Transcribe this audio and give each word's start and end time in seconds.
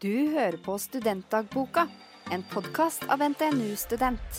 Du 0.00 0.30
hører 0.32 0.56
på 0.56 0.78
Studentdagboka, 0.80 1.82
en 2.32 2.40
podkast 2.48 3.02
av 3.12 3.20
NTNU 3.20 3.74
Student. 3.76 4.38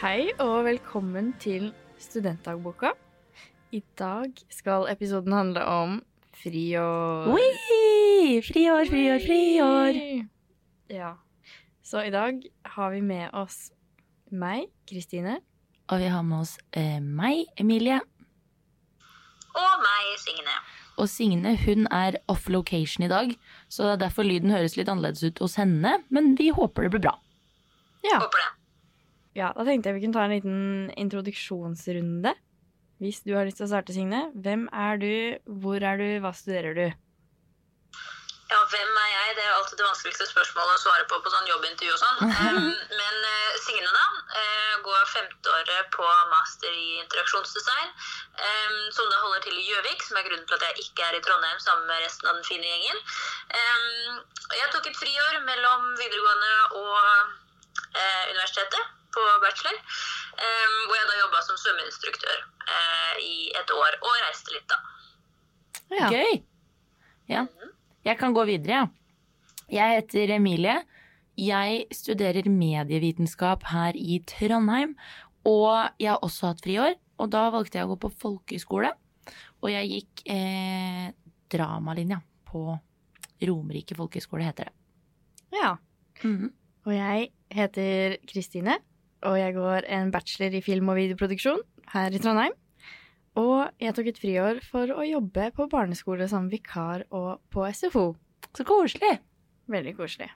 Hei 0.00 0.32
og 0.42 0.66
velkommen 0.66 1.36
til 1.38 1.70
Studentdagboka. 2.02 2.96
I 3.70 3.84
dag 3.94 4.34
skal 4.50 4.90
episoden 4.90 5.38
handle 5.38 5.68
om 5.70 6.00
friår. 6.42 7.30
Oi! 7.30 8.40
Friår, 8.42 8.88
friår, 8.90 9.28
friår. 9.30 10.06
Ja. 10.90 11.20
Så 11.92 12.00
i 12.08 12.10
dag 12.10 12.38
har 12.64 12.90
vi 12.94 13.02
med 13.04 13.34
oss 13.36 13.66
meg, 14.32 14.70
Kristine. 14.88 15.34
Og 15.92 16.00
vi 16.00 16.06
har 16.08 16.22
med 16.24 16.38
oss 16.46 16.54
eh, 16.72 17.02
meg, 17.04 17.50
Emilie. 17.60 17.98
Og 19.52 19.74
meg, 19.82 20.06
Signe. 20.22 20.54
Og 20.96 21.10
Signe 21.12 21.52
hun 21.66 21.84
er 21.92 22.16
off 22.32 22.48
location 22.48 23.04
i 23.04 23.10
dag, 23.12 23.34
så 23.68 23.84
det 23.84 23.92
er 23.98 24.00
derfor 24.06 24.24
lyden 24.24 24.54
høres 24.54 24.78
litt 24.78 24.88
annerledes 24.88 25.20
ut 25.20 25.44
hos 25.44 25.58
henne. 25.60 25.98
Men 26.08 26.32
vi 26.40 26.48
håper 26.56 26.88
det 26.88 26.94
blir 26.94 27.04
bra. 27.10 27.14
Ja. 28.08 28.22
Håper 28.24 28.40
det. 28.40 28.48
ja, 29.42 29.52
da 29.52 29.68
tenkte 29.68 29.92
jeg 29.92 29.98
vi 29.98 30.06
kunne 30.06 30.16
ta 30.16 30.24
en 30.24 30.36
liten 30.38 30.90
introduksjonsrunde. 30.96 32.32
Hvis 33.04 33.20
du 33.26 33.34
har 33.36 33.44
lyst 33.44 33.60
til 33.60 33.68
å 33.68 33.72
starte, 33.74 33.92
Signe. 33.92 34.30
Hvem 34.32 34.64
er 34.72 35.04
du, 35.04 35.12
hvor 35.60 35.84
er 35.84 36.00
du, 36.00 36.08
hva 36.24 36.32
studerer 36.40 36.72
du? 36.72 36.86
Ja, 38.48 38.64
hvem 38.72 38.96
er? 38.96 39.11
Det 39.36 39.42
er 39.42 39.54
alltid 39.56 39.78
det 39.80 39.86
vanskeligste 39.86 40.26
spørsmålet 40.28 40.76
å 40.76 40.82
svare 40.82 41.04
på 41.10 41.18
på 41.24 41.32
sånn 41.32 41.50
jobbintervju 41.50 41.94
og 41.94 42.02
sånn. 42.04 42.18
Um, 42.42 42.70
men 42.98 43.16
uh, 43.24 43.58
Signe, 43.64 43.88
da. 43.88 44.06
uh, 44.36 44.74
går 44.84 45.04
femteåret 45.12 45.90
på 45.94 46.06
master 46.32 46.72
i 46.72 46.98
interaksjonsdesign. 47.00 47.92
Um, 48.36 48.78
som 48.96 49.08
da 49.12 49.20
holder 49.22 49.44
til 49.46 49.58
i 49.60 49.66
Gjøvik, 49.68 50.02
som 50.04 50.18
er 50.18 50.26
grunnen 50.26 50.48
til 50.48 50.58
at 50.58 50.66
jeg 50.68 50.86
ikke 50.86 51.06
er 51.06 51.18
i 51.18 51.22
Trondheim 51.24 51.60
sammen 51.62 51.86
med 51.90 52.02
resten 52.04 52.28
av 52.28 52.38
den 52.38 52.48
fine 52.48 52.66
gjengen. 52.66 53.04
Um, 53.52 54.18
jeg 54.58 54.72
tok 54.74 54.90
et 54.90 54.98
friår 55.00 55.38
mellom 55.46 55.92
videregående 56.00 56.54
og 56.80 56.98
uh, 56.98 58.24
universitetet 58.32 58.90
på 59.14 59.28
bachelor. 59.44 59.78
Um, 60.32 60.78
hvor 60.88 60.96
jeg 60.96 61.08
da 61.10 61.20
jobba 61.20 61.44
som 61.44 61.58
svømmeinstruktør 61.60 62.38
eh, 62.40 63.16
i 63.20 63.36
et 63.60 63.70
år, 63.76 63.98
og 64.00 64.16
reiste 64.24 64.54
litt, 64.54 64.64
da. 64.70 64.78
Ja. 65.92 66.08
Gøy! 66.08 66.40
Ja. 67.28 67.44
Jeg 68.06 68.18
kan 68.18 68.34
gå 68.34 68.46
videre, 68.48 68.80
jeg. 68.80 68.88
Ja. 68.88 69.01
Jeg 69.72 69.96
heter 70.02 70.34
Emilie. 70.36 70.74
Jeg 71.40 71.86
studerer 71.96 72.48
medievitenskap 72.52 73.64
her 73.70 73.96
i 73.96 74.18
Trondheim. 74.28 74.94
Og 75.48 75.88
jeg 75.98 76.12
har 76.12 76.20
også 76.22 76.52
hatt 76.52 76.60
friår, 76.62 76.94
og 77.18 77.30
da 77.32 77.46
valgte 77.50 77.80
jeg 77.80 77.88
å 77.88 77.94
gå 77.94 77.98
på 78.04 78.10
folkehøyskole. 78.22 78.92
Og 79.62 79.70
jeg 79.72 79.88
gikk 79.90 80.22
eh, 80.30 81.08
dramalinja 81.50 82.20
på 82.50 82.76
Romerike 83.42 83.96
folkehøgskole, 83.98 84.46
heter 84.46 84.68
det. 84.70 84.74
ja. 85.56 85.76
Mhm. 86.22 86.52
Og 86.82 86.92
jeg 86.94 87.28
heter 87.54 88.16
Kristine, 88.26 88.76
og 89.22 89.36
jeg 89.38 89.54
går 89.54 89.84
en 89.86 90.10
bachelor 90.10 90.54
i 90.58 90.60
film- 90.60 90.88
og 90.90 90.96
videoproduksjon 90.98 91.60
her 91.92 92.10
i 92.10 92.18
Trondheim. 92.18 92.54
Og 93.38 93.70
jeg 93.80 93.94
tok 93.94 94.08
et 94.10 94.18
friår 94.18 94.58
for 94.66 94.90
å 94.90 95.04
jobbe 95.06 95.52
på 95.54 95.68
barneskole 95.70 96.26
som 96.28 96.48
vikar 96.50 97.04
og 97.10 97.38
på 97.54 97.66
SFO. 97.70 98.16
Så 98.52 98.66
koselig! 98.66 99.20
Veldig 99.70 99.96
koselig. 99.96 100.30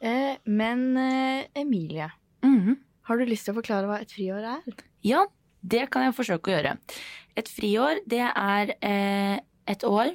Eh, 0.00 0.36
men 0.46 0.96
eh, 0.96 1.46
Emilie, 1.54 2.10
Mhm. 2.42 2.76
har 3.02 3.16
du 3.18 3.24
lyst 3.26 3.44
til 3.46 3.54
å 3.54 3.62
forklare 3.62 3.86
hva 3.88 4.00
et 4.00 4.10
friår 4.10 4.44
er? 4.58 4.74
Ja, 5.02 5.26
det 5.66 5.90
kan 5.90 6.02
jeg 6.04 6.14
forsøke 6.14 6.50
å 6.50 6.56
gjøre. 6.62 6.78
Et 7.36 7.48
friår, 7.48 8.00
det 8.06 8.20
er 8.34 8.74
eh, 8.82 9.38
et 9.66 9.80
år, 9.84 10.14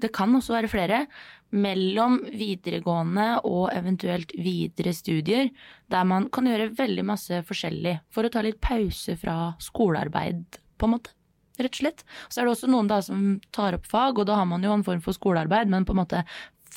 det 0.00 0.12
kan 0.12 0.32
også 0.34 0.54
være 0.56 0.68
flere, 0.70 1.06
mellom 1.50 2.18
videregående 2.28 3.40
og 3.44 3.70
eventuelt 3.72 4.32
videre 4.36 4.92
studier, 4.92 5.48
der 5.88 6.04
man 6.04 6.28
kan 6.28 6.44
gjøre 6.44 6.74
veldig 6.76 7.04
masse 7.08 7.42
forskjellig 7.48 8.00
for 8.12 8.24
å 8.24 8.30
ta 8.30 8.42
litt 8.44 8.60
pause 8.60 9.16
fra 9.16 9.54
skolearbeid, 9.58 10.58
på 10.78 10.84
en 10.84 10.90
måte. 10.98 11.14
Rett 11.58 11.72
og 11.74 11.80
slett. 11.80 12.04
Så 12.30 12.38
er 12.38 12.44
det 12.46 12.52
også 12.52 12.68
noen 12.70 12.86
da 12.86 13.00
som 13.02 13.40
tar 13.50 13.74
opp 13.74 13.86
fag, 13.86 14.18
og 14.20 14.26
da 14.26 14.36
har 14.36 14.44
man 14.46 14.62
jo 14.62 14.70
en 14.76 14.84
form 14.84 15.00
for 15.02 15.12
skolearbeid, 15.16 15.66
men 15.72 15.84
på 15.88 15.90
en 15.96 16.04
måte 16.04 16.20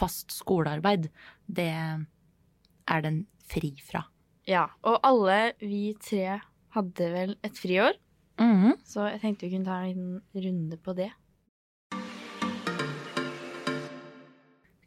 fast 0.02 0.34
skolearbeid, 0.34 1.10
det 1.48 1.70
er 1.72 3.02
den 3.06 3.24
fri 3.48 3.74
fra. 3.86 4.04
Ja, 4.50 4.66
og 4.84 5.00
alle 5.06 5.54
vi 5.62 5.92
tre 6.02 6.40
hadde 6.76 7.12
vel 7.14 7.36
et 7.46 7.60
friår, 7.62 7.94
Mhm. 8.42 8.78
så 8.84 9.06
jeg 9.12 9.22
tenkte 9.22 9.46
vi 9.46 9.54
kunne 9.58 9.66
ta 9.70 9.82
en 9.86 9.92
liten 9.92 10.22
runde 10.46 10.78
på 10.82 10.96
det. 10.98 11.12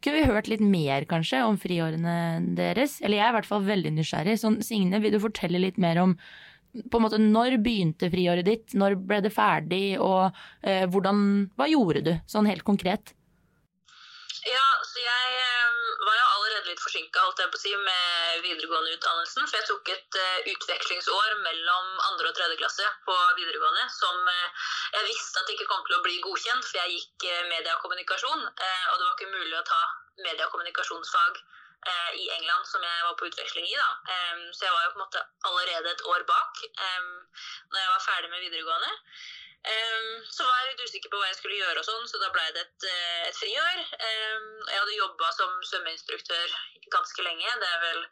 Kunne 0.05 0.19
vi 0.21 0.27
hørt 0.29 0.47
litt 0.51 0.61
mer 0.61 1.05
kanskje 1.09 1.39
om 1.47 1.55
friårene 1.57 2.15
deres? 2.57 2.99
Eller 3.01 3.17
jeg 3.17 3.25
er 3.25 3.31
i 3.31 3.37
hvert 3.39 3.47
fall 3.49 3.63
veldig 3.65 3.93
nysgjerrig. 3.95 4.35
Sånn, 4.37 4.59
Signe, 4.61 4.99
vil 5.01 5.15
du 5.15 5.21
fortelle 5.23 5.57
litt 5.61 5.79
mer 5.81 5.97
om 6.03 6.13
på 6.91 6.99
en 6.99 7.05
måte, 7.07 7.17
når 7.17 7.55
begynte 7.63 8.11
friåret 8.13 8.45
ditt? 8.45 8.75
Når 8.77 8.97
ble 9.07 9.21
det 9.25 9.31
ferdig? 9.33 9.95
Og 9.97 10.27
eh, 10.61 10.85
hvordan, 10.91 11.49
hva 11.57 11.69
gjorde 11.71 12.03
du, 12.05 12.11
sånn 12.29 12.45
helt 12.51 12.65
konkret? 12.67 13.13
Ja, 14.45 14.65
så 14.85 15.01
jeg 15.01 15.37
eh, 15.41 15.77
var 16.05 16.17
jo 16.19 16.25
allerede 16.35 16.69
litt 16.69 16.81
forsinka 16.83 17.23
si, 17.57 17.71
med 17.81 18.43
videregående 18.43 18.93
utdannelsen. 18.93 19.47
For 19.47 19.57
jeg 19.57 19.65
tok 19.71 19.89
et 19.89 20.17
eh, 20.21 20.51
utvekslingsår 20.53 21.31
mellom 21.41 21.87
andre 22.11 22.29
og 22.29 22.37
tredje 22.37 22.59
klasse 22.59 22.85
på 23.07 23.15
videregående 23.39 23.87
som 23.95 24.29
eh, 24.29 24.67
jeg 24.99 25.07
visste 25.09 25.41
at 25.41 25.49
ikke 25.49 25.65
kom 25.71 25.81
til 25.87 25.97
å 25.97 26.03
bli 26.05 26.19
godkjent, 26.21 26.61
for 26.61 26.77
jeg 26.77 26.93
gikk 26.93 27.25
mediekommunikasjon. 27.55 28.45
media 28.45 28.53
og 28.53 28.69
eh, 28.69 28.85
og 28.91 28.99
det 28.99 29.07
var 29.07 29.15
ikke 29.17 29.33
mulig 29.33 29.57
å 29.57 29.65
ta 29.71 29.81
media 30.21 30.45
og 30.45 30.53
kommunikasjonsfag 30.53 31.41
eh, 31.41 32.11
i 32.21 32.29
England 32.37 32.69
som 32.69 32.85
jeg 32.85 33.07
var 33.07 33.17
på 33.17 33.31
utveksling 33.31 33.65
i. 33.65 33.73
da. 33.81 33.89
Em, 34.13 34.45
så 34.53 34.67
jeg 34.67 34.75
var 34.75 34.85
jo 34.85 34.93
på 34.93 34.99
en 34.99 35.05
måte 35.07 35.25
allerede 35.49 35.95
et 35.95 36.05
år 36.13 36.27
bak 36.29 36.61
um, 36.69 37.09
når 37.73 37.81
jeg 37.81 37.91
var 37.95 38.05
ferdig 38.11 38.29
med 38.29 38.45
videregående. 38.45 38.93
Em, 39.65 40.09
så 40.29 40.45
var 40.45 40.57
jeg 40.59 40.71
litt 40.71 40.83
usikker 40.85 41.11
på 41.11 41.19
hva 41.19 41.29
jeg 41.29 41.37
skulle 41.39 41.57
gjøre, 41.57 41.81
og 41.81 41.87
sånn, 41.87 42.07
så 42.09 42.21
da 42.21 42.29
ble 42.33 42.45
det 42.53 42.65
et, 42.65 42.87
eh, 42.91 43.21
et 43.29 43.37
friår. 43.39 43.79
Um, 44.09 44.49
jeg 44.69 44.81
hadde 44.81 44.97
jobba 44.99 45.31
som 45.37 45.55
svømmeinstruktør 45.71 46.57
ganske 46.93 47.25
lenge. 47.25 47.53
Det 47.63 47.69
er 47.71 47.81
vel 47.85 48.03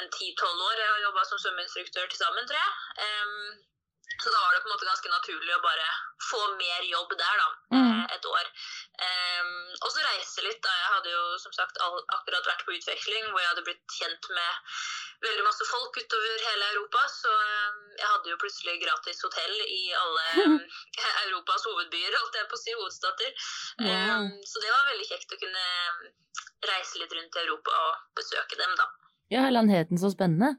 en 0.00 0.10
ti-tolv 0.16 0.64
år 0.66 0.78
jeg 0.78 0.90
har 0.90 1.04
jobba 1.06 1.26
som 1.28 1.42
svømmeinstruktør 1.42 2.10
til 2.10 2.22
sammen, 2.22 2.48
tror 2.50 2.58
jeg. 2.58 2.72
Em, 3.06 3.36
så 4.20 4.28
da 4.32 4.38
var 4.42 4.52
det 4.56 4.62
på 4.64 4.68
en 4.68 4.74
måte 4.74 4.88
ganske 4.90 5.10
naturlig 5.12 5.54
å 5.56 5.62
bare 5.64 5.86
få 6.30 6.40
mer 6.58 6.82
jobb 6.90 7.12
der, 7.16 7.36
da. 7.42 7.48
Mhm. 7.76 7.86
eh, 8.00 8.14
Et 8.16 8.24
år. 8.26 8.46
Um, 9.00 9.50
og 9.86 9.90
så 9.94 10.02
reise 10.02 10.42
litt. 10.42 10.58
da. 10.62 10.68
Jeg 10.80 10.88
hadde 10.94 11.10
jo 11.12 11.38
som 11.38 11.52
sagt 11.54 11.78
all, 11.80 12.00
akkurat 12.16 12.44
vært 12.48 12.64
på 12.66 12.74
utveksling, 12.74 13.28
hvor 13.30 13.40
jeg 13.40 13.48
hadde 13.52 13.62
blitt 13.68 13.94
kjent 13.96 14.26
med 14.34 14.52
veldig 15.24 15.44
masse 15.46 15.64
folk 15.70 15.96
utover 15.96 16.42
hele 16.48 16.68
Europa. 16.74 17.04
Så 17.08 17.30
um, 17.30 17.78
jeg 17.96 18.08
hadde 18.08 18.30
jo 18.32 18.36
plutselig 18.42 18.76
gratis 18.82 19.22
hotell 19.24 19.54
i 19.66 19.92
alle 20.02 20.26
um, 20.46 20.58
Europas 21.26 21.64
hovedbyer, 21.70 22.16
holdt 22.18 22.40
jeg 22.40 22.48
på 22.50 22.58
å 22.58 22.62
si, 22.64 22.74
hovedstater. 22.80 23.30
Em, 23.86 24.28
så 24.44 24.60
det 24.64 24.72
var 24.74 24.90
veldig 24.90 25.06
kjekt 25.12 25.36
å 25.36 25.40
kunne 25.40 25.66
reise 26.68 26.98
litt 27.00 27.14
rundt 27.16 27.36
i 27.38 27.44
Europa 27.46 27.70
og 27.86 28.02
besøke 28.20 28.58
dem, 28.58 28.74
da. 28.76 28.90
Ja, 29.30 29.46
landheten 29.54 30.02
så 30.02 30.10
spennende. 30.12 30.56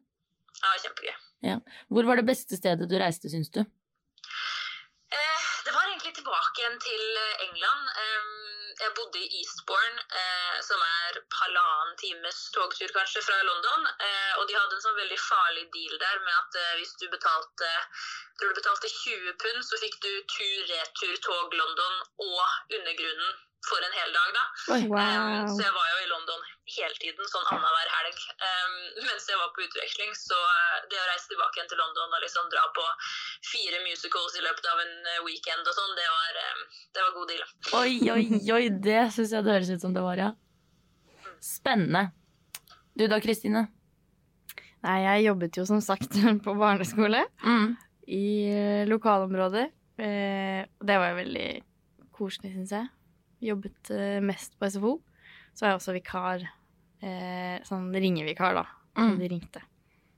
Ja, 0.64 0.72
var 0.72 1.31
kjempegøy. 1.42 1.78
Hvor 1.90 2.10
var 2.10 2.22
det 2.22 2.30
beste 2.30 2.58
stedet 2.58 2.90
du 2.90 2.98
reiste, 3.02 3.30
syns 3.30 3.50
du? 3.52 3.62
Eh, 5.12 5.46
det 5.66 5.74
var 5.76 5.90
egentlig 5.90 6.14
tilbake 6.16 6.62
igjen 6.62 6.80
til 6.80 7.04
eh, 7.26 7.46
England. 7.50 7.82
Jeg 8.82 8.94
bodde 8.98 9.20
i 9.22 9.30
Eastbourne, 9.40 10.00
eh, 10.22 10.56
som 10.66 10.80
er 10.82 11.20
halvannen 11.42 11.98
times 12.02 12.40
togtur 12.56 12.90
kanskje 12.96 13.22
fra 13.28 13.38
London. 13.46 13.86
Eh, 14.08 14.34
og 14.40 14.48
de 14.50 14.58
hadde 14.58 14.78
en 14.78 14.86
sånn 14.86 14.98
veldig 14.98 15.20
farlig 15.22 15.68
deal 15.76 16.00
der 16.02 16.18
med 16.26 16.34
at 16.34 16.58
eh, 16.62 16.74
hvis 16.80 16.96
du 17.02 17.06
betalte 17.14 17.70
tror 18.40 18.50
du 18.50 18.58
betalte 18.58 18.90
20 18.90 19.38
pund, 19.44 19.62
så 19.68 19.78
fikk 19.84 20.00
du 20.02 20.12
tur-retur 20.34 21.16
tog 21.28 21.54
London 21.54 22.02
og 22.26 22.42
undergrunnen 22.80 23.38
for 23.70 23.86
en 23.86 23.98
hel 24.00 24.16
dag. 24.18 24.30
da. 24.40 24.46
Um, 24.74 25.52
så 25.54 25.62
jeg 25.62 25.76
var 25.78 25.88
jo 25.94 26.00
i 26.02 26.10
London 26.10 26.42
hele 26.92 27.00
tiden, 27.00 27.30
sånn 27.32 27.48
annenhver 27.56 27.92
helg. 27.96 28.20
Um, 28.44 28.76
mens 29.08 29.28
jeg 29.32 29.40
var 29.40 29.52
på 29.56 29.64
utveksling, 29.64 30.12
så 30.20 30.36
uh, 30.36 30.78
det 30.92 31.00
å 31.00 31.08
reise 31.08 31.32
tilbake 31.32 31.58
igjen 31.60 31.72
til 31.72 31.80
London 31.80 32.12
og 32.18 32.24
liksom 32.26 32.52
dra 32.52 32.68
på 32.76 32.86
fire 33.54 33.80
musicals 33.88 34.36
i 34.36 34.44
løpet 34.44 34.68
av 34.74 34.84
en 34.84 34.94
uh, 35.08 35.20
weekend 35.28 35.64
og 35.72 35.78
sånn, 35.80 35.94
det, 35.98 36.08
var, 36.18 36.40
um, 36.52 36.64
det 36.98 37.06
var 37.08 37.14
god 37.18 37.32
deal. 37.32 37.46
Oi, 37.80 37.94
oi, 38.12 38.26
oi, 38.60 38.64
det 38.92 39.04
syns 39.16 39.32
jeg 39.38 39.48
det 39.48 39.56
høres 39.56 39.72
ut 39.72 39.86
som 39.88 39.96
det 39.96 40.04
var, 40.04 40.20
ja. 40.20 40.32
Spennende. 41.42 42.10
Du 43.00 43.08
da, 43.08 43.22
Kristine? 43.24 43.70
Nei, 44.84 44.98
jeg 45.06 45.28
jobbet 45.30 45.58
jo 45.62 45.64
som 45.70 45.80
sagt 45.84 46.18
på 46.46 46.58
barneskole 46.60 47.24
Mm. 47.46 47.78
i 48.12 48.26
lokalområder, 48.52 48.90
lokalområdet. 48.92 49.68
Eh, 50.02 50.64
og 50.82 50.88
det 50.90 50.98
var 50.98 51.12
jo 51.12 51.20
veldig 51.20 51.48
koselig, 52.16 52.52
syns 52.56 52.74
jeg. 52.74 52.90
Jobbet 53.52 53.92
eh, 53.94 54.20
mest 54.26 54.58
på 54.58 54.70
SFO. 54.74 54.96
Så 55.54 55.66
var 55.66 55.74
jeg 55.74 55.80
også 55.82 55.96
vikar. 55.98 56.46
Eh, 57.02 57.60
sånn 57.66 57.92
ringevikar, 57.94 58.54
da. 58.54 58.66
Som 58.96 59.14
Mm. 59.16 59.20
de 59.20 59.28
ringte. 59.30 59.62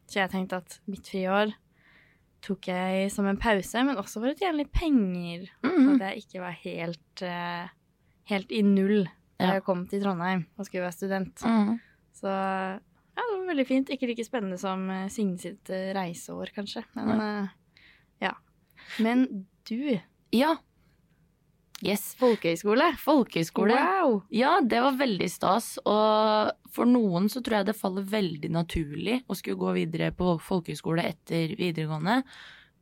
Så 0.07 0.13
jeg 0.19 0.29
tenkte 0.31 0.57
at 0.57 0.79
mitt 0.87 1.05
friår 1.07 1.53
tok 2.41 2.61
jeg 2.67 3.11
som 3.11 3.25
en 3.25 3.37
pause, 3.37 3.83
men 3.85 3.95
også 3.95 4.19
for 4.19 4.27
å 4.33 4.37
tjene 4.37 4.57
litt 4.57 4.71
penger. 4.73 5.49
Så 5.63 5.69
Mhm. 5.71 6.01
at 6.01 6.13
jeg 6.15 6.23
ikke 6.25 6.39
var 6.41 6.51
helt, 6.51 7.21
eh, 7.21 7.67
helt 8.25 8.51
i 8.51 8.61
null 8.61 9.05
da 9.39 9.45
Ja. 9.45 9.51
jeg 9.53 9.63
kom 9.63 9.87
til 9.87 10.01
Trondheim 10.01 10.45
og 10.59 10.65
skulle 10.65 10.83
være 10.83 10.93
student. 10.93 11.35
Mm. 11.41 11.79
Så 12.13 12.27
ja, 12.27 12.79
det 13.15 13.39
var 13.47 13.53
veldig 13.55 13.67
fint. 13.67 13.89
Ikke 13.89 14.07
like 14.07 14.25
spennende 14.25 14.59
som 14.59 14.89
eh, 14.89 15.07
Signe 15.07 15.37
sitt 15.39 15.69
eh, 15.69 15.93
reiseår, 15.93 16.51
kanskje. 16.53 16.83
Men 16.95 17.21
eh, 17.21 17.47
ja. 18.21 18.33
Men 18.99 19.45
du, 19.65 19.99
Ja. 20.33 20.57
Yes. 21.83 22.03
folkehøyskole. 22.19 22.91
Folkehøyskole. 23.01 23.75
Wow! 23.75 24.17
Ja, 24.31 24.57
det 24.63 24.79
var 24.85 24.95
veldig 24.99 25.29
stas. 25.31 25.73
Og 25.83 26.51
for 26.73 26.89
noen 26.89 27.27
så 27.29 27.41
tror 27.43 27.59
jeg 27.59 27.69
det 27.71 27.77
faller 27.79 28.07
veldig 28.07 28.51
naturlig 28.55 29.19
å 29.27 29.35
skulle 29.37 29.59
gå 29.59 29.75
videre 29.81 30.11
på 30.15 30.37
folkehøyskole 30.41 31.03
etter 31.11 31.53
videregående. 31.59 32.21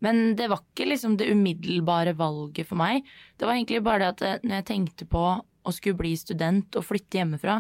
Men 0.02 0.36
det 0.38 0.48
var 0.50 0.64
ikke 0.64 0.88
liksom 0.90 1.18
det 1.20 1.30
umiddelbare 1.30 2.16
valget 2.18 2.66
for 2.70 2.80
meg. 2.82 3.04
Det 3.38 3.46
var 3.46 3.58
egentlig 3.58 3.84
bare 3.86 4.00
det 4.02 4.10
at 4.16 4.24
eh, 4.26 4.48
når 4.48 4.56
jeg 4.62 4.70
tenkte 4.72 5.06
på 5.10 5.26
å 5.42 5.74
skulle 5.76 6.00
bli 6.00 6.16
student 6.18 6.74
og 6.80 6.88
flytte 6.88 7.20
hjemmefra 7.20 7.60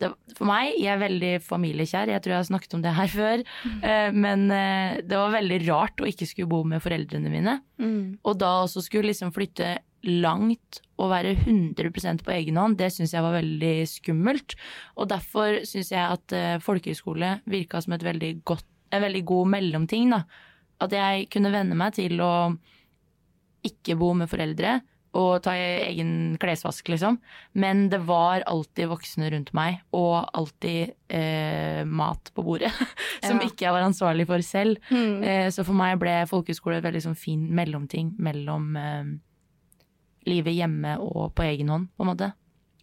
det, 0.00 0.08
For 0.36 0.48
meg, 0.48 0.74
jeg 0.80 0.94
er 0.94 1.00
veldig 1.00 1.30
familiekjær, 1.44 2.08
jeg 2.08 2.22
tror 2.24 2.32
jeg 2.34 2.40
har 2.40 2.48
snakket 2.48 2.74
om 2.78 2.82
det 2.84 2.92
her 2.96 3.10
før. 3.20 3.42
eh, 3.84 4.10
Men 4.16 4.46
eh, 4.52 5.00
det 5.04 5.16
var 5.20 5.34
veldig 5.36 5.58
rart 5.68 6.00
å 6.00 6.08
ikke 6.08 6.28
skulle 6.28 6.48
bo 6.52 6.62
med 6.64 6.80
foreldrene 6.84 7.32
mine. 7.32 7.58
Mm. 7.80 8.18
Og 8.24 8.38
da 8.40 8.54
også 8.64 8.80
skulle 8.84 9.10
liksom 9.12 9.32
flytte 9.36 9.74
langt 10.06 10.80
å 11.00 11.08
være 11.10 11.34
100% 11.44 12.24
på 12.24 12.34
egen 12.36 12.58
hånd, 12.60 12.78
det 12.80 12.90
syns 12.94 13.14
jeg 13.14 13.24
var 13.24 13.36
veldig 13.38 13.74
skummelt. 13.88 14.56
Og 14.96 15.08
derfor 15.12 15.62
syns 15.68 15.92
jeg 15.92 16.04
at 16.04 16.36
uh, 16.36 16.60
folkehøyskole 16.64 17.38
virka 17.50 17.80
som 17.84 17.96
et 17.96 18.04
veldig 18.04 18.34
godt, 18.48 18.66
en 18.92 19.04
veldig 19.06 19.24
god 19.28 19.52
mellomting. 19.56 20.12
da. 20.12 20.24
At 20.80 20.92
jeg 20.96 21.28
kunne 21.32 21.52
venne 21.52 21.76
meg 21.78 21.96
til 21.98 22.20
å 22.24 22.32
ikke 23.66 23.98
bo 24.00 24.14
med 24.16 24.30
foreldre 24.30 24.78
og 25.18 25.40
ta 25.42 25.56
egen 25.58 26.36
klesvask, 26.40 26.86
liksom. 26.92 27.16
Men 27.58 27.88
det 27.90 27.98
var 28.06 28.44
alltid 28.46 28.90
voksne 28.92 29.30
rundt 29.32 29.50
meg, 29.58 29.80
og 29.96 30.28
alltid 30.38 30.92
eh, 31.10 31.82
mat 31.82 32.30
på 32.34 32.44
bordet. 32.46 32.70
som 33.26 33.40
Ja. 33.40 33.48
ikke 33.48 33.66
jeg 33.66 33.74
var 33.74 33.88
ansvarlig 33.88 34.28
for 34.30 34.44
selv. 34.46 34.78
Mm. 34.90 35.22
Eh, 35.22 35.48
så 35.50 35.66
for 35.66 35.74
meg 35.74 35.98
ble 35.98 36.14
folkehøyskole 36.30 36.78
et 36.78 36.86
veldig 36.86 37.02
sånn 37.08 37.18
fin 37.18 37.42
mellomting 37.50 38.14
mellom 38.22 38.70
eh, 38.78 39.10
livet 40.28 40.56
hjemme 40.56 40.98
og 41.00 41.32
på 41.36 41.46
egen 41.48 41.72
hånd, 41.72 41.90
på 41.96 42.04
en 42.04 42.12
måte. 42.12 42.32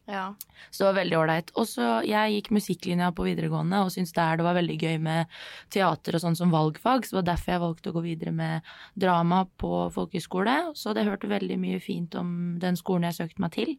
Ja. 0.07 0.35
Så 0.71 0.83
det 0.83 0.87
var 0.87 0.97
veldig 1.01 1.17
ålreit. 1.19 1.49
Og 1.59 1.67
så 1.67 1.87
jeg 2.07 2.37
gikk 2.37 2.49
musikklinja 2.55 3.09
på 3.15 3.25
videregående 3.27 3.81
og 3.83 3.91
syntes 3.91 4.15
der 4.15 4.39
det 4.39 4.45
var 4.47 4.55
veldig 4.55 4.77
gøy 4.79 4.95
med 5.03 5.33
teater 5.73 6.15
og 6.15 6.23
sånn 6.23 6.37
som 6.39 6.53
valgfag, 6.53 7.03
så 7.03 7.17
det 7.17 7.19
var 7.19 7.27
derfor 7.33 7.53
jeg 7.53 7.63
valgte 7.65 7.91
å 7.91 7.97
gå 7.97 8.03
videre 8.05 8.33
med 8.35 8.69
drama 8.95 9.43
på 9.59 9.71
folkehøyskole. 9.95 10.55
Så 10.79 10.95
det 10.95 11.03
hørte 11.09 11.31
veldig 11.31 11.59
mye 11.59 11.81
fint 11.83 12.15
om 12.19 12.31
den 12.61 12.79
skolen 12.79 13.09
jeg 13.09 13.19
søkte 13.19 13.43
meg 13.43 13.55
til. 13.57 13.75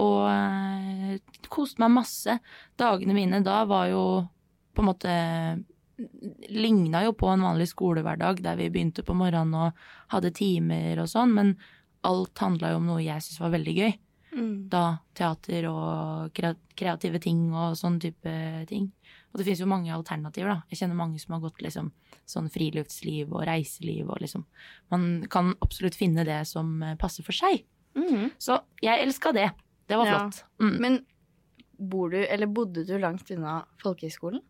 Og 0.00 0.24
øh, 0.32 1.18
koste 1.52 1.84
meg 1.84 1.96
masse. 2.00 2.38
Dagene 2.80 3.16
mine 3.16 3.44
da 3.44 3.60
var 3.68 3.90
jo 3.92 4.04
på 4.72 4.84
en 4.84 4.92
måte 4.92 5.18
Ligna 6.54 7.00
jo 7.02 7.10
på 7.18 7.26
en 7.26 7.42
vanlig 7.42 7.72
skolehverdag 7.72 8.38
der 8.44 8.54
vi 8.54 8.68
begynte 8.70 9.02
på 9.02 9.16
morgenen 9.18 9.56
og 9.58 9.88
hadde 10.12 10.30
timer 10.30 11.00
og 11.02 11.08
sånn, 11.10 11.32
men 11.34 11.56
alt 12.04 12.38
handla 12.38 12.70
jo 12.70 12.76
om 12.76 12.86
noe 12.86 13.02
jeg 13.02 13.20
syntes 13.22 13.40
var 13.40 13.50
veldig 13.56 13.74
gøy 13.76 13.98
Mm. 14.36 14.68
da 14.68 14.98
teater 15.16 15.64
og 15.70 16.34
kreative 16.76 17.18
ting 17.18 17.52
og 17.54 17.72
sånn 17.74 17.98
type 17.98 18.66
ting. 18.68 18.92
Og 19.32 19.38
det 19.38 19.46
finnes 19.46 19.60
jo 19.60 19.66
mange 19.66 19.88
alternativer, 19.90 20.48
da. 20.52 20.62
Jeg 20.70 20.78
kjenner 20.82 20.94
mange 21.00 21.18
som 21.18 21.32
har 21.32 21.40
gått 21.40 21.62
liksom 21.64 21.90
sånn 22.28 22.50
friluftsliv 22.52 23.32
og 23.32 23.46
reiseliv 23.48 24.08
og 24.10 24.18
liksom 24.20 24.44
Man 24.90 25.26
kan 25.28 25.54
absolutt 25.62 25.94
finne 25.96 26.24
det 26.24 26.46
som 26.46 26.82
eh, 26.82 26.94
passer 26.96 27.24
for 27.24 27.32
seg. 27.32 27.64
Mm. 27.96 28.30
Så 28.38 28.60
jeg 28.82 29.00
elska 29.06 29.32
det. 29.32 29.50
Det 29.88 29.96
var 29.96 30.06
Ja. 30.06 30.18
flott. 30.18 30.44
Mm. 30.60 30.78
Men 30.80 31.06
bor 31.80 32.10
du, 32.10 32.18
eller 32.18 32.46
bodde 32.46 32.86
du 32.86 32.98
langt 32.98 33.30
unna 33.30 33.64
folkehøyskolen? 33.82 34.40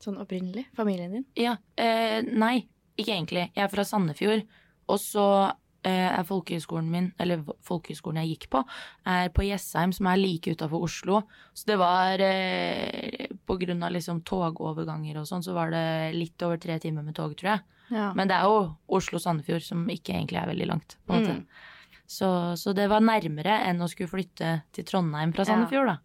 Sånn 0.00 0.18
opprinnelig? 0.18 0.66
Familien 0.74 1.10
din? 1.12 1.26
Ja. 1.36 1.56
Eh, 1.76 2.22
nei, 2.22 2.68
ikke 2.96 3.12
egentlig. 3.18 3.50
Jeg 3.54 3.64
er 3.64 3.68
fra 3.68 3.82
Sandefjord. 3.84 4.46
Og 4.88 4.98
så 4.98 5.52
er 5.86 6.24
folkehøyskolen 6.28 6.90
min, 6.92 7.08
eller 7.20 7.42
folkehøyskolen 7.66 8.20
jeg 8.22 8.34
gikk 8.34 8.48
på, 8.52 8.62
er 9.08 9.30
på 9.32 9.46
Jessheim, 9.46 9.94
som 9.96 10.10
er 10.10 10.20
like 10.20 10.52
utafor 10.52 10.84
Oslo. 10.86 11.22
Så 11.56 11.70
det 11.70 11.78
var 11.80 12.20
eh, 12.24 13.30
På 13.48 13.56
grunn 13.60 13.82
av 13.82 13.94
liksom 13.94 14.20
togoverganger 14.28 15.20
og 15.20 15.28
sånn, 15.28 15.44
så 15.46 15.54
var 15.56 15.72
det 15.74 15.84
litt 16.14 16.42
over 16.46 16.60
tre 16.60 16.78
timer 16.82 17.06
med 17.06 17.16
tog, 17.16 17.32
tror 17.38 17.54
jeg. 17.54 17.64
Ja. 17.90 18.10
Men 18.14 18.30
det 18.30 18.36
er 18.36 18.46
jo 18.46 18.60
Oslo-Sandefjord, 19.00 19.64
som 19.66 19.88
ikke 19.90 20.14
egentlig 20.14 20.38
er 20.38 20.50
veldig 20.52 20.68
langt. 20.70 20.98
på 21.06 21.16
en 21.16 21.24
måte. 21.24 21.38
Mm. 21.40 21.80
Så, 22.10 22.28
så 22.58 22.74
det 22.74 22.88
var 22.90 23.02
nærmere 23.02 23.60
enn 23.66 23.82
å 23.82 23.88
skulle 23.90 24.10
flytte 24.10 24.60
til 24.74 24.86
Trondheim 24.86 25.34
fra 25.34 25.46
Sandefjord, 25.46 25.92
da. 25.92 25.98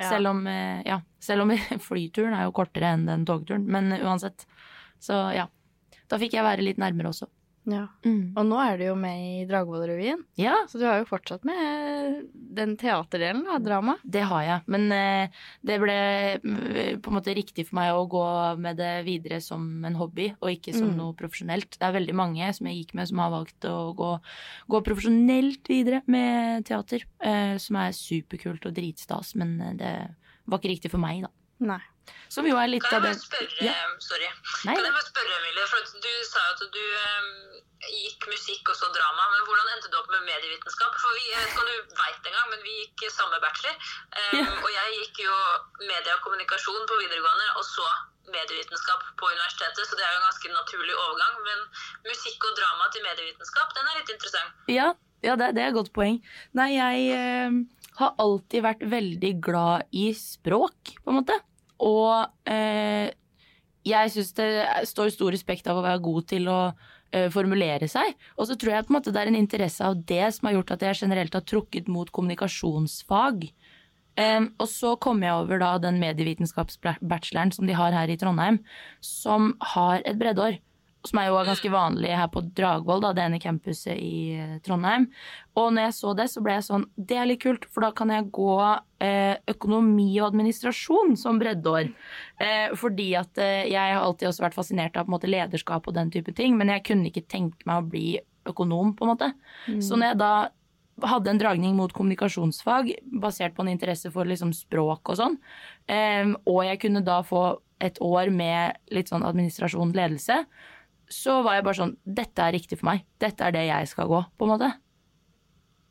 Ja. 0.00 0.08
Selv 0.08 0.30
om, 0.32 0.46
eh, 0.46 0.80
ja, 0.86 1.00
selv 1.20 1.44
om 1.44 1.52
flyturen 1.90 2.34
er 2.34 2.46
jo 2.48 2.54
kortere 2.56 2.94
enn 2.94 3.06
den 3.08 3.26
togturen. 3.28 3.66
Men 3.68 3.92
uansett. 4.00 4.46
Så 5.02 5.18
ja. 5.36 5.48
Da 6.10 6.18
fikk 6.18 6.34
jeg 6.34 6.46
være 6.46 6.64
litt 6.64 6.80
nærmere 6.82 7.12
også. 7.12 7.28
Ja. 7.68 7.86
Og 8.36 8.46
nå 8.48 8.56
er 8.62 8.78
du 8.80 8.84
jo 8.86 8.94
med 8.98 9.20
i 9.20 9.44
Dragvoll-revyen, 9.46 10.22
Ja, 10.40 10.54
så 10.66 10.78
du 10.80 10.84
har 10.86 10.98
jo 10.98 11.04
fortsatt 11.06 11.44
med 11.44 12.26
den 12.34 12.76
teaterdelen 12.80 13.46
av 13.52 13.60
drama. 13.62 13.96
det 14.04 14.22
har 14.26 14.42
jeg. 14.42 14.62
Men 14.66 14.90
eh, 14.92 15.28
det 15.62 15.76
ble 15.82 15.96
mm, 16.42 17.00
på 17.02 17.10
en 17.12 17.16
måte 17.18 17.34
riktig 17.36 17.66
for 17.68 17.76
meg 17.80 17.92
å 17.94 18.08
gå 18.10 18.24
med 18.58 18.76
det 18.80 19.04
videre 19.06 19.40
som 19.44 19.84
en 19.84 19.94
hobby, 20.00 20.30
og 20.40 20.50
ikke 20.50 20.74
som 20.74 20.88
Mm. 20.90 20.96
noe 20.96 21.14
profesjonelt. 21.14 21.76
Det 21.78 21.82
er 21.86 21.92
veldig 22.00 22.14
mange 22.16 22.52
som 22.56 22.66
jeg 22.66 22.80
gikk 22.84 22.94
med 22.94 23.08
som 23.08 23.18
har 23.18 23.30
valgt 23.30 23.64
å 23.68 23.94
gå, 23.94 24.10
gå 24.68 24.80
profesjonelt 24.82 25.68
videre 25.68 26.02
med 26.06 26.64
teater. 26.66 27.04
Eh, 27.20 27.56
som 27.58 27.76
er 27.76 27.92
superkult 27.92 28.66
og 28.66 28.74
dritstas, 28.74 29.34
men 29.36 29.60
eh, 29.60 29.74
det 29.74 29.94
var 30.48 30.58
ikke 30.58 30.72
riktig 30.74 30.90
for 30.90 30.98
meg, 30.98 31.22
da. 31.22 31.30
Nei. 31.60 31.80
Som 32.30 32.46
jo 32.46 32.56
er 32.62 32.68
litt 32.70 32.84
Kan 32.84 33.02
jeg 33.02 33.02
bare 33.08 33.18
spørre, 33.18 33.64
Ja. 33.64 33.74
sorry. 33.98 34.28
Nei, 34.64 34.74
Kan 34.76 34.84
jeg 34.86 34.94
bare 34.94 35.08
spørre, 35.10 35.32
Emilie, 35.40 35.66
for 35.66 35.80
du 36.06 36.12
sa 36.30 36.38
jo 36.46 36.52
at 36.54 36.62
du 36.72 36.84
gikk 37.80 38.26
musikk 38.28 38.68
og 38.70 38.76
så 38.76 38.88
drama, 38.92 39.24
men 39.32 39.42
hvordan 39.48 39.70
endte 39.74 39.88
du 39.90 39.96
opp 39.98 40.10
med 40.12 40.22
medievitenskap? 40.28 40.92
For 41.00 41.16
vi, 41.16 41.24
jeg 41.32 41.40
vet 41.40 41.50
ikke 41.50 41.62
om 41.64 41.70
du 41.70 41.96
vet 41.96 42.18
det 42.22 42.30
engang, 42.32 42.48
men 42.52 42.62
vi 42.66 42.74
gikk 42.84 43.10
samme 43.10 43.40
bachelor, 43.40 43.74
Um, 44.20 44.38
Ja. 44.38 44.46
og 44.64 44.70
jeg 44.70 44.86
gikk 45.00 45.16
jo 45.24 45.34
media 45.86 46.14
og 46.14 46.22
kommunikasjon 46.26 46.86
på 46.90 46.98
videregående, 47.00 47.48
og 47.56 47.64
så 47.64 47.86
medievitenskap 48.30 49.00
på 49.18 49.26
universitetet, 49.32 49.86
så 49.88 49.96
det 49.96 50.04
er 50.06 50.12
jo 50.12 50.20
en 50.20 50.28
ganske 50.28 50.48
naturlig 50.54 50.94
overgang, 50.94 51.34
men 51.46 51.58
musikk 52.06 52.44
og 52.46 52.56
drama 52.58 52.88
til 52.92 53.02
medievitenskap, 53.02 53.74
den 53.74 53.86
er 53.90 53.98
litt 53.98 54.12
interessant. 54.14 54.52
Ja, 54.68 54.88
ja 55.24 55.36
det, 55.40 55.54
det 55.56 55.62
er 55.64 55.68
et 55.72 55.78
godt 55.78 55.92
poeng. 55.96 56.20
Nei, 56.54 56.68
jeg 56.76 57.10
eh, 57.16 57.50
har 57.98 58.14
alltid 58.22 58.62
vært 58.62 58.84
veldig 58.92 59.32
glad 59.42 59.88
i 59.92 60.10
språk, 60.14 60.94
på 61.00 61.10
en 61.10 61.20
måte. 61.22 61.38
Og 61.80 62.50
eh, 62.50 63.10
jeg 63.86 64.12
syns 64.12 64.32
det 64.36 64.48
står 64.90 65.12
stor 65.14 65.32
respekt 65.32 65.68
av 65.70 65.80
å 65.80 65.84
være 65.84 66.02
god 66.04 66.28
til 66.30 66.48
å 66.52 66.60
eh, 66.68 67.28
formulere 67.32 67.88
seg. 67.90 68.14
Og 68.36 68.50
så 68.50 68.56
tror 68.60 68.74
jeg 68.74 68.86
på 68.86 68.92
en 68.92 68.98
måte 68.98 69.14
det 69.14 69.22
er 69.22 69.32
en 69.32 69.40
interesse 69.40 69.84
av 69.84 69.98
det 70.08 70.26
som 70.36 70.48
har 70.48 70.58
gjort 70.58 70.74
at 70.76 70.86
jeg 70.86 71.02
generelt 71.04 71.36
har 71.36 71.46
trukket 71.48 71.88
mot 71.88 72.12
kommunikasjonsfag. 72.12 73.48
Um, 74.20 74.50
og 74.60 74.66
så 74.68 74.96
kom 75.00 75.22
jeg 75.24 75.32
over 75.32 75.60
da 75.62 75.76
den 75.80 76.00
medievitenskapsbacheloren 76.02 77.52
som 77.54 77.68
de 77.68 77.76
har 77.78 77.94
her 77.94 78.10
i 78.10 78.18
Trondheim, 78.20 78.58
som 79.00 79.54
har 79.72 80.02
et 80.04 80.18
breddeår. 80.20 80.58
Som 81.06 81.16
er 81.16 81.30
jo 81.30 81.38
ganske 81.48 81.70
vanlig 81.72 82.10
her 82.12 82.28
på 82.28 82.42
Dragvoll, 82.56 83.00
da, 83.00 83.14
det 83.16 83.22
ene 83.24 83.40
campuset 83.40 83.96
i 83.96 84.36
eh, 84.36 84.56
Trondheim. 84.64 85.06
Og 85.56 85.70
når 85.72 85.88
jeg 85.88 85.96
så 85.96 86.12
det, 86.18 86.26
så 86.28 86.42
ble 86.44 86.58
jeg 86.58 86.66
sånn 86.66 86.84
Det 86.94 87.16
er 87.16 87.28
litt 87.30 87.40
kult, 87.40 87.64
for 87.72 87.86
da 87.86 87.88
kan 87.96 88.12
jeg 88.12 88.28
gå 88.36 88.56
eh, 89.00 89.40
økonomi 89.48 90.10
og 90.20 90.28
administrasjon 90.28 91.16
som 91.20 91.40
breddeår. 91.40 91.88
Eh, 92.36 92.76
fordi 92.76 93.10
at 93.20 93.40
eh, 93.40 93.70
jeg 93.72 93.96
har 93.96 94.04
alltid 94.04 94.28
også 94.28 94.44
vært 94.44 94.58
fascinert 94.58 94.96
av 94.96 95.08
på 95.08 95.14
en 95.14 95.16
måte, 95.16 95.32
lederskap 95.32 95.88
og 95.88 95.96
den 95.96 96.12
type 96.12 96.36
ting, 96.36 96.60
men 96.60 96.72
jeg 96.74 96.84
kunne 96.90 97.08
ikke 97.08 97.24
tenke 97.32 97.64
meg 97.64 97.80
å 97.80 97.90
bli 97.96 98.08
økonom, 98.50 98.94
på 98.96 99.06
en 99.06 99.14
måte. 99.14 99.32
Så 99.84 99.96
når 99.96 100.12
jeg 100.12 100.20
da 100.20 100.34
hadde 101.06 101.32
en 101.32 101.40
dragning 101.40 101.76
mot 101.78 101.92
kommunikasjonsfag 101.96 102.92
basert 103.22 103.56
på 103.56 103.64
en 103.64 103.72
interesse 103.72 104.10
for 104.12 104.28
liksom 104.28 104.52
språk 104.56 105.12
og 105.12 105.20
sånn, 105.20 105.38
em, 105.88 106.34
og 106.48 106.64
jeg 106.66 106.80
kunne 106.84 107.04
da 107.06 107.20
få 107.26 107.44
et 107.80 107.96
år 108.04 108.32
med 108.34 108.76
litt 108.92 109.08
sånn 109.12 109.24
administrasjon, 109.24 109.94
ledelse, 109.96 110.42
så 111.10 111.40
var 111.44 111.58
jeg 111.58 111.66
bare 111.66 111.78
sånn 111.80 111.96
Dette 112.06 112.46
er 112.46 112.54
riktig 112.54 112.78
for 112.80 112.90
meg. 112.92 113.04
Dette 113.22 113.46
er 113.46 113.54
det 113.56 113.66
jeg 113.66 113.90
skal 113.90 114.08
gå, 114.10 114.22
på 114.38 114.46
en 114.46 114.52
måte. 114.54 114.70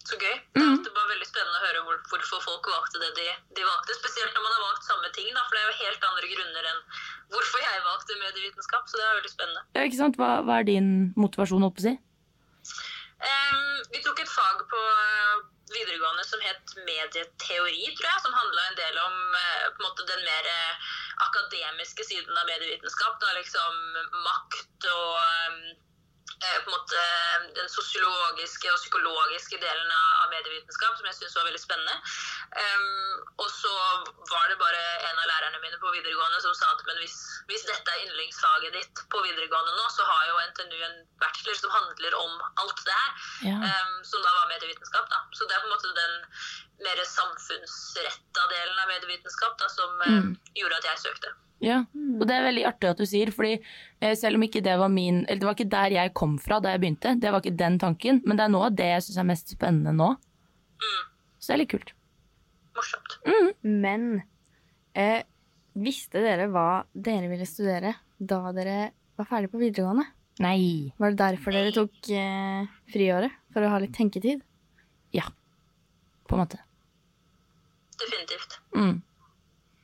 Så 0.07 0.17
gøy. 0.17 0.35
Det 0.55 0.63
er 0.63 0.71
alltid 0.71 0.93
bare 0.95 1.11
veldig 1.11 1.27
spennende 1.27 1.59
å 1.59 1.65
høre 1.67 1.81
hvor, 1.85 1.97
hvorfor 2.09 2.43
folk 2.45 2.69
valgte 2.71 3.01
det 3.03 3.09
de, 3.19 3.27
de 3.59 3.65
valgte. 3.67 3.97
Spesielt 3.99 4.33
når 4.33 4.45
man 4.45 4.55
har 4.55 4.63
valgt 4.65 4.87
samme 4.87 5.11
ting, 5.13 5.27
da, 5.35 5.43
for 5.45 5.57
det 5.57 5.61
er 5.61 5.67
jo 5.67 5.79
helt 5.83 6.07
andre 6.09 6.31
grunner 6.31 6.69
enn 6.71 6.79
hvorfor 7.35 7.65
jeg 7.65 7.83
valgte 7.85 8.19
medievitenskap. 8.23 8.87
Så 8.89 8.97
det 8.97 9.05
er 9.05 9.17
veldig 9.19 9.33
spennende. 9.35 9.65
Ja, 9.75 9.85
ikke 9.85 9.99
sant? 9.99 10.19
Hva, 10.21 10.31
hva 10.47 10.61
er 10.61 10.69
din 10.71 10.89
motivasjon, 11.19 11.67
holdt 11.67 11.77
på 11.77 11.83
å 11.83 11.87
si? 11.89 11.95
Um, 13.19 13.77
vi 13.91 14.01
tok 14.05 14.23
et 14.23 14.31
fag 14.31 14.63
på 14.71 14.81
videregående 15.73 16.25
som 16.27 16.41
het 16.45 16.73
medieteori, 16.87 17.83
tror 17.97 18.09
jeg, 18.09 18.23
som 18.23 18.37
handla 18.37 18.65
en 18.67 18.79
del 18.79 19.01
om 19.03 19.19
eh, 19.41 19.67
på 19.73 19.83
en 19.83 19.87
måte 19.87 20.07
den 20.09 20.23
mer 20.25 20.49
eh, 20.53 20.95
akademiske 21.27 22.07
siden 22.07 22.37
av 22.37 22.49
medievitenskap. 22.49 23.19
Da 23.21 23.35
liksom 23.37 23.79
makt 24.25 24.89
og 24.93 25.19
eh, 25.21 25.59
måte 26.69 26.99
den 27.55 27.67
sosiologiske 27.69 28.71
og 28.71 28.77
psykologiske 28.79 29.57
delen 29.59 29.91
av 29.91 30.05
av 30.23 30.29
medievitenskap, 30.33 30.97
som 30.97 31.05
jeg 31.07 31.15
syntes 31.15 31.35
var 31.35 31.45
veldig 31.47 31.61
spennende. 31.61 31.95
Um, 32.59 33.23
og 33.39 33.49
så 33.49 33.71
var 34.31 34.45
det 34.51 34.57
bare 34.59 34.81
en 35.09 35.19
av 35.23 35.27
lærerne 35.31 35.61
mine 35.63 35.79
på 35.81 35.91
videregående 35.95 36.41
som 36.43 36.53
sa 36.53 36.71
at 36.75 36.83
men 36.87 36.97
hvis, 37.01 37.15
hvis 37.49 37.65
dette 37.69 37.91
er 37.95 38.03
yndlingsfaget 38.07 38.73
ditt 38.75 39.01
på 39.13 39.21
videregående 39.25 39.73
nå, 39.77 39.85
så 39.95 40.03
har 40.09 40.23
jo 40.29 40.39
NTNU 40.51 40.77
en 40.89 40.97
bachelor 41.23 41.55
som 41.61 41.71
handler 41.75 42.15
om 42.19 42.31
alt 42.63 42.83
det 42.85 42.95
her, 42.99 43.11
Ja. 43.49 43.57
um, 43.57 44.03
som 44.03 44.21
da 44.21 44.31
var 44.39 44.47
medievitenskap. 44.53 45.09
da. 45.09 45.19
Så 45.33 45.47
det 45.47 45.55
er 45.55 45.63
på 45.63 45.69
en 45.69 45.75
måte 45.75 45.95
den 45.95 46.15
mer 46.85 47.03
samfunnsretta 47.05 48.47
delen 48.53 48.79
av 48.79 48.87
medievitenskap 48.87 49.57
da, 49.59 49.69
som 49.69 50.01
eh, 50.01 50.07
Mm. 50.19 50.35
gjorde 50.55 50.77
at 50.77 50.83
jeg 50.91 50.99
søkte. 50.99 51.33
Ja, 51.59 51.81
og 51.91 52.23
det 52.23 52.35
er 52.35 52.45
veldig 52.45 52.61
artig 52.69 52.87
at 52.87 53.01
du 53.01 53.05
sier, 53.09 53.31
fordi 53.35 53.57
eh, 53.57 54.13
selv 54.15 54.39
om 54.39 54.45
ikke 54.45 54.61
det 54.63 54.77
var 54.79 54.91
min 54.93 55.25
Eller 55.25 55.41
det 55.41 55.47
var 55.49 55.57
ikke 55.57 55.71
der 55.73 55.95
jeg 55.97 56.13
kom 56.15 56.37
fra 56.39 56.61
da 56.63 56.71
jeg 56.71 56.79
begynte, 56.85 57.15
det 57.19 57.33
var 57.33 57.43
ikke 57.43 57.59
den 57.59 57.75
tanken, 57.81 58.21
men 58.23 58.39
det 58.39 58.45
er 58.45 58.53
noe 58.53 58.69
av 58.69 58.77
det 58.79 58.87
jeg 58.93 59.07
syns 59.07 59.19
er 59.19 59.27
mest 59.27 59.51
spennende 59.55 59.91
nå. 59.97 60.13
Mm. 60.79 61.01
Så 61.39 61.51
det 61.51 61.55
er 61.57 61.61
litt 61.63 61.73
kult. 61.73 61.91
Morsomt. 62.79 63.17
Men 63.63 64.07
eh, 64.95 65.25
visste 65.75 66.23
dere 66.23 66.47
hva 66.53 66.69
dere 66.93 67.27
ville 67.31 67.47
studere 67.47 67.97
da 68.19 68.39
dere 68.55 68.79
var 69.19 69.27
ferdig 69.27 69.51
på 69.51 69.59
videregående? 69.59 70.07
Nei. 70.39 70.93
Var 70.95 71.11
det 71.11 71.19
derfor 71.19 71.55
dere 71.55 71.75
tok 71.75 72.11
eh, 72.15 72.71
friåret? 72.93 73.35
For 73.51 73.65
å 73.65 73.73
ha 73.73 73.83
litt 73.83 73.95
tenketid? 73.97 74.43
Ja. 75.15 75.25
På 76.29 76.37
en 76.37 76.45
måte. 76.45 76.61
Definitivt. 77.99 78.59
Mm. 78.75 79.01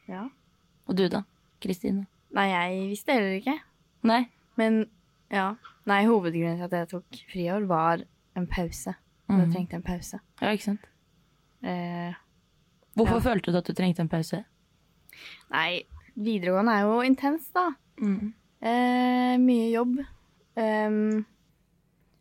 Ja. 0.07 0.27
Og 0.87 0.95
du, 0.95 1.07
da? 1.11 1.25
Kristine? 1.65 2.05
Nei, 2.35 2.47
jeg 2.51 2.89
visste 2.91 3.15
heller 3.15 3.39
ikke. 3.39 3.57
Nei? 4.05 4.21
Men 4.59 4.85
ja. 5.33 5.55
Nei, 5.89 6.03
hovedgrunnen 6.07 6.57
til 6.59 6.65
at 6.69 6.71
jeg 6.79 6.89
tok 6.93 7.19
friår, 7.31 7.65
var 7.69 8.03
en 8.37 8.47
pause. 8.47 8.95
Jeg 9.29 9.37
Mhm. 9.47 9.51
trengte 9.53 9.73
en 9.79 9.83
pause. 9.83 10.19
Ja, 10.41 10.51
ikke 10.53 10.63
sant? 10.63 10.85
Eh, 11.63 12.13
Hvorfor 12.95 13.19
Ja. 13.19 13.25
følte 13.33 13.51
du 13.51 13.57
at 13.57 13.65
du 13.65 13.73
trengte 13.73 13.99
en 14.01 14.09
pause? 14.09 14.43
nei, 15.51 15.83
videregående 16.17 16.71
er 16.71 16.81
jo 16.85 17.01
intens, 17.01 17.49
da. 17.53 17.71
Mm. 17.99 18.33
Eh, 18.61 19.37
mye 19.37 19.71
jobb. 19.73 19.97
Um, 20.57 21.25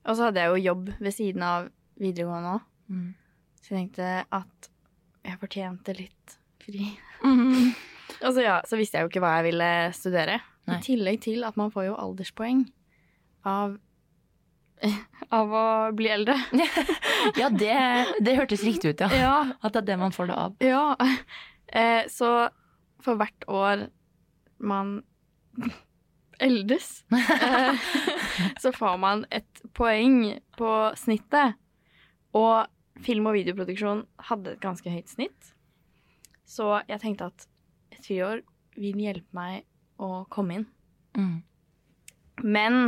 og 0.04 0.16
så 0.16 0.24
hadde 0.26 0.40
jeg 0.40 0.48
jo 0.50 0.72
jobb 0.74 0.88
ved 1.00 1.12
siden 1.12 1.42
av 1.42 1.68
videregående 2.00 2.54
òg. 2.58 2.62
Mm. 2.90 3.14
Så 3.62 3.68
jeg 3.70 3.78
tenkte 3.92 4.24
at 4.32 4.68
jeg 5.24 5.38
fortjente 5.40 5.96
litt 5.96 6.36
fri. 6.60 6.98
Mhm. 7.22 7.74
Og 8.24 8.32
så, 8.34 8.42
ja, 8.44 8.58
så 8.68 8.78
visste 8.80 8.98
jeg 8.98 9.04
jo 9.06 9.10
ikke 9.12 9.22
hva 9.24 9.34
jeg 9.38 9.46
ville 9.50 9.70
studere. 9.96 10.38
Nei. 10.68 10.78
I 10.78 10.84
tillegg 10.84 11.20
til 11.26 11.44
at 11.44 11.56
man 11.60 11.72
får 11.74 11.90
jo 11.90 11.96
alderspoeng 12.00 12.62
av, 13.44 13.74
av 15.38 15.52
å 15.60 15.64
bli 15.96 16.08
eldre. 16.14 16.38
Ja, 17.40 17.48
det, 17.48 17.72
det 18.20 18.34
hørtes 18.36 18.60
riktig 18.66 18.90
ut, 18.94 19.00
ja. 19.00 19.08
Ja, 19.16 19.36
At 19.64 19.72
det 19.72 19.80
er 19.80 19.86
det 19.94 19.98
man 20.02 20.12
får 20.12 20.28
det 20.28 20.38
av. 20.46 20.56
ja. 20.64 20.86
Eh, 21.74 22.04
så 22.12 22.28
for 23.02 23.16
hvert 23.18 23.46
år 23.50 23.80
man 24.62 25.00
eldes, 26.44 27.04
eh, 27.10 27.80
så 28.62 28.70
får 28.76 28.98
man 29.00 29.24
et 29.34 29.62
poeng 29.74 30.36
på 30.58 30.70
snittet. 31.00 31.56
Og 32.36 32.68
film- 33.02 33.26
og 33.26 33.34
videoproduksjon 33.40 34.04
hadde 34.28 34.52
et 34.54 34.62
ganske 34.62 34.92
høyt 34.92 35.10
snitt. 35.10 35.50
Så 36.46 36.68
jeg 36.86 37.00
tenkte 37.02 37.32
at 37.32 37.48
friår 38.04 38.44
vil 38.78 39.00
hjelpe 39.00 39.36
meg 39.36 39.64
å 40.02 40.24
komme 40.32 40.60
inn. 40.60 40.66
Mm. 41.16 41.36
Men 42.42 42.80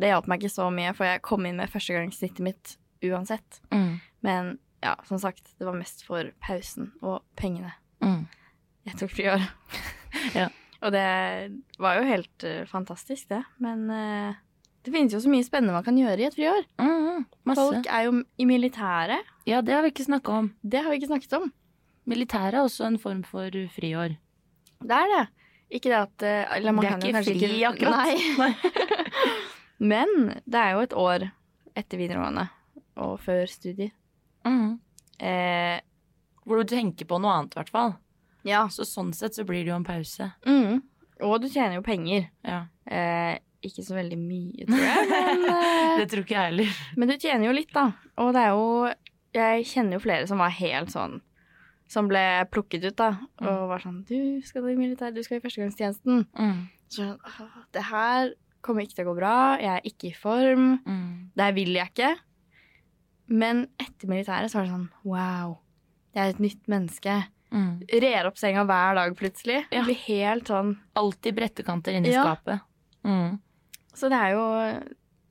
det 0.00 0.12
hjalp 0.12 0.28
meg 0.30 0.42
ikke 0.42 0.54
så 0.54 0.68
mye, 0.74 0.92
for 0.96 1.08
jeg 1.08 1.24
kom 1.26 1.46
inn 1.48 1.60
med 1.60 1.72
førstegangssnittet 1.72 2.42
mitt 2.44 2.74
uansett. 3.04 3.60
Mm. 3.72 4.00
Men 4.24 4.50
ja, 4.84 4.96
som 5.08 5.20
sagt, 5.20 5.52
det 5.58 5.66
var 5.68 5.76
mest 5.76 6.04
for 6.06 6.30
pausen 6.44 6.92
og 7.00 7.20
pengene. 7.40 7.72
Mm. 8.04 8.24
Jeg 8.88 9.00
tok 9.00 9.16
friår. 9.16 9.48
Ja. 10.34 10.48
Og 10.82 10.90
det 10.90 11.04
var 11.78 12.00
jo 12.00 12.06
helt 12.08 12.44
uh, 12.44 12.64
fantastisk, 12.66 13.28
det. 13.30 13.44
Men 13.62 13.84
uh, 13.92 14.32
det 14.82 14.90
finnes 14.90 15.12
jo 15.14 15.20
så 15.22 15.30
mye 15.30 15.44
spennende 15.46 15.76
man 15.76 15.84
kan 15.86 15.98
gjøre 16.00 16.24
i 16.24 16.26
et 16.26 16.34
friår. 16.34 16.64
Mm. 16.82 17.26
Folk 17.52 17.86
er 17.86 18.08
jo 18.08 18.14
i 18.40 18.46
militæret. 18.48 19.28
Ja, 19.46 19.60
det 19.62 19.76
har 19.76 19.84
vi 19.84 19.92
ikke 19.92 20.08
snakka 20.08 20.38
om. 20.40 20.48
Det 20.64 20.82
har 20.82 20.90
vi 20.90 20.98
ikke 20.98 21.12
snakket 21.12 21.36
om. 21.38 21.46
Militæret 22.10 22.58
er 22.58 22.64
også 22.64 22.88
en 22.88 22.98
form 22.98 23.22
for 23.28 23.54
friår. 23.76 24.16
Det 24.80 24.96
er 24.96 25.10
det. 25.14 25.22
Ikke 25.70 25.90
det 25.92 25.98
at 26.00 26.22
eh, 26.26 26.56
Eller 26.56 26.72
man 26.74 26.84
Det 26.84 26.90
er 26.90 26.98
kan 26.98 27.08
ikke 27.10 27.24
fri 27.24 27.60
ikke 27.60 27.68
akkurat. 27.70 27.96
Nei. 28.38 28.54
Men 29.92 30.08
det 30.44 30.60
er 30.60 30.72
jo 30.74 30.80
et 30.84 30.96
år 30.98 31.26
etter 31.78 32.00
videregående 32.00 32.48
og 33.00 33.14
før 33.22 33.46
studier. 33.48 33.92
Mm. 34.44 34.78
Eh, 35.20 35.78
Hvor 36.44 36.60
du 36.60 36.68
tenker 36.74 37.06
på 37.08 37.20
noe 37.22 37.32
annet, 37.38 37.54
i 37.54 37.60
hvert 37.60 37.70
fall. 37.72 37.94
ja. 38.44 38.64
Så 38.72 38.84
sånn 38.88 39.12
sett 39.16 39.36
så 39.38 39.44
blir 39.48 39.62
det 39.64 39.70
jo 39.70 39.76
en 39.78 39.86
pause. 39.86 40.30
Mm. 40.48 40.80
Og 41.24 41.38
du 41.42 41.48
tjener 41.52 41.78
jo 41.78 41.84
penger. 41.86 42.26
Ja. 42.44 42.64
Eh, 42.88 43.38
ikke 43.62 43.84
så 43.84 43.94
veldig 43.98 44.16
mye, 44.16 44.64
tror 44.66 44.80
jeg, 44.80 45.08
men, 45.10 45.42
eh, 45.54 45.96
Det 46.00 46.06
tror 46.10 46.24
ikke 46.24 46.36
jeg 46.36 46.46
heller. 46.50 46.76
men 46.96 47.08
du 47.12 47.16
tjener 47.20 47.46
jo 47.46 47.52
litt, 47.56 47.72
da. 47.76 47.86
Og 48.24 48.32
det 48.34 48.40
er 48.46 48.54
jo 48.56 48.94
Jeg 49.36 49.66
kjenner 49.70 49.98
jo 49.98 50.02
flere 50.02 50.26
som 50.26 50.40
var 50.42 50.50
helt 50.56 50.90
sånn 50.90 51.20
Som 51.90 52.06
ble 52.10 52.20
plukket 52.52 52.84
ut, 52.86 52.94
da. 53.00 53.08
Og 53.42 53.64
var 53.72 53.82
sånn 53.82 54.04
Du 54.06 54.40
skal 54.46 54.68
i 54.70 54.76
militær, 54.78 55.10
du 55.14 55.22
skal 55.26 55.40
i 55.40 55.42
førstegangstjenesten. 55.42 56.24
Mm. 56.38 56.60
Så 56.88 57.02
sånn, 57.02 57.18
«Åh, 57.26 57.64
det 57.74 57.82
her 57.88 58.32
kommer 58.62 58.84
ikke 58.84 58.94
til 59.00 59.06
å 59.06 59.10
gå 59.10 59.16
bra. 59.18 59.34
Jeg 59.58 59.72
er 59.74 59.88
ikke 59.88 60.10
i 60.10 60.14
form. 60.14 60.68
Mm. 60.86 61.30
Det 61.34 61.44
her 61.48 61.52
vil 61.56 61.72
jeg 61.74 61.90
ikke. 61.90 62.10
Men 63.30 63.64
etter 63.80 64.10
militæret 64.10 64.50
så 64.50 64.58
var 64.60 64.66
det 64.66 64.72
sånn 64.74 64.88
Wow. 65.06 65.58
Jeg 66.14 66.22
er 66.24 66.32
et 66.34 66.40
nytt 66.42 66.66
menneske. 66.70 67.16
Mm. 67.50 67.82
Rer 68.02 68.26
opp 68.30 68.38
senga 68.38 68.64
hver 68.66 68.94
dag 68.98 69.14
plutselig. 69.18 69.64
Ja. 69.74 69.82
Blir 69.86 69.98
helt 70.06 70.50
sånn 70.50 70.76
Alltid 70.98 71.34
brettekanter 71.38 71.94
inni 71.98 72.12
Ja. 72.12 72.24
skapet. 72.24 72.60
Mm. 73.04 73.38
Så 73.94 74.08
det 74.10 74.18
er 74.18 74.30
jo 74.34 74.44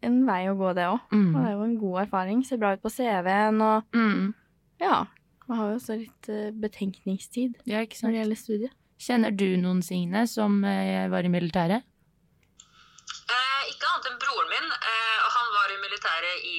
en 0.01 0.25
vei 0.25 0.45
å 0.47 0.55
gå, 0.57 0.73
det 0.75 0.83
òg. 0.87 0.99
Og 1.11 1.11
det 1.11 1.35
Mm. 1.35 1.45
er 1.47 1.51
jo 1.51 1.63
en 1.63 1.77
god 1.79 2.01
erfaring. 2.07 2.43
Ser 2.45 2.57
bra 2.57 2.73
ut 2.73 2.81
på 2.81 2.89
CV-en 2.91 3.61
og 3.61 3.83
Mm. 3.93 4.33
ja. 4.79 5.05
Man 5.50 5.58
har 5.58 5.72
jo 5.72 5.77
også 5.79 5.96
litt 5.98 6.29
eh, 6.29 6.51
betenkningstid 6.53 7.56
Ja, 7.65 7.82
ikke 7.82 7.98
når 8.03 8.13
det 8.13 8.20
gjelder 8.22 8.39
studiet. 8.39 8.75
Kjenner 9.00 9.32
du 9.34 9.48
noen, 9.58 9.79
Signe, 9.82 10.25
som 10.29 10.60
eh, 10.68 11.08
var 11.10 11.25
i 11.25 11.32
militæret? 11.32 11.88
Eh, 13.29 13.62
ikke 13.72 13.88
annet 13.89 14.10
enn 14.12 14.20
broren 14.22 14.51
min. 14.51 14.68
Eh, 14.70 15.18
og 15.24 15.32
han 15.38 15.50
var 15.56 15.74
i 15.74 15.79
militæret 15.82 16.46
i 16.46 16.58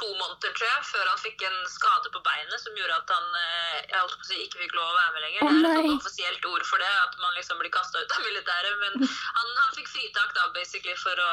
to 0.00 0.08
måneder, 0.16 0.52
tror 0.56 0.66
jeg, 0.70 0.84
før 0.90 1.08
han 1.10 1.20
fikk 1.20 1.42
en 1.46 1.58
skade 1.68 2.10
på 2.14 2.20
beinet 2.26 2.62
som 2.62 2.76
gjorde 2.78 2.96
at 3.02 3.12
han 3.14 3.26
eh, 3.40 4.14
si, 4.26 4.38
ikke 4.46 4.62
fikk 4.64 4.74
lov 4.78 4.88
å 4.88 4.96
være 4.98 5.12
med 5.16 5.24
lenger. 5.26 5.40
Det 5.60 5.70
er 5.70 5.80
et 5.84 5.94
offisielt 5.98 6.48
ord 6.50 6.64
for 6.70 6.82
det, 6.82 6.90
at 7.04 7.16
man 7.22 7.36
liksom 7.36 7.60
blir 7.62 7.72
kasta 7.74 8.00
ut 8.02 8.16
av 8.16 8.24
militæret. 8.26 8.74
Men 8.84 8.98
han, 9.04 9.52
han 9.60 9.76
fikk 9.76 9.90
fritak 9.92 10.34
da, 10.38 10.48
basically, 10.56 10.96
for 11.04 11.20
å 11.24 11.30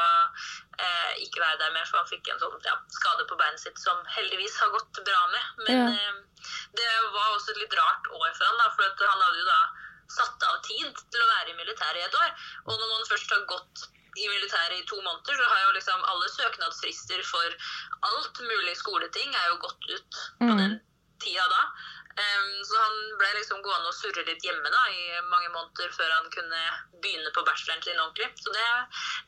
eh, 0.84 1.12
ikke 1.24 1.42
være 1.42 1.60
der 1.64 1.74
mer, 1.76 1.88
for 1.90 2.02
han 2.02 2.10
fikk 2.12 2.28
en 2.32 2.40
sånn 2.44 2.56
ja, 2.68 2.76
skade 3.00 3.26
på 3.30 3.38
beinet 3.40 3.64
sitt 3.64 3.80
som 3.82 4.00
heldigvis 4.18 4.60
har 4.62 4.72
gått 4.76 5.02
bra 5.08 5.20
med. 5.34 5.52
Men 5.66 5.76
Ja. 5.78 5.90
eh, 5.92 6.24
det 6.78 6.88
var 7.12 7.34
også 7.34 7.50
et 7.56 7.62
litt 7.64 7.74
rart 7.74 8.06
år 8.14 8.30
for 8.36 8.44
han, 8.46 8.58
da, 8.60 8.68
for 8.76 9.06
han 9.10 9.22
hadde 9.26 9.40
jo 9.42 9.46
da 9.48 9.60
satt 10.08 10.44
av 10.48 10.60
tid 10.64 11.00
til 11.12 11.20
å 11.24 11.30
være 11.34 11.50
i 11.52 11.56
militæret 11.58 12.00
i 12.00 12.04
et 12.06 12.14
år. 12.22 12.30
Og 12.68 12.74
når 12.78 12.92
man 12.94 13.08
først 13.10 13.32
har 13.34 13.42
gått 13.50 13.88
i 14.18 14.28
militæret 14.32 14.78
i 14.80 14.86
to 14.90 14.98
måneder, 15.04 15.36
så 15.38 15.46
har 15.52 15.60
jo 15.66 15.76
liksom 15.78 16.04
alle 16.12 16.28
søknadsfrister 16.34 17.22
for 17.28 17.56
alt 18.10 18.40
mulig 18.50 18.74
skoleting 18.80 19.34
er 19.34 19.46
jo 19.52 19.60
gått 19.66 19.88
ut 19.94 20.18
på 20.40 20.50
Mm. 20.52 20.58
den 20.58 20.74
tida 21.22 21.46
da. 21.54 21.62
Um, 22.18 22.54
så 22.66 22.74
han 22.82 22.94
ble 23.18 23.28
liksom 23.36 23.60
gående 23.62 23.90
og 23.92 23.94
surre 23.94 24.24
litt 24.26 24.42
hjemme 24.42 24.70
da, 24.74 24.80
i 24.90 25.20
mange 25.30 25.50
måneder 25.54 25.92
før 25.94 26.10
han 26.16 26.26
kunne 26.34 26.62
begynne 27.02 27.30
på 27.30 27.44
bacheloren 27.46 27.82
sin 27.86 28.00
ordentlig. 28.02 28.26
Så 28.42 28.50
det, 28.56 28.64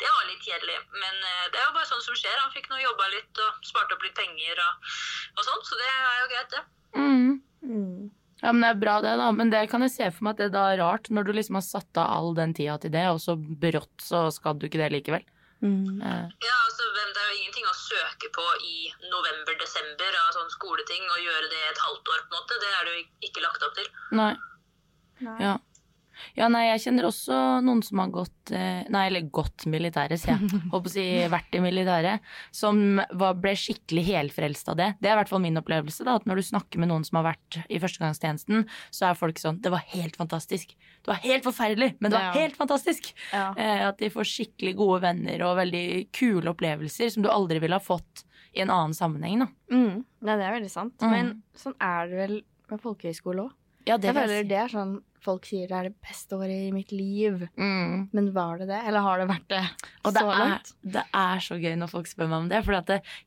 det 0.02 0.09
var 0.11 0.26
litt 0.26 0.42
kjedelig. 0.42 0.78
Men 0.97 1.14
uh, 1.23 1.44
det 1.52 1.61
er 1.61 1.68
jo 1.68 1.76
bare 1.76 1.87
sånn 1.87 2.02
som 2.02 2.18
skjer. 2.18 2.35
Han 2.42 2.50
fikk 2.56 2.66
nå 2.73 2.80
jobba 2.82 3.06
litt 3.14 3.42
og 3.47 3.62
sparte 3.68 3.94
opp 3.94 4.02
litt 4.02 4.18
penger 4.18 4.59
og, 4.66 4.90
og 5.38 5.44
sånt, 5.47 5.68
så 5.70 5.78
det 5.78 5.87
er 5.87 6.18
jo 6.25 6.30
greit, 6.35 6.50
det. 6.56 6.64
Mm. 6.99 7.30
Mm. 7.62 8.11
Ja, 8.42 8.52
men 8.52 8.62
Det 8.62 8.70
er 8.70 8.80
bra, 8.80 8.94
det, 9.04 9.16
da. 9.20 9.30
Men 9.37 9.50
det 9.52 9.68
kan 9.70 9.82
jeg 9.85 9.92
se 9.92 10.11
for 10.11 10.25
meg 10.25 10.37
at 10.38 10.44
det 10.44 10.52
da 10.54 10.62
er 10.73 10.80
rart, 10.80 11.11
når 11.12 11.25
du 11.28 11.32
liksom 11.37 11.59
har 11.59 11.66
satt 11.66 12.00
av 12.00 12.09
all 12.16 12.35
den 12.35 12.54
tida 12.56 12.78
til 12.80 12.90
det, 12.94 13.04
og 13.12 13.20
så 13.20 13.37
brått 13.37 14.00
så 14.00 14.26
skal 14.32 14.56
du 14.59 14.66
ikke 14.68 14.80
det 14.80 14.90
likevel. 14.97 15.25
Mm. 15.61 16.00
Eh, 16.00 16.26
Ja, 16.40 16.56
altså, 16.64 16.85
Det 16.97 17.20
er 17.20 17.32
jo 17.35 17.40
ingenting 17.42 17.66
å 17.68 17.76
søke 17.76 18.30
på 18.32 18.44
i 18.64 18.76
november-desember 19.12 20.12
av 20.25 20.30
sånn 20.38 20.50
skoleting 20.56 21.02
og 21.04 21.18
gjøre 21.20 21.50
det 21.52 21.62
et 21.70 21.82
halvt 21.85 22.09
år. 22.14 22.20
på 22.25 22.32
en 22.32 22.38
måte. 22.40 22.61
Det 22.62 22.70
er 22.70 22.85
det 22.85 22.94
jo 22.97 23.28
ikke 23.28 23.42
lagt 23.44 23.62
opp 23.62 23.75
til. 23.75 23.88
nei. 24.12 24.35
Nei. 25.20 25.37
Ja. 25.42 25.59
Ja, 26.37 26.49
nei, 26.53 26.67
jeg 26.71 26.83
kjenner 26.85 27.07
også 27.09 27.37
noen 27.65 27.83
som 27.87 27.99
har 28.03 28.11
gått 28.15 28.53
eh, 28.57 28.83
Nei, 28.91 29.07
eller 29.09 29.27
gått 29.33 29.67
militæret, 29.71 30.21
sier 30.21 30.37
jeg. 30.37 30.61
Håper 30.73 30.91
å 30.91 30.93
si 30.93 31.05
vært 31.33 31.55
i 31.59 31.62
militæret. 31.65 32.21
Som 32.55 33.00
var, 33.12 33.35
ble 33.41 33.55
skikkelig 33.59 34.05
helfrelst 34.11 34.69
av 34.73 34.79
det. 34.81 34.89
Det 35.00 35.11
er 35.11 35.17
i 35.17 35.21
hvert 35.21 35.33
fall 35.33 35.43
min 35.45 35.59
opplevelse. 35.61 36.05
da, 36.07 36.17
At 36.21 36.27
når 36.29 36.41
du 36.43 36.47
snakker 36.50 36.83
med 36.83 36.91
noen 36.93 37.05
som 37.07 37.21
har 37.21 37.29
vært 37.33 37.61
i 37.69 37.81
førstegangstjenesten, 37.83 38.67
så 38.95 39.11
er 39.11 39.19
folk 39.21 39.39
sånn 39.43 39.61
Det 39.62 39.73
var 39.73 39.85
helt 39.95 40.17
fantastisk. 40.21 40.75
Det 41.00 41.12
var 41.15 41.21
helt 41.25 41.47
forferdelig, 41.47 41.95
men 42.00 42.11
det 42.11 42.19
var 42.19 42.35
Ja. 42.35 42.41
helt 42.43 42.57
fantastisk. 42.59 43.12
Ja. 43.33 43.50
Eh, 43.57 43.87
at 43.89 43.99
de 43.99 44.11
får 44.11 44.29
skikkelig 44.29 44.75
gode 44.77 45.00
venner 45.03 45.43
og 45.47 45.57
veldig 45.61 46.11
kule 46.12 46.50
opplevelser 46.53 47.11
som 47.11 47.23
du 47.25 47.31
aldri 47.33 47.59
ville 47.62 47.75
ha 47.79 47.81
fått 47.83 48.25
i 48.53 48.61
en 48.65 48.71
annen 48.75 48.95
sammenheng, 48.97 49.45
da. 49.45 49.47
Mm. 49.71 50.05
Nei, 50.27 50.37
det 50.37 50.45
er 50.45 50.57
veldig 50.59 50.71
sant. 50.73 50.97
Mm. 51.00 51.11
Men 51.15 51.29
sånn 51.57 51.77
er 51.81 52.09
det 52.11 52.17
vel 52.19 52.37
med 52.71 52.81
folkehøyskole 52.83 53.45
òg. 53.47 53.53
Ja, 53.90 53.97
det 54.00 54.11
Jeg 54.12 54.16
føler 54.20 54.49
det 54.50 54.59
er 54.64 54.73
sånn 54.73 54.99
folk 55.20 55.44
sier 55.44 55.66
det 55.68 55.76
er 55.76 55.88
det 55.90 55.97
beste 56.00 56.32
året 56.38 56.62
i 56.70 56.70
mitt 56.73 56.92
liv. 56.97 57.42
Mm. 57.61 58.06
Men 58.16 58.28
var 58.32 58.56
det 58.62 58.70
det? 58.70 58.78
Eller 58.88 59.02
har 59.04 59.18
det 59.20 59.26
vært 59.28 59.49
det 59.52 59.59
Og 60.06 60.14
det 60.14 60.23
så 60.23 60.30
er, 60.32 60.38
langt? 60.38 60.70
det 60.97 61.02
er 61.20 61.42
så 61.44 61.59
gøy 61.61 61.75
når 61.76 61.90
folk 61.92 62.09
spør 62.09 62.30
meg 62.30 62.38
om 62.38 62.49
det. 62.49 62.61
For 62.64 62.78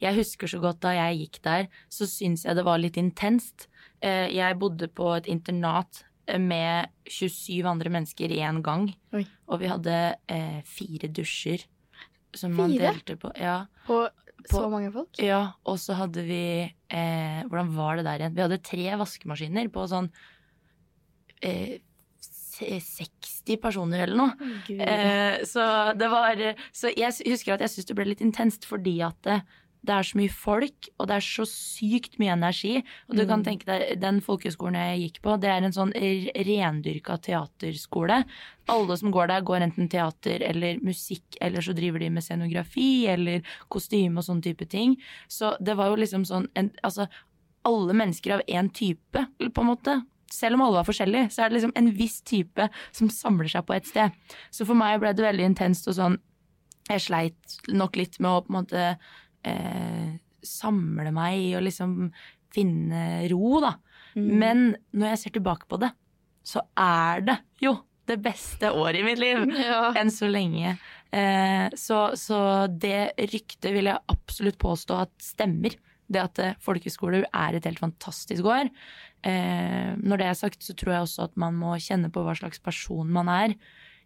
jeg 0.01 0.15
husker 0.17 0.49
så 0.49 0.61
godt 0.63 0.79
da 0.81 0.95
jeg 0.97 1.19
gikk 1.19 1.37
der, 1.45 1.67
så 1.93 2.07
syns 2.09 2.47
jeg 2.47 2.57
det 2.57 2.65
var 2.65 2.81
litt 2.81 2.97
intenst. 2.97 3.67
Eh, 4.01 4.25
Jeg 4.33 4.57
bodde 4.57 4.87
på 4.89 5.11
et 5.19 5.29
internat 5.29 6.01
eh, 6.25 6.39
med 6.41 6.89
27 7.05 7.61
andre 7.69 7.93
mennesker 7.93 8.33
i 8.33 8.41
en 8.41 8.63
gang. 8.65 8.89
Oi. 9.13 9.27
Og 9.53 9.61
vi 9.61 9.69
hadde 9.69 9.99
eh, 10.33 10.61
fire 10.65 11.07
dusjer 11.13 11.67
som 12.33 12.55
man 12.57 12.73
Fire? 12.73 12.89
delte 12.89 13.19
på. 13.21 13.29
Ja, 13.37 13.67
På, 13.85 14.07
På- 14.49 14.63
så 14.63 14.69
mange 14.73 14.89
folk? 14.91 15.13
ja. 15.21 15.51
Og 15.69 15.77
så 15.77 15.93
hadde 15.93 16.23
vi 16.25 16.41
eh, 16.89 17.43
Hvordan 17.45 17.75
var 17.77 17.97
det 18.01 18.05
der 18.09 18.17
igjen? 18.25 18.33
Vi 18.35 18.41
hadde 18.47 18.63
tre 18.65 18.89
vaskemaskiner 18.97 19.69
på 19.69 19.85
sånn 19.87 20.09
eh, 21.43 21.79
60 22.53 23.57
personer 23.61 24.05
eller 24.05 24.19
noe. 24.19 24.53
Eh, 24.69 25.41
så 25.49 25.63
det 25.97 26.09
var 26.11 26.37
Så 26.71 26.91
jeg 26.95 27.11
husker 27.31 27.55
at 27.55 27.65
jeg 27.65 27.69
syns 27.75 27.89
det 27.89 27.95
ble 27.97 28.05
litt 28.11 28.21
intenst 28.23 28.65
fordi 28.69 28.99
at 29.03 29.17
det, 29.25 29.39
det 29.83 29.91
er 29.97 30.05
så 30.07 30.15
mye 30.15 30.31
folk, 30.31 30.87
og 30.97 31.09
det 31.09 31.15
er 31.17 31.25
så 31.25 31.43
sykt 31.49 32.13
mye 32.21 32.31
energi. 32.37 32.77
Og 33.09 33.17
du 33.17 33.25
kan 33.25 33.41
Mm. 33.41 33.43
tenke 33.49 33.65
deg, 33.67 33.99
den 33.99 34.21
folkehøyskolen 34.21 34.77
jeg 34.79 35.01
gikk 35.11 35.21
på, 35.25 35.33
det 35.41 35.49
er 35.51 35.63
en 35.67 35.75
sånn 35.75 35.91
rendyrka 36.47 37.17
teaterskole. 37.19 38.21
Alle 38.71 38.97
som 38.97 39.11
går 39.11 39.27
der, 39.27 39.41
går 39.43 39.65
enten 39.67 39.89
teater 39.91 40.39
eller 40.47 40.79
musikk, 40.79 41.35
eller 41.41 41.59
så 41.59 41.75
driver 41.75 41.99
de 41.99 42.09
med 42.09 42.23
scenografi 42.23 43.07
eller 43.11 43.41
kostyme 43.69 44.17
og 44.19 44.23
sånn 44.29 44.41
type 44.45 44.69
ting. 44.69 44.95
Så 45.27 45.57
det 45.59 45.75
var 45.75 45.89
jo 45.91 45.99
liksom 45.99 46.23
sånn 46.23 46.47
en, 46.55 46.71
Altså, 46.83 47.07
alle 47.65 47.93
mennesker 47.93 48.33
av 48.35 48.41
én 48.47 48.71
type, 48.71 49.27
på 49.39 49.61
en 49.61 49.67
måte. 49.67 50.05
Selv 50.33 50.57
om 50.57 50.65
alle 50.65 50.79
var 50.81 50.87
forskjellige, 50.87 51.29
så 51.33 51.43
er 51.43 51.51
det 51.51 51.59
liksom 51.59 51.73
en 51.79 51.89
viss 51.97 52.19
type 52.25 52.67
som 52.91 53.11
samler 53.13 53.51
seg 53.51 53.65
på 53.67 53.75
et 53.77 53.89
sted. 53.89 54.15
Så 54.53 54.65
for 54.69 54.79
meg 54.79 54.99
ble 55.01 55.13
det 55.15 55.25
veldig 55.25 55.49
intenst 55.51 55.89
og 55.91 55.97
sånn 55.99 56.19
Jeg 56.89 57.05
sleit 57.05 57.57
nok 57.71 57.95
litt 57.95 58.17
med 58.19 58.31
å 58.31 58.41
på 58.43 58.51
en 58.51 58.57
måte 58.57 58.87
eh, 59.47 60.09
samle 60.43 61.13
meg 61.15 61.53
og 61.55 61.63
liksom 61.63 62.09
finne 62.53 63.23
ro, 63.31 63.59
da. 63.63 63.77
Mm. 64.17 64.27
Men 64.41 64.65
når 64.91 65.13
jeg 65.13 65.21
ser 65.21 65.35
tilbake 65.37 65.69
på 65.69 65.79
det, 65.81 65.93
så 66.43 66.61
er 66.75 67.23
det 67.23 67.37
jo 67.63 67.77
det 68.09 68.17
beste 68.19 68.67
året 68.75 68.99
i 68.99 69.05
mitt 69.05 69.21
liv 69.21 69.45
ja. 69.63 69.93
enn 69.99 70.11
så 70.11 70.27
lenge. 70.27 70.75
Eh, 71.13 71.67
så, 71.79 72.03
så 72.19 72.39
det 72.67 73.13
ryktet 73.31 73.71
vil 73.75 73.89
jeg 73.91 74.11
absolutt 74.11 74.59
påstå 74.61 74.99
at 75.05 75.13
stemmer. 75.23 75.77
Det 76.13 76.21
at 76.21 76.41
eh, 76.43 76.59
folkehøyskole 76.63 77.23
er 77.25 77.57
et 77.57 77.65
helt 77.67 77.81
fantastisk 77.81 78.45
år. 78.49 78.69
Eh, 79.25 79.93
når 79.97 80.21
det 80.21 80.27
er 80.29 80.37
sagt, 80.37 80.61
så 80.65 80.75
tror 80.77 80.93
jeg 80.93 81.07
også 81.07 81.27
at 81.29 81.39
man 81.39 81.57
må 81.57 81.75
kjenne 81.81 82.11
på 82.13 82.23
hva 82.25 82.35
slags 82.37 82.61
person 82.63 83.09
man 83.13 83.31
er. 83.31 83.57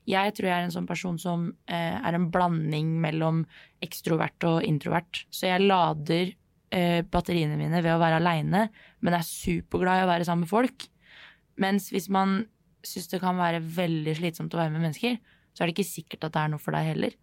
Jeg 0.07 0.35
tror 0.37 0.47
jeg 0.47 0.55
er 0.55 0.65
en 0.67 0.75
sånn 0.75 0.87
person 0.87 1.17
som 1.19 1.49
eh, 1.67 1.95
er 1.99 2.15
en 2.15 2.29
blanding 2.31 2.93
mellom 3.03 3.43
ekstrovert 3.83 4.45
og 4.47 4.61
introvert. 4.63 5.25
Så 5.33 5.49
jeg 5.49 5.65
lader 5.65 6.31
eh, 6.71 7.01
batteriene 7.03 7.57
mine 7.59 7.81
ved 7.81 7.91
å 7.91 8.01
være 8.01 8.21
aleine, 8.21 8.67
men 9.03 9.17
er 9.17 9.25
superglad 9.27 10.01
i 10.03 10.05
å 10.05 10.11
være 10.13 10.27
sammen 10.27 10.45
med 10.45 10.53
folk. 10.53 10.87
Mens 11.59 11.89
hvis 11.91 12.07
man 12.13 12.45
syns 12.85 13.09
det 13.11 13.19
kan 13.19 13.39
være 13.39 13.59
veldig 13.59 14.15
slitsomt 14.19 14.53
å 14.55 14.61
være 14.61 14.75
med 14.75 14.85
mennesker, 14.85 15.17
så 15.51 15.63
er 15.63 15.67
det 15.67 15.75
ikke 15.75 15.89
sikkert 15.89 16.27
at 16.27 16.35
det 16.35 16.43
er 16.43 16.53
noe 16.53 16.61
for 16.61 16.77
deg 16.77 16.91
heller. 16.93 17.17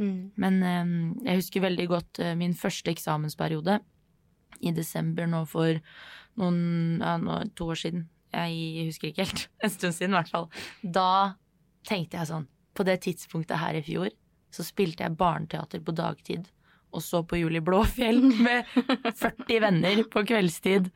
Mm. 0.00 0.32
Men 0.40 0.62
eh, 0.66 0.94
jeg 1.28 1.42
husker 1.42 1.68
veldig 1.68 1.90
godt 1.92 2.22
eh, 2.24 2.34
min 2.38 2.56
første 2.58 2.90
eksamensperiode 2.90 3.78
i 4.60 4.74
desember 4.76 5.28
nå 5.30 5.44
for 5.50 5.78
noen, 6.40 6.98
ja, 7.00 7.16
nå, 7.20 7.40
to 7.58 7.70
år 7.74 7.80
siden. 7.80 8.08
Jeg 8.34 8.88
husker 8.90 9.10
ikke 9.10 9.26
helt. 9.26 9.46
En 9.64 9.72
stund 9.72 9.94
siden, 9.96 10.14
i 10.14 10.18
hvert 10.18 10.32
fall. 10.32 10.48
Da 10.82 11.36
tenkte 11.86 12.18
jeg 12.18 12.30
sånn 12.32 12.46
På 12.74 12.82
det 12.86 12.96
tidspunktet 13.04 13.60
her 13.60 13.76
i 13.78 13.84
fjor 13.86 14.10
så 14.54 14.64
spilte 14.66 15.04
jeg 15.04 15.18
barneteater 15.18 15.82
på 15.82 15.92
dagtid 15.94 16.48
og 16.94 17.02
så 17.02 17.22
på 17.26 17.38
Juli 17.40 17.60
Blåfjell 17.64 18.22
med 18.46 18.70
40 19.18 19.60
venner 19.66 20.02
på 20.10 20.24
kveldstid. 20.28 20.90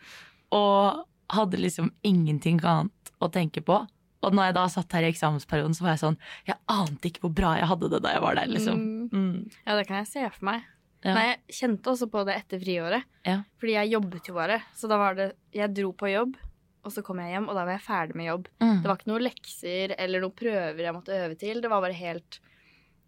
Og 0.54 1.04
hadde 1.34 1.60
liksom 1.60 1.90
ingenting 2.06 2.60
annet 2.64 3.12
å 3.20 3.28
tenke 3.32 3.60
på. 3.64 3.82
Og 4.24 4.34
når 4.34 4.48
jeg 4.48 4.56
da 4.56 4.64
satt 4.72 4.94
her 4.96 5.06
i 5.06 5.10
eksamensperioden, 5.12 5.76
så 5.76 5.84
var 5.84 5.94
jeg 5.94 6.02
sånn 6.02 6.16
Jeg 6.48 6.56
ante 6.72 7.10
ikke 7.10 7.26
hvor 7.26 7.34
bra 7.38 7.52
jeg 7.58 7.68
hadde 7.70 7.90
det 7.92 8.00
da 8.02 8.14
jeg 8.16 8.24
var 8.24 8.38
der, 8.38 8.50
liksom. 8.50 8.80
Mm. 8.80 9.10
Mm. 9.12 9.58
Ja, 9.66 9.76
det 9.78 9.86
kan 9.90 10.00
jeg 10.00 10.10
se 10.10 10.24
for 10.34 10.48
meg. 10.48 10.66
Ja. 11.04 11.14
Nei, 11.14 11.24
jeg 11.28 11.56
kjente 11.60 11.92
også 11.92 12.08
på 12.10 12.24
det 12.26 12.34
etter 12.40 12.60
friåret. 12.62 13.06
Ja. 13.26 13.40
Fordi 13.60 13.74
jeg 13.76 13.92
jobbet 13.94 14.28
jo 14.30 14.34
bare. 14.34 14.60
Så 14.74 14.90
da 14.90 14.98
var 14.98 15.14
det 15.18 15.28
Jeg 15.54 15.70
dro 15.76 15.92
på 15.94 16.10
jobb, 16.10 16.36
og 16.82 16.94
så 16.94 17.04
kom 17.06 17.20
jeg 17.22 17.36
hjem, 17.36 17.48
og 17.48 17.54
da 17.54 17.64
var 17.64 17.76
jeg 17.76 17.84
ferdig 17.86 18.16
med 18.18 18.30
jobb. 18.30 18.48
Mm. 18.62 18.76
Det 18.82 18.90
var 18.90 18.98
ikke 18.98 19.10
noen 19.12 19.26
lekser 19.28 19.94
eller 19.98 20.24
noen 20.24 20.38
prøver 20.38 20.82
jeg 20.84 20.96
måtte 20.96 21.18
øve 21.18 21.38
til. 21.38 21.62
Det 21.62 21.70
var 21.70 21.84
bare 21.84 21.98
helt 21.98 22.40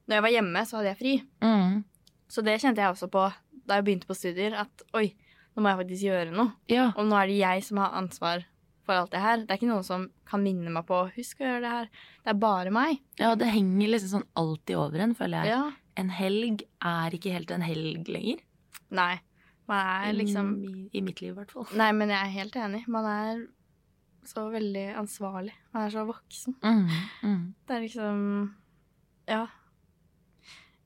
Når 0.07 0.17
jeg 0.17 0.27
var 0.27 0.35
hjemme, 0.35 0.63
så 0.67 0.79
hadde 0.79 0.91
jeg 0.91 1.01
fri. 1.01 1.17
Mm. 1.45 1.83
Så 2.31 2.43
det 2.47 2.61
kjente 2.63 2.83
jeg 2.83 2.95
også 2.95 3.11
på 3.11 3.27
da 3.71 3.77
jeg 3.79 3.87
begynte 3.87 4.09
på 4.09 4.17
studier, 4.19 4.55
at 4.59 4.83
oi, 4.99 5.13
nå 5.55 5.63
må 5.63 5.71
jeg 5.71 5.79
faktisk 5.85 6.07
gjøre 6.09 6.33
noe. 6.35 6.55
Ja. 6.71 6.89
Og 6.97 7.07
nå 7.07 7.19
er 7.19 7.31
det 7.31 7.37
jeg 7.39 7.63
som 7.67 7.79
har 7.83 7.95
ansvar 7.99 8.43
for 8.87 8.99
alt 8.99 9.13
det 9.15 9.23
her. 9.23 9.45
Det 9.45 9.55
er 9.55 9.61
ikke 9.61 9.71
noen 9.71 9.87
som 9.87 10.09
kan 10.27 10.43
minne 10.43 10.73
meg 10.75 10.87
på 10.89 11.05
husk 11.15 11.43
å 11.43 11.47
gjøre 11.47 11.63
det 11.63 11.75
her. 11.77 11.91
Det 12.25 12.33
er 12.33 12.41
bare 12.43 12.73
meg. 12.75 12.99
ja, 13.21 13.35
det 13.39 13.51
henger 13.53 13.93
liksom 13.95 14.13
sånn 14.17 14.29
alltid 14.41 14.81
over 14.81 15.05
en, 15.07 15.15
føler 15.19 15.47
jeg. 15.47 15.55
Ja. 15.55 15.63
En 16.01 16.11
helg 16.15 16.65
er 16.81 17.17
ikke 17.17 17.35
helt 17.35 17.53
en 17.55 17.65
helg 17.65 18.09
lenger. 18.09 18.43
Nei. 18.97 19.15
Man 19.71 19.87
er 19.87 20.17
liksom 20.17 20.53
I, 20.67 20.75
I 20.99 21.03
mitt 21.07 21.21
liv, 21.23 21.35
i 21.35 21.39
hvert 21.39 21.53
fall. 21.55 21.69
Nei, 21.79 21.91
men 21.95 22.11
jeg 22.11 22.19
er 22.19 22.33
helt 22.41 22.57
enig. 22.59 22.83
Man 22.91 23.07
er 23.07 23.45
så 24.27 24.49
veldig 24.53 24.87
ansvarlig. 25.01 25.55
Man 25.75 25.87
er 25.87 25.95
så 25.95 26.05
voksen. 26.09 26.57
Mm. 26.65 26.89
Mm. 27.23 27.45
Det 27.67 27.77
er 27.77 27.85
liksom 27.87 28.21
Ja. 29.31 29.47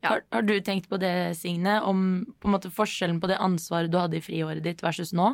Ja. 0.04 0.10
Har, 0.10 0.22
har 0.36 0.42
du 0.44 0.58
tenkt 0.60 0.90
på 0.90 0.98
det, 1.00 1.32
Signe, 1.38 1.78
om 1.80 2.26
på 2.40 2.48
en 2.48 2.52
måte 2.52 2.68
forskjellen 2.68 3.22
på 3.22 3.30
det 3.30 3.40
ansvaret 3.40 3.88
du 3.88 3.96
hadde 3.96 4.18
i 4.18 4.24
friåret 4.24 4.60
ditt 4.66 4.84
versus 4.84 5.14
nå? 5.16 5.30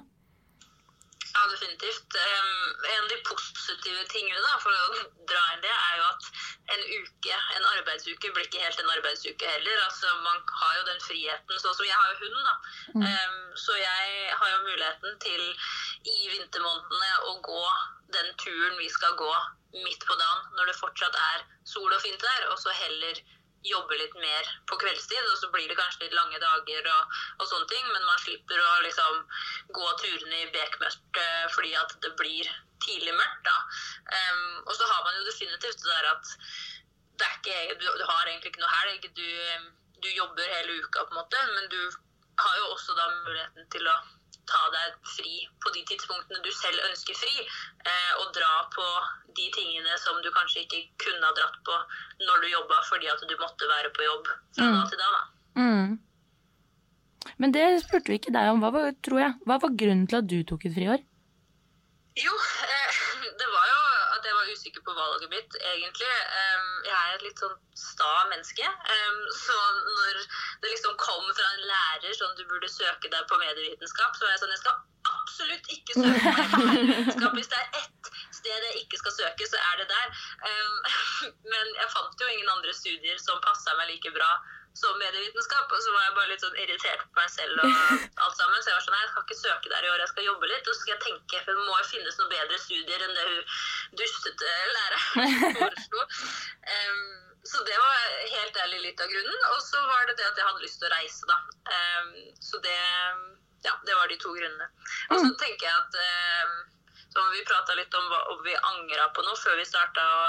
Ja, 1.30 1.42
definitivt. 1.50 2.14
Um, 2.14 2.68
en 2.92 3.02
av 3.02 3.08
de 3.10 3.18
positive 3.26 4.04
tingene 4.12 4.38
da, 4.44 4.60
for 4.62 4.70
å 4.70 5.02
dra 5.26 5.42
inn 5.56 5.64
det, 5.66 5.74
er 5.74 5.98
jo 5.98 6.06
at 6.12 6.30
en 6.74 6.82
uke, 7.00 7.36
en 7.56 7.68
arbeidsuke 7.74 8.32
blir 8.34 8.46
ikke 8.46 8.62
helt 8.62 8.80
en 8.82 8.92
arbeidsuke 8.94 9.52
heller. 9.54 9.78
Altså, 9.84 10.12
man 10.26 10.42
har 10.62 10.76
jo 10.78 10.84
den 10.90 11.00
friheten, 11.04 11.62
sånn 11.62 11.76
som 11.76 11.86
jeg 11.88 11.96
har 11.96 12.12
jo 12.12 12.18
hund, 12.22 12.36
da. 12.48 12.54
Mm. 12.94 13.06
Um, 13.06 13.40
så 13.64 13.76
jeg 13.78 14.36
har 14.42 14.52
jo 14.52 14.60
muligheten 14.68 15.18
til 15.24 15.42
i 16.14 16.18
vintermånedene 16.36 17.10
å 17.30 17.36
gå 17.46 17.64
den 18.16 18.30
turen 18.42 18.78
vi 18.78 18.88
skal 18.92 19.16
gå 19.18 19.32
midt 19.80 20.06
på 20.06 20.16
dagen, 20.18 20.46
når 20.58 20.70
det 20.70 20.78
fortsatt 20.80 21.18
er 21.34 21.44
sol 21.68 21.90
og 21.90 22.00
fint 22.02 22.22
vær, 22.24 22.48
og 22.50 22.58
så 22.58 22.74
heller 22.74 23.20
jobbe 23.66 23.98
litt 24.00 24.14
mer 24.22 24.48
på 24.70 24.78
kveldstid, 24.80 25.20
og 25.20 25.36
så 25.40 25.50
blir 25.52 25.68
det 25.68 25.76
kanskje 25.78 26.06
litt 26.06 26.16
lange 26.16 26.40
dager 26.40 26.88
og, 26.94 27.18
og 27.38 27.48
sånne 27.50 27.68
ting, 27.72 27.86
men 27.92 28.06
man 28.08 28.22
slipper 28.22 28.60
å 28.64 28.72
liksom 28.86 29.22
gå 29.76 29.92
turene 30.00 30.42
i 30.42 30.50
bekmørkt 30.54 31.20
eh, 31.20 31.46
fordi 31.56 31.74
at 31.76 31.96
det 32.04 32.14
blir 32.20 32.48
tidlig 32.80 33.12
mørkt, 33.12 33.42
da. 33.44 33.56
Um, 34.16 34.54
og 34.64 34.72
så 34.76 34.86
har 34.88 35.02
man 35.04 35.18
jo 35.18 35.26
definitivt 35.26 35.82
det 35.82 35.90
der 35.90 36.08
at 36.14 36.30
det 37.20 37.28
ikke, 37.36 37.58
du, 37.82 37.84
du 37.84 38.04
har 38.08 38.24
egentlig 38.24 38.54
ikke 38.54 38.62
noe 38.62 38.78
helg, 38.78 39.10
du, 39.18 39.28
du 40.00 40.08
jobber 40.16 40.54
hele 40.56 40.78
uka 40.80 41.04
på 41.04 41.12
en 41.12 41.20
måte, 41.20 41.42
men 41.56 41.68
du 41.72 41.80
har 42.40 42.56
jo 42.62 42.70
også 42.72 42.96
da 42.96 43.10
muligheten 43.12 43.68
til 43.74 43.88
å 43.90 43.96
ta 44.50 44.60
deg 44.74 44.98
fri 45.16 45.34
på 45.62 45.72
de 45.76 45.82
tidspunktene 45.90 46.42
du 46.44 46.50
selv 46.52 46.82
ønsker 46.90 47.16
fri, 47.16 47.46
eh, 47.86 48.12
og 48.20 48.32
dra 48.36 48.52
på 48.74 48.86
de 49.38 49.46
tingene 49.54 49.96
som 50.02 50.18
du 50.24 50.30
kanskje 50.34 50.64
ikke 50.66 50.82
kunne 51.06 51.26
ha 51.26 51.32
dratt 51.38 51.58
på 51.66 51.76
når 52.26 52.42
du 52.44 52.48
jobba 52.52 52.80
fordi 52.90 53.08
at 53.12 53.22
du 53.30 53.36
måtte 53.40 53.68
være 53.70 53.90
på 53.96 54.06
jobb 54.08 54.30
fra 54.56 54.64
Mm. 54.66 54.76
da 54.80 54.88
til 54.90 54.98
da. 54.98 55.10
da. 55.16 55.22
Mm. 55.60 55.98
Men 57.38 57.52
det 57.52 57.64
spurte 57.84 58.08
vi 58.12 58.18
ikke 58.18 58.32
deg 58.32 58.50
om. 58.52 58.60
Hva 58.64 58.70
var, 58.74 58.92
tror 59.04 59.20
jeg, 59.20 59.34
hva 59.46 59.58
var 59.60 59.76
grunnen 59.82 60.06
til 60.08 60.20
at 60.20 60.28
du 60.28 60.38
tok 60.44 60.64
et 60.66 60.74
friår? 60.76 61.02
Jo, 62.20 62.34
eh, 62.66 63.00
det 63.40 63.48
var 63.54 63.66
jo 63.70 63.80
jeg 64.30 64.38
var 64.38 64.50
usikker 64.54 64.82
på 64.86 64.94
valget 64.94 65.32
mitt, 65.32 65.56
egentlig. 65.72 66.10
Jeg 66.86 66.94
er 66.96 67.16
et 67.16 67.24
litt 67.26 67.42
sånn 67.42 67.56
sta 67.78 68.10
menneske. 68.30 68.68
Så 69.40 69.56
når 69.88 70.20
det 70.62 70.70
liksom 70.70 70.94
kom 71.02 71.26
fra 71.32 71.48
en 71.56 71.66
lærer 71.72 72.14
sånn 72.14 72.36
du 72.38 72.44
burde 72.50 72.70
søke 72.70 73.10
deg 73.10 73.26
på 73.30 73.40
medievitenskap, 73.42 74.14
så 74.14 74.26
var 74.26 74.36
jeg 74.36 74.42
sånn 74.44 74.54
Jeg 74.54 74.62
skal 74.62 74.78
absolutt 75.10 75.70
ikke 75.74 75.98
søke 75.98 76.46
på 76.54 76.62
medievitenskap 76.68 77.36
hvis 77.40 77.50
det 77.50 77.58
er 77.58 77.80
ett 77.80 78.12
sted 78.40 78.66
jeg 78.68 78.84
ikke 78.84 79.00
skal 79.00 79.16
søke, 79.16 79.50
så 79.50 79.58
er 79.72 79.82
det 79.82 79.88
der. 79.90 80.22
Men 81.52 81.74
jeg 81.80 81.92
fant 81.96 82.22
jo 82.22 82.30
ingen 82.30 82.54
andre 82.54 82.74
studier 82.76 83.18
som 83.22 83.42
passa 83.44 83.74
meg 83.80 83.94
like 83.94 84.14
bra 84.14 84.30
som 84.78 84.98
medievitenskap. 84.98 85.72
Og 85.72 85.82
så 85.84 85.94
var 85.94 86.04
jeg 86.06 86.16
bare 86.18 86.30
litt 86.32 86.44
sånn 86.44 86.60
irritert 86.62 87.02
på 87.06 87.20
meg 87.20 87.32
selv 87.32 87.62
og 87.64 87.70
alt 87.70 88.36
sammen. 88.38 88.60
Så 88.60 88.70
jeg 88.70 88.76
var 88.76 88.84
sånn, 88.86 88.96
nei, 88.96 89.02
jeg 89.04 89.12
skal 89.12 89.26
ikke 89.26 89.40
søke 89.40 89.72
der 89.72 89.86
i 89.86 89.90
år, 89.92 90.04
jeg 90.04 90.12
skal 90.12 90.28
jobbe 90.28 90.52
litt. 90.52 90.68
Og 90.68 90.74
så 90.74 90.82
skal 90.82 90.94
jeg 90.94 91.04
tenke, 91.06 91.42
for 91.46 91.50
det 91.52 91.66
må 91.66 91.80
jo 91.80 91.88
finnes 91.90 92.20
noen 92.20 92.32
bedre 92.34 92.60
studier 92.64 93.06
enn 93.06 93.18
det 93.18 93.26
hun 93.30 93.42
dustete 94.00 94.54
læreren 94.76 95.34
foreslo. 95.60 96.06
Um, 96.76 97.04
så 97.50 97.62
det 97.64 97.76
var 97.80 98.00
helt 98.36 98.58
ærlig 98.64 98.82
litt 98.86 99.00
av 99.00 99.12
grunnen. 99.12 99.46
Og 99.54 99.62
så 99.64 99.84
var 99.88 100.08
det 100.08 100.18
det 100.20 100.28
at 100.28 100.40
jeg 100.40 100.48
hadde 100.50 100.66
lyst 100.66 100.80
til 100.82 100.90
å 100.90 100.94
reise, 100.96 101.30
da. 101.30 101.38
Um, 101.70 102.12
så 102.40 102.64
det 102.66 102.80
Ja, 103.60 103.74
det 103.84 103.92
var 103.92 104.08
de 104.08 104.16
to 104.16 104.30
grunnene. 104.32 104.66
Og 105.12 105.18
så 105.20 105.32
tenker 105.40 105.66
jeg 105.66 105.74
at 105.76 105.96
um, 106.00 106.60
så 107.10 107.24
Vi 107.34 107.42
prata 107.44 107.74
litt 107.74 107.94
om 107.98 108.06
hva 108.06 108.20
om 108.32 108.42
vi 108.44 108.54
angra 108.54 109.08
på 109.14 109.24
noe 109.26 109.38
før 109.42 109.58
vi 109.58 109.66
starta 109.66 110.04
å, 110.14 110.28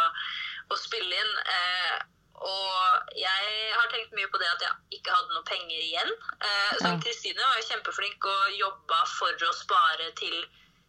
å 0.73 0.77
spille 0.81 1.13
inn. 1.13 1.35
Eh, 1.55 1.99
og 2.35 3.11
jeg 3.17 3.51
har 3.75 3.91
tenkt 3.91 4.15
mye 4.17 4.29
på 4.31 4.39
det 4.41 4.49
at 4.49 4.65
jeg 4.65 4.99
ikke 4.99 5.13
hadde 5.13 5.35
noe 5.35 5.45
penger 5.49 5.77
igjen. 5.77 6.11
Eh, 6.41 6.73
som 6.81 7.01
Kristine 7.03 7.43
var 7.43 7.59
jo 7.59 7.67
kjempeflink 7.69 8.27
og 8.31 8.57
jobba 8.57 9.03
for 9.17 9.47
å 9.47 9.53
spare 9.57 10.09
til 10.19 10.37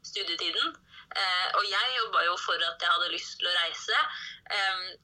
studietiden. 0.07 0.74
Eh, 1.12 1.48
og 1.59 1.64
jeg 1.68 1.96
jobba 1.98 2.24
jo 2.31 2.37
for 2.40 2.66
at 2.70 2.81
jeg 2.81 2.94
hadde 2.94 3.12
lyst 3.12 3.38
til 3.38 3.50
å 3.50 3.57
reise. 3.61 4.05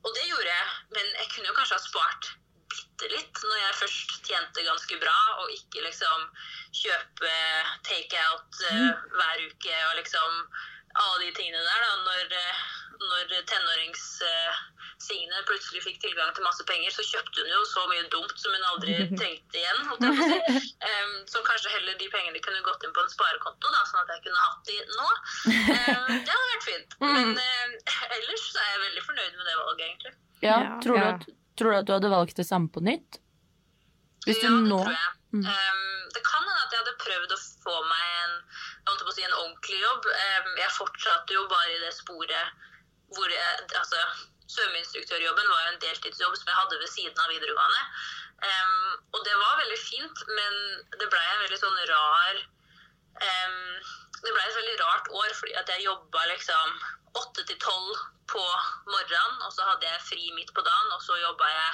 Og 0.04 0.10
det 0.14 0.28
gjorde 0.28 0.50
jeg, 0.50 0.68
men 0.96 1.16
jeg 1.20 1.32
kunne 1.34 1.50
jo 1.50 1.56
kanskje 1.56 1.76
ha 1.76 1.84
spart 1.84 2.32
bitte 2.72 3.10
litt 3.12 3.42
når 3.44 3.60
jeg 3.60 3.76
først 3.80 4.16
tjente 4.26 4.64
ganske 4.66 4.98
bra, 5.02 5.18
og 5.42 5.52
ikke 5.54 5.84
liksom 5.84 6.26
kjøpe 6.76 7.34
takeout 7.86 8.64
eh, 8.70 8.90
hver 9.14 9.44
uke 9.46 9.78
og 9.90 9.94
liksom 10.00 10.42
alle 11.04 11.24
de 11.26 11.32
tingene 11.38 11.62
der. 11.62 11.80
da, 11.84 11.90
Når, 12.08 12.22
eh, 12.42 12.56
når 12.98 13.24
tenårings-Signe 13.52 15.42
plutselig 15.46 15.82
fikk 15.84 16.00
tilgang 16.02 16.30
til 16.34 16.42
masse 16.46 16.64
penger, 16.68 16.90
så 16.94 17.04
kjøpte 17.06 17.44
hun 17.44 17.52
jo 17.54 17.60
så 17.70 17.84
mye 17.90 18.04
dumt 18.12 18.34
som 18.42 18.54
hun 18.56 18.66
aldri 18.72 18.96
trengte 19.20 19.60
igjen. 19.60 19.84
holdt 19.90 20.04
som 21.30 21.44
kanskje 21.46 21.70
heller 21.76 21.94
de 22.00 22.08
pengene 22.12 22.40
kunne 22.44 22.62
gått 22.66 22.82
inn 22.86 22.94
på 22.96 23.04
en 23.04 23.12
sparekonto, 23.12 23.70
da, 23.74 23.84
sånn 23.90 24.02
at 24.02 24.10
jeg 24.16 24.24
kunne 24.26 24.42
hatt 24.46 24.62
de 24.66 24.76
nå. 24.96 25.08
Det 26.26 26.32
hadde 26.32 26.50
vært 26.54 26.66
fint. 26.66 26.98
Men 27.04 27.34
eh, 27.38 28.16
ellers 28.18 28.44
så 28.52 28.58
er 28.64 28.68
jeg 28.74 28.84
veldig 28.88 29.04
fornøyd 29.06 29.32
med 29.38 29.44
det 29.50 29.56
valget, 29.62 29.84
egentlig. 29.88 30.14
Ja, 30.42 30.56
Ja. 30.64 30.74
tror, 30.82 30.98
du 30.98 31.04
at, 31.12 31.28
tror 31.58 31.70
du 31.72 31.76
at 31.82 31.86
du 31.88 31.92
hadde 31.96 32.10
valgt 32.12 32.36
det 32.42 32.46
samme 32.48 32.68
på 32.74 32.82
nytt? 32.86 33.20
Hvis 34.26 34.40
du 34.42 34.46
ja, 34.48 34.52
det 34.54 34.66
nå 34.68 34.82
tror 34.82 34.94
jeg. 34.98 35.14
Mm. 35.38 35.44
Det 36.14 36.22
kan 36.24 36.40
hende 36.42 36.62
at 36.64 36.72
jeg 36.74 36.80
hadde 36.82 36.94
prøvd 37.04 37.32
å 37.34 37.38
få 37.64 37.74
meg 37.86 38.04
en, 38.24 38.34
holdt 38.88 39.04
på 39.04 39.12
å 39.12 39.16
si, 39.16 39.24
en 39.26 39.36
ordentlig 39.36 39.78
jobb. 39.82 40.08
Jeg 40.58 40.74
fortsatte 40.76 41.36
jo 41.36 41.46
bare 41.50 41.76
i 41.76 41.80
det 41.84 41.94
sporet 41.96 42.66
hvor 43.16 43.30
jeg, 43.32 43.68
altså, 43.78 44.00
Svømmeinstruktørjobben 44.48 45.48
var 45.48 45.62
jo 45.62 45.72
en 45.72 45.82
deltidsjobb 45.82 46.36
som 46.36 46.50
jeg 46.50 46.56
hadde 46.58 46.80
ved 46.80 46.90
siden 46.92 47.22
av 47.24 47.32
videregående. 47.32 47.82
Og 49.12 49.20
det 49.26 49.34
var 49.36 49.60
veldig 49.60 49.80
fint, 49.82 50.22
men 50.28 50.58
det 51.00 51.08
blei 51.12 51.24
en 51.24 51.42
veldig 51.44 51.60
sånn 51.60 51.80
rar 51.90 52.40
Det 53.18 54.32
blei 54.34 54.44
et 54.44 54.58
veldig 54.58 54.78
rart 54.80 55.10
år, 55.20 55.32
fordi 55.40 55.54
at 55.60 55.68
jeg 55.72 55.84
jobba 55.84 56.24
liksom 56.30 56.78
åtte 57.18 57.44
til 57.48 57.58
tolv 57.62 58.00
på 58.30 58.44
morgenen, 58.90 59.38
og 59.46 59.52
så 59.54 59.64
hadde 59.68 59.86
jeg 59.88 60.06
fri 60.06 60.32
midt 60.36 60.52
på 60.56 60.64
dagen, 60.64 60.92
og 60.96 61.02
så 61.04 61.16
jobba 61.20 61.48
jeg 61.48 61.70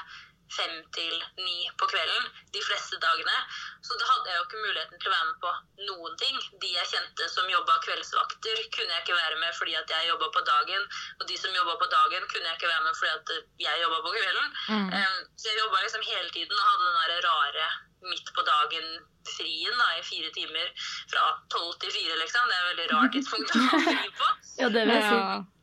fem 0.56 0.74
til 0.96 1.14
ni 1.40 1.68
på 1.80 1.88
kvelden 1.90 2.28
de 2.54 2.62
fleste 2.64 2.98
dagene. 3.02 3.36
Så 3.84 3.96
da 4.00 4.08
hadde 4.10 4.30
jeg 4.30 4.38
jo 4.38 4.44
ikke 4.46 4.64
muligheten 4.64 5.00
til 5.00 5.10
å 5.10 5.14
være 5.14 5.28
med 5.30 5.38
på 5.44 5.52
noen 5.90 6.18
ting. 6.22 6.36
De 6.62 6.72
jeg 6.72 6.90
kjente 6.92 7.28
som 7.32 7.50
jobba 7.52 7.78
kveldsvakter, 7.86 8.62
kunne 8.76 8.92
jeg 8.96 9.04
ikke 9.04 9.18
være 9.18 9.40
med 9.42 9.56
fordi 9.58 9.76
at 9.80 9.94
jeg 9.96 10.10
jobba 10.10 10.30
på 10.36 10.44
dagen. 10.50 10.86
Og 11.20 11.26
de 11.30 11.40
som 11.40 11.58
jobba 11.58 11.78
på 11.80 11.90
dagen, 11.96 12.28
kunne 12.32 12.50
jeg 12.50 12.60
ikke 12.60 12.72
være 12.72 12.84
med 12.86 13.00
fordi 13.00 13.14
at 13.14 13.34
jeg 13.66 13.82
jobba 13.84 13.98
på 14.06 14.14
kvelden. 14.18 14.52
Mm. 14.68 14.92
Um, 14.98 15.18
så 15.38 15.50
jeg 15.50 15.60
jobba 15.62 15.82
liksom 15.86 16.06
hele 16.12 16.30
tiden 16.36 16.60
og 16.60 16.68
hadde 16.68 16.86
den 16.86 17.00
derre 17.00 17.18
rare 17.28 17.66
midt 18.04 18.30
på 18.36 18.42
dagen-frien 18.44 19.78
da, 19.80 19.88
i 19.98 20.04
fire 20.04 20.30
timer 20.36 20.72
fra 21.12 21.24
tolv 21.52 21.72
til 21.80 21.92
fire, 21.94 22.18
liksom. 22.20 22.50
Det 22.50 22.56
er 22.56 22.64
et 22.64 22.70
veldig 22.72 22.88
rart 22.92 23.16
tidspunkt 23.16 23.54
å 23.54 23.64
ha 23.64 23.82
fri 23.88 24.10
på. 24.20 24.30
Ja, 24.60 24.68
det 24.68 24.84
vil 24.84 24.96
jeg 24.98 25.08
si. 25.08 25.53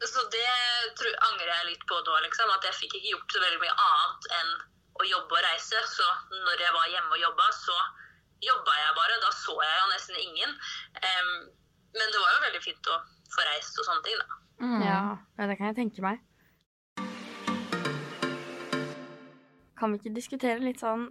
Så 0.00 0.22
det 0.32 0.44
tror, 0.96 1.14
angrer 1.28 1.50
jeg 1.52 1.66
litt 1.74 1.82
på 1.88 1.98
nå, 2.06 2.14
liksom. 2.24 2.50
At 2.56 2.64
jeg 2.64 2.78
fikk 2.78 2.94
ikke 2.98 3.12
gjort 3.14 3.34
så 3.36 3.42
veldig 3.42 3.60
mye 3.60 3.74
annet 3.86 4.28
enn 4.38 4.52
å 5.00 5.08
jobbe 5.10 5.36
og 5.36 5.44
reise. 5.44 5.82
Så 5.92 6.06
når 6.46 6.62
jeg 6.64 6.72
var 6.76 6.88
hjemme 6.94 7.16
og 7.18 7.20
jobba, 7.20 7.48
så 7.56 7.76
jobba 8.46 8.78
jeg 8.80 8.96
bare. 8.96 9.18
Da 9.24 9.30
så 9.36 9.56
jeg 9.60 9.76
jo 9.82 9.90
nesten 9.92 10.20
ingen. 10.24 10.56
Um, 11.04 11.30
men 11.98 12.14
det 12.14 12.22
var 12.22 12.32
jo 12.36 12.42
veldig 12.46 12.62
fint 12.64 12.90
å 12.94 12.98
få 13.34 13.46
reist 13.50 13.78
og 13.82 13.88
sånne 13.90 14.04
ting, 14.08 14.18
da. 14.24 14.40
Mm. 14.60 14.80
Ja, 14.84 14.98
ja, 15.40 15.46
det 15.48 15.56
kan 15.60 15.70
jeg 15.70 15.78
tenke 15.78 16.04
meg. 16.04 16.20
Kan 19.80 19.94
vi 19.94 20.00
ikke 20.02 20.12
diskutere 20.12 20.60
litt 20.60 20.82
sånn 20.82 21.06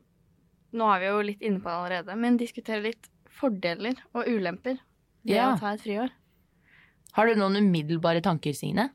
Nå 0.78 0.86
er 0.94 1.00
vi 1.02 1.08
jo 1.10 1.22
litt 1.26 1.40
inne 1.42 1.58
på 1.64 1.66
det 1.66 1.78
allerede, 1.80 2.16
men 2.22 2.36
diskutere 2.38 2.84
litt 2.84 3.08
fordeler 3.40 3.98
og 4.14 4.28
ulemper 4.30 4.76
ved 5.26 5.34
Ja. 5.34 5.48
å 5.56 5.58
ta 5.58 5.72
et 5.74 5.82
friår. 5.82 6.12
Har 7.18 7.28
du 7.28 7.40
noen 7.40 7.60
umiddelbare 7.60 8.22
tanker, 8.26 8.54
Signe? 8.58 8.90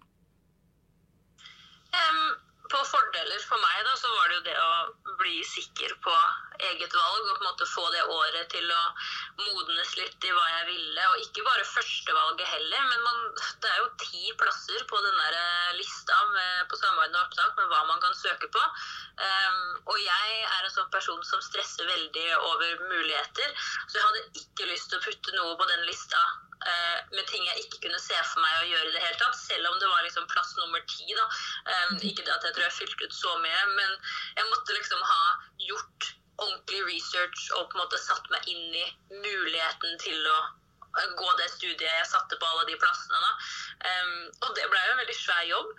Um, 1.95 2.31
på 2.71 2.81
fordeler 2.91 3.43
for 3.49 3.61
meg 3.63 3.83
da, 3.87 3.95
så 3.99 4.11
var 4.15 4.31
det 4.31 4.39
jo 4.39 4.47
det 4.49 4.59
å 4.59 5.15
bli 5.21 5.39
sikker 5.47 5.95
på 6.05 6.15
eget 6.65 6.95
valg 6.95 7.29
og 7.29 7.37
på 7.37 7.43
en 7.43 7.49
måte 7.49 7.67
få 7.69 7.85
det 7.93 8.03
året 8.15 8.49
til 8.53 8.71
å 8.71 8.83
modnes 9.41 9.95
litt 9.99 10.27
i 10.27 10.33
hva 10.35 10.45
jeg 10.53 10.67
ville. 10.71 11.07
Og 11.11 11.25
ikke 11.25 11.45
bare 11.47 11.67
førstevalget 11.69 12.51
heller, 12.51 12.87
men 12.91 13.05
man, 13.07 13.21
det 13.63 13.71
er 13.71 13.81
jo 13.83 13.91
ti 14.03 14.33
plasser 14.41 14.87
på 14.91 15.01
den 15.07 15.19
der 15.21 15.39
eh, 15.41 15.75
lista 15.81 16.19
med, 16.31 16.65
på 16.71 16.79
samarbeidende 16.81 17.25
opptak 17.25 17.59
med 17.59 17.71
hva 17.73 17.83
man 17.91 18.03
kan 18.05 18.17
søke 18.19 18.51
på. 18.55 18.65
Um, 19.19 19.61
og 19.91 19.99
jeg 20.01 20.41
er 20.43 20.63
en 20.63 20.75
sånn 20.75 20.91
person 20.95 21.23
som 21.27 21.43
stresser 21.45 21.91
veldig 21.91 22.27
over 22.41 22.87
muligheter, 22.89 23.55
så 23.89 23.99
jeg 23.99 24.09
hadde 24.09 24.45
ikke 24.45 24.71
lyst 24.71 24.91
til 24.91 25.01
å 25.01 25.07
putte 25.07 25.37
noe 25.39 25.59
på 25.59 25.71
den 25.71 25.87
lista 25.91 26.23
eh, 26.71 26.99
med 27.15 27.27
ting 27.31 27.45
jeg 27.49 27.65
ikke 27.65 27.81
kunne 27.87 28.01
se 28.03 28.19
for 28.31 28.43
meg 28.45 28.59
å 28.61 28.69
gjøre 28.73 28.91
i 28.91 28.97
det 28.97 29.05
hele 29.05 29.21
tatt, 29.21 29.39
selv 29.39 29.71
om 29.71 29.79
det 29.81 29.91
var 29.91 30.05
liksom 30.07 30.27
plass 30.33 30.55
nummer 30.61 30.83
ti. 30.91 31.07
da. 31.13 31.29
Um, 31.71 31.97
ikke 32.01 32.25
det 32.25 32.35
at 32.35 32.45
jeg 32.49 32.57
tror 32.57 32.67
jeg 32.67 32.79
fylte 32.81 33.09
ut 33.09 33.17
så 33.17 33.37
mye, 33.45 33.63
men 33.79 33.97
jeg 34.41 34.51
måtte 34.51 34.77
liksom 34.79 35.07
ha 35.13 35.23
gjort 35.69 36.11
ordentlig 36.43 36.83
research 36.89 37.47
og 37.55 37.69
på 37.71 37.79
en 37.79 37.85
måte 37.85 38.01
satt 38.03 38.27
meg 38.33 38.47
inn 38.51 38.75
i 38.75 38.87
muligheten 39.23 39.99
til 40.03 40.31
å 40.31 40.39
gå 41.19 41.29
det 41.39 41.49
studiet 41.51 41.83
jeg 41.83 42.07
satte 42.07 42.39
på 42.39 42.49
alle 42.49 42.67
de 42.69 42.79
plassene. 42.79 43.19
da. 43.19 43.33
Um, 43.91 44.19
og 44.47 44.55
det 44.59 44.67
ble 44.71 44.83
jo 44.87 44.95
en 44.95 45.03
veldig 45.03 45.17
svær 45.19 45.43
jobb. 45.49 45.71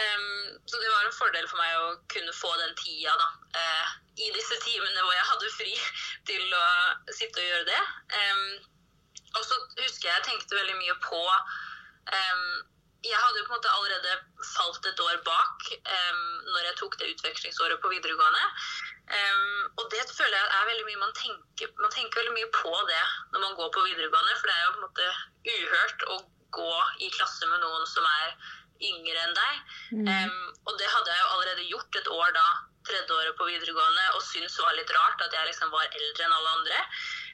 Um, 0.00 0.58
så 0.70 0.78
det 0.78 0.90
var 0.92 1.06
en 1.06 1.16
fordel 1.16 1.48
for 1.50 1.58
meg 1.58 1.78
å 1.80 1.88
kunne 2.12 2.34
få 2.36 2.50
den 2.60 2.74
tida 2.78 3.16
da, 3.18 3.28
uh, 3.58 3.88
i 4.22 4.28
disse 4.36 4.58
timene 4.62 5.02
hvor 5.02 5.14
jeg 5.16 5.26
hadde 5.32 5.54
fri 5.56 5.74
til 6.30 6.54
å 6.54 6.66
sitte 7.10 7.42
og 7.42 7.48
gjøre 7.48 7.66
det. 7.72 7.82
Um, 8.14 8.69
og 9.38 9.42
så 9.46 9.56
husker 9.78 10.08
jeg 10.08 10.16
jeg 10.16 10.26
tenkte 10.26 10.58
veldig 10.58 10.76
mye 10.80 10.96
på 11.04 11.20
um, 11.20 12.48
Jeg 13.06 13.16
hadde 13.16 13.38
jo 13.40 13.46
på 13.46 13.52
en 13.52 13.56
måte 13.56 13.74
allerede 13.76 14.16
falt 14.44 14.86
et 14.90 15.02
år 15.06 15.20
bak 15.26 15.68
um, 15.78 16.24
når 16.52 16.66
jeg 16.68 16.78
tok 16.80 16.98
det 17.00 17.12
utvekslingsåret 17.14 17.80
på 17.80 17.92
videregående. 17.92 18.42
Um, 19.10 19.62
og 19.80 19.86
det 19.94 20.02
føler 20.10 20.36
jeg 20.36 20.50
er 20.58 20.68
veldig 20.70 20.86
mye 20.88 21.02
man 21.04 21.14
tenker, 21.18 21.72
man 21.80 21.94
tenker 21.94 22.20
veldig 22.20 22.36
mye 22.36 22.50
på 22.56 22.74
det 22.90 23.04
når 23.32 23.46
man 23.46 23.56
går 23.60 23.72
på 23.76 23.86
videregående. 23.88 24.36
For 24.40 24.50
det 24.50 24.56
er 24.56 24.66
jo 24.66 24.74
på 24.74 24.82
en 24.82 24.88
måte 24.88 25.08
uhørt 25.54 26.06
å 26.14 26.18
gå 26.54 26.74
i 27.06 27.12
klasse 27.14 27.46
med 27.46 27.62
noen 27.62 27.86
som 27.88 28.06
er 28.10 28.34
yngre 28.80 29.24
enn 29.24 29.36
deg. 29.36 29.56
Em, 30.08 30.36
og 30.66 30.76
det 30.80 30.88
hadde 30.88 31.12
jeg 31.12 31.22
jo 31.22 31.32
allerede 31.34 31.66
gjort 31.68 31.98
et 32.00 32.12
år 32.16 32.30
da, 32.36 32.46
tredje 32.88 33.16
året 33.16 33.36
på 33.38 33.48
videregående, 33.48 34.06
og 34.16 34.24
syntes 34.24 34.56
var 34.60 34.76
litt 34.76 34.92
rart 34.96 35.24
at 35.26 35.34
jeg 35.36 35.50
liksom 35.50 35.72
var 35.72 35.88
eldre 35.88 36.26
enn 36.26 36.36
alle 36.36 36.54
andre. 36.58 36.84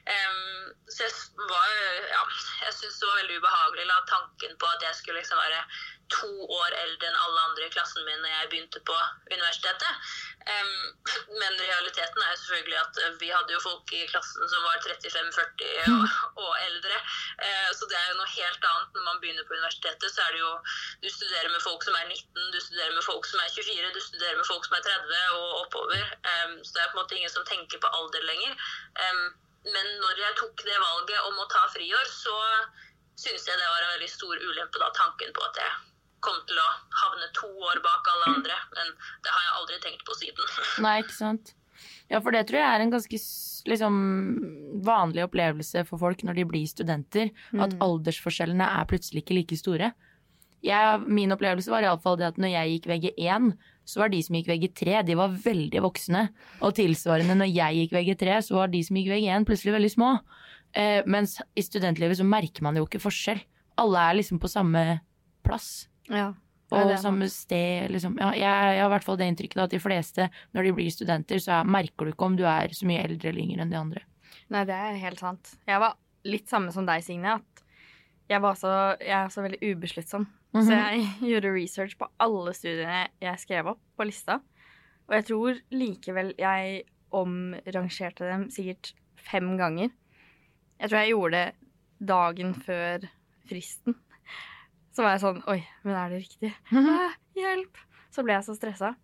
Em, 0.07 0.73
så 0.87 1.03
jeg 1.03 1.11
var 1.49 1.67
ja, 2.13 2.23
jeg 2.65 2.73
syntes 2.73 2.99
det 3.01 3.09
var 3.09 3.19
veldig 3.21 3.39
ubehagelig 3.41 3.87
la 3.89 3.97
tanken 4.07 4.53
på 4.61 4.69
at 4.71 4.85
jeg 4.87 4.95
skulle 4.95 5.19
liksom 5.19 5.41
være 5.41 5.61
to 6.13 6.29
år 6.55 6.75
eldre 6.79 7.09
enn 7.09 7.19
alle 7.25 7.41
andre 7.49 7.65
i 7.67 7.73
klassen 7.73 8.05
min 8.07 8.21
når 8.23 8.31
jeg 8.31 8.49
begynte 8.51 8.81
på 8.87 8.95
universitetet. 9.31 10.11
Um, 10.47 10.69
men 11.41 11.57
realiteten 11.59 12.23
er 12.23 12.29
jo 12.31 12.39
selvfølgelig 12.41 12.77
at 12.79 12.99
eh, 13.03 13.15
vi 13.23 13.31
hadde 13.33 13.55
jo 13.55 13.63
folk 13.65 13.91
i 13.97 14.05
klassen 14.07 14.47
som 14.51 14.63
var 14.63 14.79
35-40 14.85 15.89
og, 15.91 16.05
og 16.45 16.53
eldre. 16.63 16.99
Uh, 17.41 17.69
så 17.75 17.89
det 17.91 17.97
er 17.99 18.05
jo 18.11 18.19
noe 18.21 18.31
helt 18.35 18.69
annet 18.71 18.95
når 18.95 19.07
man 19.09 19.19
begynner 19.23 19.47
på 19.49 19.57
universitetet. 19.57 20.07
Så 20.13 20.23
er 20.23 20.37
det 20.37 20.43
jo 20.43 20.53
Du 21.03 21.09
studerer 21.11 21.51
med 21.51 21.63
folk 21.65 21.83
som 21.83 21.97
er 21.99 22.07
19, 22.07 22.53
du 22.55 22.59
studerer 22.63 22.95
med 22.95 23.03
folk 23.09 23.27
som 23.27 23.43
er 23.43 23.51
24, 23.57 23.91
du 23.97 24.01
studerer 24.05 24.39
med 24.39 24.47
folk 24.47 24.69
som 24.69 24.79
er 24.79 24.87
30 24.87 25.41
og 25.41 25.49
oppover. 25.65 26.15
Um, 26.31 26.55
så 26.63 26.77
det 26.77 26.85
er 26.85 26.93
på 26.93 26.97
en 26.97 27.03
måte 27.03 27.19
ingen 27.19 27.35
som 27.35 27.45
tenker 27.51 27.83
på 27.83 27.91
alder 27.99 28.23
lenger. 28.31 28.55
Em, 29.03 29.27
men 29.73 29.87
når 30.03 30.21
jeg 30.23 30.35
tok 30.39 30.63
det 30.67 30.77
valget 30.81 31.27
om 31.29 31.39
å 31.43 31.47
ta 31.51 31.63
friår, 31.73 32.07
så 32.11 32.35
syns 33.17 33.47
jeg 33.49 33.57
det 33.59 33.67
var 33.73 33.83
en 33.85 33.93
veldig 33.97 34.09
stor 34.13 34.35
ulempe, 34.37 34.79
da, 34.81 34.89
tanken 34.97 35.31
på 35.33 35.45
at 35.47 35.59
jeg 35.61 35.71
kom 36.25 36.37
til 36.49 36.57
å 36.61 36.67
havne 37.03 37.27
to 37.37 37.47
år 37.69 37.79
bak 37.85 38.07
alle 38.13 38.31
andre. 38.37 38.55
Men 38.75 38.91
det 39.25 39.31
har 39.33 39.43
jeg 39.45 39.55
aldri 39.61 39.79
tenkt 39.85 40.03
på 40.07 40.15
siden. 40.17 40.55
Nei, 40.85 40.97
ikke 41.03 41.15
sant? 41.17 41.53
Ja, 42.09 42.19
for 42.23 42.33
det 42.33 42.45
tror 42.49 42.57
jeg 42.61 42.73
er 42.73 42.83
en 42.85 42.93
ganske 42.93 43.19
liksom, 43.69 43.95
vanlig 44.85 45.25
opplevelse 45.27 45.83
for 45.89 46.01
folk 46.01 46.23
når 46.25 46.39
de 46.39 46.45
blir 46.49 46.67
studenter. 46.69 47.31
At 47.53 47.73
Mm. 47.75 47.81
aldersforskjellene 47.85 48.65
er 48.79 48.85
plutselig 48.89 49.23
ikke 49.23 49.37
like 49.37 49.57
store. 49.59 49.91
jeg, 50.63 50.99
min 51.05 51.31
opplevelse 51.31 51.69
var 51.69 51.85
iallfall 51.85 52.17
det 52.17 52.27
at 52.31 52.37
når 52.41 52.49
jeg 52.55 52.71
gikk 52.81 52.87
VG1, 52.91 53.51
så 53.87 54.01
var 54.01 54.11
de 54.11 54.19
som 54.23 54.35
gikk 54.35 54.49
VG3, 54.51 55.01
de 55.07 55.15
var 55.15 55.35
veldig 55.43 55.81
voksne. 55.85 56.25
Og 56.65 56.75
tilsvarende 56.75 57.37
når 57.39 57.51
jeg 57.53 57.81
gikk 57.81 57.93
VG3, 57.95 58.39
så 58.49 58.57
var 58.59 58.71
de 58.73 58.81
som 58.83 58.99
gikk 58.99 59.13
VG1 59.13 59.47
plutselig 59.47 59.77
veldig 59.77 59.91
små. 59.93 60.09
Eh, 60.75 60.99
mens 61.07 61.37
i 61.55 61.63
studentlivet 61.63 62.19
så 62.19 62.25
merker 62.27 62.65
man 62.67 62.75
jo 62.75 62.83
ikke 62.87 63.01
forskjell. 63.01 63.39
Alle 63.79 64.03
er 64.09 64.19
liksom 64.19 64.41
på 64.43 64.51
samme 64.51 64.83
plass. 65.45 65.87
Ja. 66.11 66.33
Og 66.67 66.91
Ja, 66.91 66.97
samme 66.99 67.29
sted, 67.31 67.87
liksom. 67.93 68.17
Ja, 68.19 68.33
jeg, 68.35 68.43
jeg 68.43 68.81
har 68.83 68.89
i 68.89 68.91
hvert 68.91 69.05
fall 69.05 69.19
det 69.21 69.29
inntrykket 69.31 69.61
at 69.63 69.71
de 69.71 69.79
fleste, 69.79 70.27
når 70.51 70.67
de 70.67 70.73
blir 70.75 70.91
studenter, 70.91 71.39
så 71.39 71.61
er, 71.61 71.69
merker 71.77 72.09
du 72.09 72.11
ikke 72.11 72.27
om 72.27 72.35
du 72.35 72.43
er 72.43 72.75
så 72.75 72.87
mye 72.89 73.05
eldre 73.05 73.31
eller 73.31 73.45
yngre 73.45 73.63
enn 73.63 73.71
de 73.71 73.79
andre. 73.79 74.03
Nei, 74.51 74.65
det 74.67 74.75
er 74.75 74.99
helt 74.99 75.23
sant. 75.23 75.53
Jeg 75.67 75.79
var 75.79 75.95
litt 76.27 76.51
samme 76.51 76.73
som 76.75 76.87
deg, 76.87 77.05
Signe. 77.05 77.37
At 77.39 77.63
jeg 78.27 78.43
var 78.43 78.59
så, 78.59 78.73
jeg 78.99 79.15
er 79.15 79.31
så 79.31 79.45
veldig 79.45 79.61
ubesluttsom. 79.63 80.27
Så 80.57 80.71
Mhm. 80.71 80.77
jeg 80.79 81.07
gjorde 81.31 81.53
research 81.53 81.97
på 81.99 82.07
alle 82.19 82.53
studiene 82.57 83.07
jeg 83.21 83.39
skrev 83.43 83.67
opp 83.73 83.79
på 83.97 84.05
lista. 84.09 84.39
Og 85.07 85.13
jeg 85.15 85.25
tror 85.29 85.59
likevel 85.71 86.33
jeg 86.39 86.83
omrangerte 87.15 88.25
dem 88.27 88.47
sikkert 88.51 88.93
fem 89.15 89.57
ganger. 89.59 89.91
Jeg 90.79 90.89
tror 90.89 90.99
jeg 90.99 91.13
gjorde 91.13 91.31
det 91.31 92.07
dagen 92.07 92.53
før 92.53 93.05
fristen. 93.49 93.95
Så 94.97 95.03
var 95.05 95.13
jeg 95.15 95.21
sånn 95.23 95.43
Oi, 95.47 95.59
men 95.85 95.95
er 95.95 96.09
det 96.09 96.21
riktig? 96.25 96.51
Ah, 96.73 97.13
hjelp! 97.37 97.77
Så 98.11 98.23
ble 98.25 98.33
jeg 98.33 98.47
så 98.47 98.55
stressa. 98.57 98.95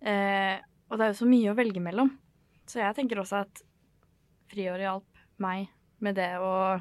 Eh, 0.00 0.56
og 0.90 0.98
det 0.98 1.04
er 1.06 1.12
jo 1.12 1.18
så 1.20 1.28
mye 1.28 1.52
å 1.52 1.56
velge 1.58 1.80
mellom. 1.84 2.10
Så 2.66 2.80
jeg 2.80 2.94
tenker 2.96 3.20
også 3.20 3.42
at 3.44 3.60
friåret 4.52 4.84
hjalp 4.86 5.22
meg 5.42 5.68
med 6.00 6.16
det 6.16 6.30
å 6.40 6.80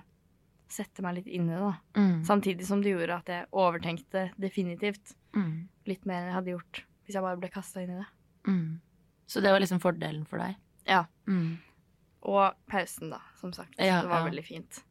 sette 0.70 1.02
meg 1.02 1.16
litt 1.16 1.28
inn 1.28 1.50
i 1.50 1.54
det. 1.54 1.60
da. 1.60 1.74
Mm. 2.00 2.24
Samtidig 2.26 2.66
som 2.66 2.82
det 2.82 2.94
gjorde 2.96 3.18
at 3.18 3.26
jeg 3.28 3.48
overtenkte 3.52 4.32
definitivt 4.40 5.16
Mm. 5.36 5.68
litt 5.88 6.06
mer 6.06 6.22
enn 6.22 6.28
jeg 6.30 6.34
hadde 6.36 6.52
gjort 6.54 6.84
hvis 7.06 7.16
jeg 7.16 7.22
bare 7.24 7.38
ble 7.38 7.50
kasta 7.50 7.82
inn 7.82 7.90
i 7.90 8.00
det. 8.00 8.06
Mm. 8.48 8.80
Så 9.28 9.42
det 9.42 9.52
var 9.52 9.60
liksom 9.60 9.80
fordelen 9.82 10.26
for 10.28 10.38
deg? 10.38 10.56
Ja. 10.86 11.06
Mm. 11.28 11.58
Og 12.24 12.54
pausen, 12.70 13.10
da, 13.10 13.20
som 13.40 13.52
sagt. 13.52 13.74
Ja, 13.80 14.02
det 14.02 14.10
var 14.10 14.20
ja. 14.24 14.30
veldig 14.30 14.46
fint. 14.46 14.84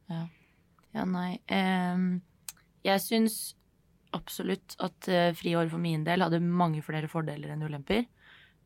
Ja, 0.93 1.05
nei. 1.05 1.39
um, 1.49 2.21
jeg 2.83 2.99
syns 3.01 3.55
absolutt 4.13 4.75
at 4.83 5.07
uh, 5.09 5.31
friår 5.33 5.69
for 5.71 5.79
min 5.81 6.03
del 6.05 6.21
hadde 6.21 6.39
mange 6.43 6.83
flere 6.85 7.07
fordeler 7.09 7.49
enn 7.55 7.63
ulemper. 7.65 8.05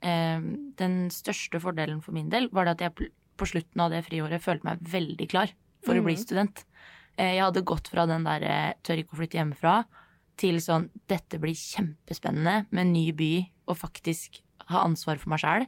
Um, 0.03 0.73
den 0.77 1.07
største 1.09 1.61
fordelen 1.63 2.01
for 2.03 2.11
min 2.13 2.27
del 2.29 2.49
var 2.53 2.65
det 2.67 2.75
at 2.75 2.81
jeg 2.99 3.11
på 3.37 3.47
slutten 3.47 3.79
av 3.81 3.91
det 3.93 4.03
friåret 4.09 4.41
følte 4.43 4.65
meg 4.67 4.81
veldig 4.91 5.29
klar 5.31 5.53
for 5.85 5.95
å 5.95 6.03
bli 6.03 6.15
Mhm. 6.17 6.21
student. 6.25 6.65
Eh, 7.17 7.35
jeg 7.37 7.43
hadde 7.43 7.65
gått 7.67 7.89
fra 7.91 8.07
den 8.09 8.27
der 8.27 8.45
eh, 8.47 8.73
tør 8.85 9.01
ikke 9.01 9.17
å 9.17 9.21
flytte 9.21 9.39
hjemmefra 9.39 9.77
til 10.37 10.59
sånn 10.61 10.87
dette 11.09 11.39
blir 11.41 11.57
kjempespennende 11.57 12.67
med 12.69 12.83
en 12.83 12.93
ny 12.93 13.07
by 13.17 13.31
og 13.71 13.79
faktisk 13.79 14.41
ha 14.69 14.83
ansvar 14.85 15.17
for 15.21 15.33
meg 15.33 15.41
sjæl. 15.41 15.67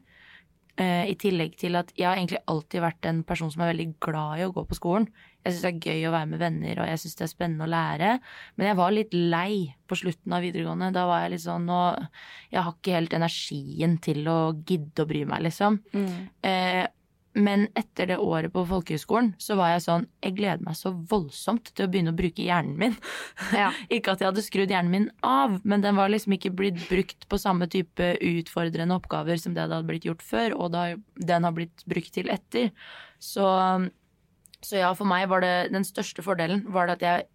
I 0.80 1.12
tillegg 1.20 1.58
til 1.60 1.76
at 1.76 1.90
jeg 1.98 2.06
har 2.08 2.16
egentlig 2.16 2.40
alltid 2.48 2.80
vært 2.80 3.08
en 3.10 3.18
person 3.28 3.50
som 3.52 3.66
er 3.66 3.74
veldig 3.74 3.88
glad 4.00 4.40
i 4.40 4.46
å 4.46 4.52
gå 4.56 4.62
på 4.70 4.78
skolen. 4.78 5.10
Jeg 5.44 5.56
syns 5.56 5.66
det 5.66 5.72
er 5.72 5.90
gøy 5.90 6.06
å 6.08 6.14
være 6.14 6.30
med 6.32 6.40
venner, 6.40 6.80
og 6.80 6.88
jeg 6.88 7.02
syns 7.02 7.18
det 7.20 7.26
er 7.26 7.32
spennende 7.34 7.66
å 7.66 7.72
lære. 7.74 8.12
Men 8.56 8.70
jeg 8.70 8.78
var 8.80 8.94
litt 8.96 9.18
lei 9.18 9.58
på 9.88 9.98
slutten 10.00 10.36
av 10.38 10.46
videregående. 10.46 10.90
Da 10.96 11.04
var 11.10 11.26
jeg 11.26 11.34
litt 11.34 11.44
sånn 11.44 11.68
nå 11.68 11.82
Jeg 12.54 12.64
har 12.64 12.72
ikke 12.78 12.96
helt 12.96 13.18
energien 13.18 13.98
til 14.04 14.32
å 14.32 14.38
gidde 14.56 15.04
å 15.04 15.10
bry 15.10 15.26
meg, 15.28 15.44
liksom. 15.50 15.82
Eh, 16.48 16.86
men 17.40 17.68
etter 17.80 18.10
det 18.12 18.18
året 18.20 18.52
på 18.54 18.66
folkehøyskolen 18.68 19.32
så 19.42 19.56
var 19.60 19.70
jeg 19.74 19.84
sånn 19.86 20.06
Jeg 20.26 20.36
gleder 20.38 20.64
meg 20.66 20.76
så 20.76 20.92
voldsomt 20.92 21.72
til 21.74 21.86
å 21.86 21.90
begynne 21.92 22.12
å 22.14 22.18
bruke 22.20 22.44
hjernen 22.44 22.76
min. 22.82 22.96
Ja. 23.56 23.70
ikke 23.90 24.14
at 24.14 24.22
jeg 24.24 24.30
hadde 24.32 24.44
skrudd 24.46 24.74
hjernen 24.74 24.92
min 24.94 25.08
av, 25.26 25.60
men 25.64 25.82
den 25.86 25.96
var 26.00 26.12
liksom 26.12 26.36
ikke 26.36 26.52
blitt 26.56 26.82
brukt 26.90 27.28
på 27.32 27.40
samme 27.42 27.68
type 27.72 28.12
utfordrende 28.20 28.98
oppgaver 29.00 29.40
som 29.42 29.56
det 29.56 29.66
hadde 29.66 29.82
blitt 29.88 30.06
gjort 30.10 30.22
før, 30.26 30.58
og 30.60 30.74
da 30.76 30.84
den 31.16 31.48
har 31.48 31.56
blitt 31.56 31.86
brukt 31.90 32.12
til 32.16 32.30
etter. 32.34 32.70
Så, 33.24 33.46
så 34.66 34.82
ja, 34.82 34.92
for 34.98 35.08
meg 35.10 35.28
var 35.32 35.44
det 35.46 35.56
den 35.74 35.88
største 35.88 36.24
fordelen 36.26 36.66
var 36.72 36.88
det 36.92 36.98
at 37.00 37.06
jeg 37.08 37.28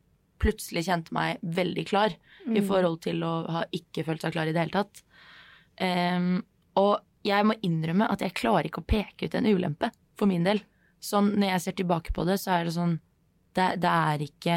plutselig 0.45 0.83
kjente 0.88 1.14
meg 1.17 1.40
veldig 1.43 1.87
klar 1.88 2.14
i 2.45 2.59
Mm. 2.61 2.67
forhold 2.69 2.99
til 3.07 3.23
å 3.25 3.33
ha 3.49 3.61
ikke 3.73 4.03
følt 4.05 4.21
seg 4.21 4.35
klar 4.35 4.51
i 4.51 4.53
det 4.53 4.61
hele 4.61 4.75
tatt. 4.75 4.99
Um, 5.81 6.43
og 6.77 6.99
jeg 7.25 7.47
må 7.49 7.57
innrømme 7.65 8.09
at 8.13 8.23
jeg 8.25 8.37
klarer 8.37 8.69
ikke 8.69 8.83
å 8.83 8.89
peke 8.89 9.29
ut 9.29 9.35
en 9.39 9.49
ulempe 9.49 9.91
for 10.19 10.31
min 10.31 10.45
del. 10.47 10.63
Sånn 11.05 11.35
når 11.35 11.55
jeg 11.55 11.65
ser 11.65 11.77
tilbake 11.81 12.15
på 12.17 12.25
det, 12.29 12.39
så 12.41 12.59
er 12.59 12.69
det 12.69 12.77
sånn 12.77 12.99
Det, 13.55 13.77
det 13.79 13.91
er 13.91 14.23
ikke 14.25 14.55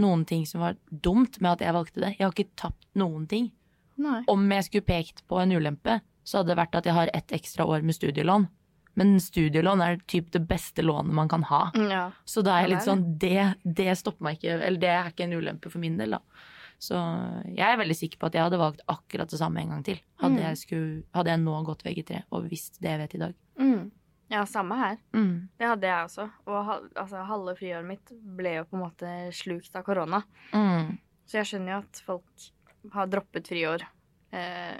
noen 0.00 0.22
ting 0.24 0.46
som 0.48 0.62
var 0.64 0.78
dumt 0.88 1.36
med 1.40 1.50
at 1.58 1.64
jeg 1.66 1.76
valgte 1.76 2.00
det. 2.00 2.14
Jeg 2.16 2.24
har 2.24 2.32
ikke 2.32 2.56
tapt 2.56 2.86
noen 2.96 3.26
ting. 3.28 3.50
Nei. 4.00 4.22
Om 4.32 4.46
jeg 4.54 4.64
skulle 4.64 4.86
pekt 4.88 5.20
på 5.28 5.36
en 5.42 5.52
ulempe, 5.52 5.98
så 6.24 6.40
hadde 6.40 6.54
det 6.54 6.60
vært 6.62 6.78
at 6.78 6.88
jeg 6.88 6.96
har 6.96 7.12
ett 7.12 7.34
ekstra 7.36 7.66
år 7.68 7.84
med 7.84 7.98
studielån. 7.98 8.46
Men 9.00 9.12
studielån 9.20 9.82
er 9.84 10.00
typ 10.10 10.30
det 10.32 10.42
beste 10.48 10.82
lånet 10.82 11.14
man 11.14 11.28
kan 11.28 11.44
ha. 11.50 11.60
Ja. 11.76 12.06
Så 12.24 12.42
da 12.46 12.56
er 12.56 12.64
jeg 12.64 12.72
litt 12.74 12.88
sånn 12.88 13.04
det, 13.20 13.52
det 13.62 13.92
stopper 14.00 14.26
meg 14.26 14.40
ikke 14.40 14.56
Eller 14.56 14.80
det 14.80 14.90
er 14.94 15.12
ikke 15.12 15.28
en 15.28 15.36
ulempe 15.36 15.72
for 15.72 15.82
min 15.82 16.00
del, 16.00 16.16
da. 16.16 16.48
Så 16.80 16.96
jeg 17.52 17.66
er 17.66 17.76
veldig 17.76 17.96
sikker 17.98 18.16
på 18.22 18.28
at 18.30 18.36
jeg 18.38 18.46
hadde 18.46 18.58
valgt 18.60 18.80
akkurat 18.88 19.28
det 19.28 19.36
samme 19.40 19.60
en 19.60 19.68
gang 19.74 19.82
til. 19.84 19.98
Hadde, 20.22 20.38
Mm. 20.38 20.44
jeg, 20.46 20.56
skulle, 20.62 21.02
hadde 21.14 21.30
jeg 21.34 21.40
nå 21.42 21.56
gått 21.66 21.82
VG3 21.84 22.22
og 22.32 22.46
visst 22.48 22.78
det 22.80 22.88
jeg 22.94 23.00
vet 23.02 23.14
i 23.14 23.20
dag. 23.20 23.34
Mm. 23.60 23.90
ja, 24.30 24.44
samme 24.48 24.78
her. 24.78 24.96
Mm. 25.12 25.48
Det 25.58 25.66
hadde 25.68 25.86
jeg 25.90 26.04
også. 26.08 26.24
Og 26.46 26.70
altså, 26.96 27.24
halve 27.28 27.54
friåret 27.58 27.84
mitt 27.84 28.12
ble 28.38 28.54
jo 28.56 28.64
på 28.70 28.78
en 28.78 28.84
måte 28.86 29.12
slukt 29.36 29.76
av 29.76 29.84
korona. 29.84 30.22
Mm. 30.54 30.96
Så 31.28 31.40
jeg 31.42 31.50
skjønner 31.50 31.72
jo 31.74 31.78
at 31.84 32.02
folk 32.06 32.48
har 32.94 33.06
droppet 33.12 33.50
friår 33.52 33.84
eh, 34.32 34.78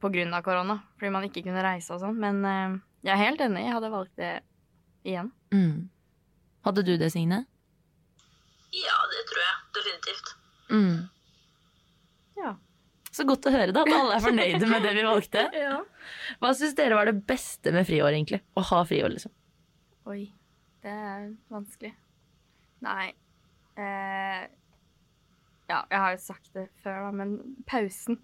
på 0.00 0.08
grunn 0.14 0.32
av 0.34 0.42
korona. 0.46 0.78
Fordi 0.96 1.12
man 1.12 1.28
ikke 1.28 1.44
kunne 1.44 1.62
reise 1.66 1.92
og 1.92 2.00
sånn. 2.00 2.16
Men 2.16 2.40
eh, 2.48 2.78
jeg 3.04 3.12
er 3.18 3.24
helt 3.26 3.40
enig. 3.44 3.66
Jeg 3.68 3.76
hadde 3.76 3.92
valgt 3.92 4.16
det 4.16 4.32
igjen. 5.04 5.28
Mm. 5.52 5.90
Hadde 6.64 6.82
du 6.88 6.96
det, 6.96 7.12
Signe? 7.12 7.44
Ja, 8.72 8.96
det 9.12 9.22
tror 9.28 9.42
jeg 9.44 9.56
definitivt. 9.76 10.36
Mm. 10.70 11.08
Ja. 12.40 12.54
Så 13.10 13.24
godt 13.26 13.46
å 13.50 13.52
høre 13.54 13.72
da, 13.74 13.82
at 13.82 13.92
alle 13.96 14.16
er 14.16 14.22
fornøyde 14.24 14.68
med 14.70 14.84
det 14.86 14.92
vi 14.96 15.02
valgte. 15.06 15.46
ja. 15.66 15.80
Hva 16.40 16.52
syns 16.56 16.76
dere 16.78 16.94
var 16.98 17.10
det 17.10 17.16
beste 17.26 17.72
med 17.74 17.88
friår, 17.88 18.12
egentlig? 18.14 18.40
Å 18.56 18.64
ha 18.70 18.82
friår, 18.86 19.10
liksom. 19.16 19.32
Oi. 20.10 20.22
Det 20.80 20.88
er 20.96 21.26
vanskelig. 21.52 21.90
Nei 22.80 23.10
eh, 23.76 24.46
Ja, 25.68 25.82
jeg 25.90 25.98
har 26.00 26.14
jo 26.14 26.20
sagt 26.22 26.48
det 26.56 26.68
før, 26.80 27.02
da, 27.04 27.10
men 27.12 27.34
pausen. 27.68 28.16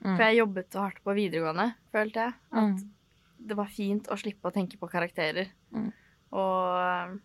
Mm. 0.00 0.14
For 0.14 0.22
jeg 0.24 0.38
jobbet 0.38 0.72
så 0.72 0.86
hardt 0.86 1.02
på 1.04 1.14
videregående, 1.18 1.66
følte 1.92 2.24
jeg. 2.28 2.38
At 2.54 2.62
Mm. 2.62 2.78
det 3.50 3.56
var 3.58 3.68
fint 3.70 4.08
å 4.08 4.16
slippe 4.18 4.48
å 4.48 4.54
tenke 4.54 4.78
på 4.80 4.88
karakterer. 4.90 5.50
Mm. 5.74 5.90
Og, 6.32 7.20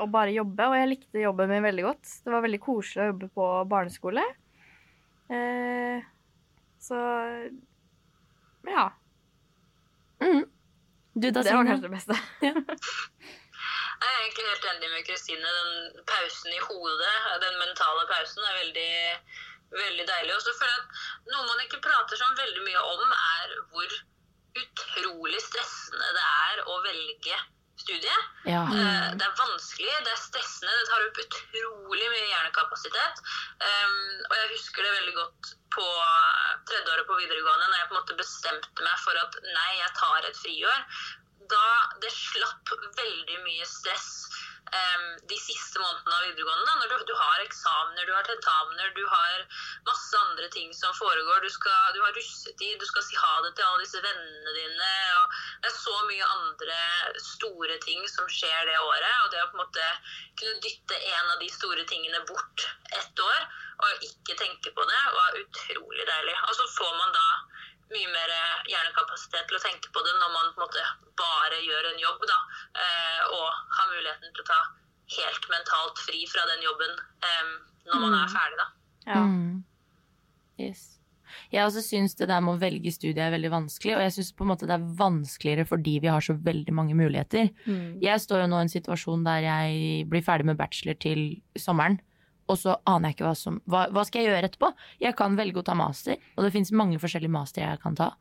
og 0.00 0.08
bare 0.12 0.34
jobbe. 0.34 0.68
Og 0.70 0.78
jeg 0.78 0.90
likte 0.90 1.24
jobben 1.24 1.50
min 1.52 1.66
veldig 1.66 1.84
godt. 1.88 2.14
Det 2.24 2.32
var 2.32 2.44
veldig 2.46 2.62
koselig 2.62 3.04
å 3.04 3.10
jobbe 3.12 3.28
på 3.36 3.50
barneskole. 3.72 4.24
Eh, 5.32 6.08
så 6.82 6.98
ja. 8.68 8.88
Mm. 10.22 10.44
Du 11.14 11.30
da, 11.30 11.42
Det 11.42 11.54
var 11.54 11.66
kanskje 11.68 11.88
det 11.88 11.94
beste. 11.96 12.18
Jeg 14.02 14.10
er 14.10 14.22
egentlig 14.22 14.46
helt 14.50 14.64
enig 14.66 14.88
med 14.90 15.04
Kristine. 15.06 15.50
Den 15.56 16.06
pausen 16.10 16.54
i 16.56 16.62
hodet, 16.64 17.18
den 17.44 17.58
mentale 17.60 18.06
pausen, 18.10 18.42
er 18.48 18.56
veldig, 18.58 18.94
veldig 19.76 20.06
deilig. 20.08 20.32
Og 20.34 20.42
så 20.42 20.54
føler 20.58 20.72
jeg 20.74 20.80
at 20.80 21.28
noe 21.30 21.44
man 21.46 21.62
ikke 21.62 21.78
prater 21.84 22.18
sånn 22.18 22.40
veldig 22.40 22.64
mye 22.66 22.82
om, 22.82 23.12
er 23.14 23.54
hvor 23.70 23.94
utrolig 24.62 25.38
stressende 25.44 26.08
det 26.16 26.24
er 26.48 26.64
å 26.66 26.80
velge 26.88 27.38
studie. 27.80 28.18
Ja. 28.44 28.62
Eh, 28.66 29.08
Det 29.18 29.24
er 29.26 29.38
vanskelig, 29.38 29.94
det 30.04 30.12
er 30.12 30.20
stressende, 30.20 30.74
det 30.78 30.88
tar 30.90 31.06
opp 31.06 31.18
utrolig 31.24 32.10
mye 32.12 32.28
hjernekapasitet. 32.28 33.24
Og 34.28 34.36
jeg 34.38 34.52
husker 34.52 34.82
det 34.82 34.92
veldig 34.98 35.14
godt 35.16 35.54
på 35.72 35.86
tredje 36.68 36.92
året 36.92 37.06
på 37.08 37.18
videregående, 37.18 37.68
når 37.68 37.78
jeg 37.78 37.88
på 37.88 37.94
en 37.94 38.00
måte 38.00 38.18
bestemte 38.20 38.86
meg 38.86 38.98
for 39.04 39.18
at 39.24 39.38
nei, 39.42 39.70
jeg 39.80 39.92
tar 39.98 40.28
et 40.28 40.40
friår. 40.42 40.80
Da 41.52 41.66
det 42.04 42.12
slapp 42.14 42.70
veldig 42.96 43.38
mye 43.44 43.66
stress 43.66 44.28
de 45.28 45.36
siste 45.38 45.80
månedene 45.80 46.16
av 46.16 46.24
videregående. 46.26 46.64
Da, 46.66 46.74
når 46.80 46.92
du, 46.92 47.04
du 47.10 47.14
har 47.18 47.42
eksamener, 47.44 48.06
du 48.08 48.12
har 48.14 48.26
tentamener, 48.26 48.92
du 48.96 49.02
har 49.08 49.44
masse 49.88 50.20
andre 50.28 50.48
ting 50.54 50.72
som 50.76 50.94
foregår. 50.96 51.42
Du, 51.44 51.50
skal, 51.52 51.92
du 51.96 52.00
har 52.04 52.14
russetid, 52.16 52.78
du 52.80 52.86
skal 52.88 53.04
si 53.06 53.18
ha 53.20 53.32
det 53.46 53.52
til 53.56 53.68
alle 53.68 53.84
disse 53.84 54.02
vennene 54.04 54.54
dine. 54.56 54.92
og 55.18 55.36
Det 55.62 55.72
er 55.72 55.76
så 55.76 55.96
mye 56.08 56.30
andre 56.36 56.80
store 57.26 57.78
ting 57.84 58.06
som 58.14 58.30
skjer 58.32 58.70
det 58.70 58.78
året. 58.80 59.16
Og 59.24 59.32
det 59.34 59.42
å 59.44 59.50
på 59.50 59.58
en 59.58 59.64
måte 59.64 59.90
kunne 60.40 60.64
dytte 60.64 61.02
en 61.12 61.34
av 61.34 61.38
de 61.42 61.50
store 61.52 61.86
tingene 61.90 62.24
bort 62.30 62.66
ett 62.96 63.26
år, 63.26 63.40
og 63.82 64.06
ikke 64.06 64.38
tenke 64.38 64.70
på 64.76 64.88
det, 64.88 65.02
var 65.16 65.40
utrolig 65.42 66.06
deilig. 66.06 66.36
Og 66.48 66.54
så 66.58 66.68
får 66.78 66.92
man 67.00 67.16
da 67.16 67.28
mye 67.94 68.10
mer 68.12 68.30
hjernekapasitet 68.70 69.48
til 69.50 69.58
å 69.58 69.62
tenke 69.64 69.90
på 69.94 70.04
det 70.06 70.14
når 70.20 70.30
man 70.36 70.52
på 70.54 70.60
en 70.60 70.66
måte 70.66 70.86
bare 71.20 71.58
gjør 71.64 71.90
en 71.92 72.00
jobb, 72.02 72.24
da. 72.30 72.38
eh, 72.84 73.20
Og 73.36 73.46
har 73.78 73.90
muligheten 73.92 74.32
til 74.32 74.44
å 74.44 74.48
ta 74.52 74.60
helt 75.18 75.48
mentalt 75.52 76.00
fri 76.06 76.22
fra 76.30 76.46
den 76.54 76.64
jobben 76.64 76.96
eh, 77.28 77.52
når 77.90 78.00
man 78.06 78.18
er 78.22 78.32
ferdig, 78.32 78.58
da. 78.62 78.66
Ja. 79.10 79.22
Mm. 79.26 79.62
Yes. 80.62 80.82
Jeg 81.52 81.64
også 81.64 81.80
syns 81.84 82.14
det 82.16 82.28
der 82.28 82.42
med 82.44 82.54
å 82.54 82.60
velge 82.60 82.92
studie 82.92 83.24
er 83.24 83.32
veldig 83.32 83.50
vanskelig, 83.52 83.94
og 83.96 84.02
jeg 84.04 84.12
syns 84.18 84.30
på 84.36 84.44
en 84.44 84.50
måte 84.52 84.68
det 84.68 84.76
er 84.76 84.84
vanskeligere 85.00 85.64
fordi 85.68 85.94
vi 86.04 86.10
har 86.12 86.20
så 86.24 86.36
veldig 86.36 86.74
mange 86.76 86.94
muligheter. 86.96 87.48
Mm. 87.66 87.98
Jeg 88.04 88.20
står 88.24 88.44
jo 88.44 88.50
nå 88.52 88.60
i 88.60 88.66
en 88.66 88.72
situasjon 88.72 89.24
der 89.26 89.46
jeg 89.46 90.06
blir 90.12 90.24
ferdig 90.24 90.48
med 90.52 90.60
bachelor 90.60 90.98
til 91.02 91.22
sommeren, 91.58 91.98
og 92.50 92.58
så 92.58 92.74
aner 92.88 93.10
jeg 93.10 93.18
ikke 93.18 93.28
hva 93.28 93.36
som 93.38 93.60
Hva, 93.70 93.84
hva 93.94 94.04
skal 94.06 94.22
jeg 94.22 94.32
gjøre 94.32 94.48
etterpå? 94.50 94.72
Jeg 95.02 95.16
kan 95.18 95.38
velge 95.38 95.62
å 95.62 95.66
ta 95.66 95.76
master, 95.78 96.18
og 96.36 96.46
det 96.46 96.52
fins 96.54 96.72
mange 96.74 96.98
forskjellige 97.02 97.32
master 97.32 97.64
jeg 97.64 97.80
kan 97.82 97.96
ta. 97.98 98.12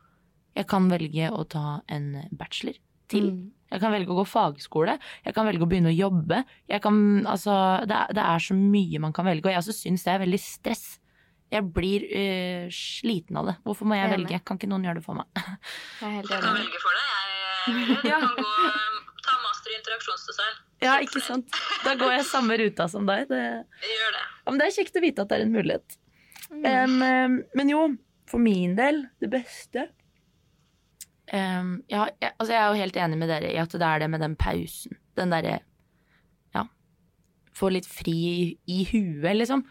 Jeg 0.57 0.67
kan 0.69 0.87
velge 0.91 1.31
å 1.31 1.43
ta 1.47 1.81
en 1.91 2.13
bachelor 2.35 2.77
til. 3.11 3.31
Mm. 3.31 3.49
Jeg 3.71 3.79
kan 3.79 3.93
velge 3.93 4.11
å 4.11 4.17
gå 4.19 4.25
fagskole. 4.27 4.97
Jeg 5.23 5.35
kan 5.35 5.47
velge 5.47 5.63
å 5.63 5.69
begynne 5.71 5.93
å 5.93 5.95
jobbe. 5.95 6.41
Jeg 6.67 6.83
kan, 6.83 6.97
altså, 7.29 7.53
det, 7.87 7.95
er, 7.95 8.17
det 8.17 8.25
er 8.25 8.43
så 8.43 8.57
mye 8.57 8.99
man 9.03 9.15
kan 9.15 9.27
velge, 9.27 9.47
og 9.47 9.53
jeg 9.53 9.63
også 9.63 9.77
syns 9.77 10.03
det 10.07 10.11
er 10.13 10.23
veldig 10.25 10.41
stress. 10.43 10.85
Jeg 11.51 11.67
blir 11.75 12.03
øh, 12.07 12.67
sliten 12.71 13.39
av 13.39 13.47
det. 13.49 13.55
Hvorfor 13.67 13.87
må 13.87 13.99
jeg 13.99 14.11
velge? 14.11 14.39
Kan 14.47 14.59
ikke 14.59 14.69
noen 14.71 14.87
gjøre 14.87 15.01
det 15.01 15.05
for 15.07 15.19
meg? 15.19 15.27
Jeg 15.35 16.07
er 16.07 16.17
helt 16.19 16.31
Jeg 16.31 16.43
kan 16.43 16.59
velge 16.59 16.83
for 16.83 16.99
deg. 16.99 17.07
Jeg, 17.71 17.97
jeg 18.11 18.19
kan 18.25 18.35
gå, 18.37 18.75
ta 19.27 19.39
master 19.43 19.73
i 19.73 19.79
interaksjonsdesign. 19.79 20.59
Ja, 20.81 20.97
ikke 21.03 21.21
sant? 21.21 21.49
Da 21.85 21.93
går 21.99 22.15
jeg 22.17 22.27
samme 22.29 22.57
ruta 22.57 22.87
som 22.89 23.05
deg. 23.09 23.27
Det, 23.29 23.41
gjør 23.85 24.15
det. 24.15 24.21
ja, 24.25 24.45
men 24.49 24.61
det 24.61 24.67
er 24.67 24.77
kjekt 24.79 24.97
å 24.97 25.03
vite 25.03 25.23
at 25.23 25.31
det 25.31 25.37
er 25.37 25.45
en 25.45 25.53
mulighet. 25.53 25.97
Mm. 26.51 26.63
Em, 26.67 27.35
men 27.57 27.71
jo, 27.71 27.83
for 28.29 28.41
min 28.41 28.73
del, 28.79 29.05
det 29.21 29.29
beste 29.31 29.85
um, 31.31 31.75
ja, 31.91 32.07
jeg, 32.19 32.31
altså 32.33 32.53
jeg 32.53 32.59
er 32.59 32.67
jo 32.67 32.81
helt 32.81 32.99
enig 32.99 33.19
med 33.21 33.31
dere 33.31 33.51
i 33.53 33.59
at 33.61 33.73
det 33.75 33.87
er 33.87 34.03
det 34.03 34.09
med 34.11 34.23
den 34.23 34.37
pausen. 34.39 34.97
Den 35.19 35.33
derre 35.35 35.59
Ja. 36.55 36.65
Få 37.55 37.71
litt 37.71 37.87
fri 37.89 38.17
i, 38.31 38.45
i 38.67 38.83
huet, 38.91 39.35
liksom. 39.37 39.65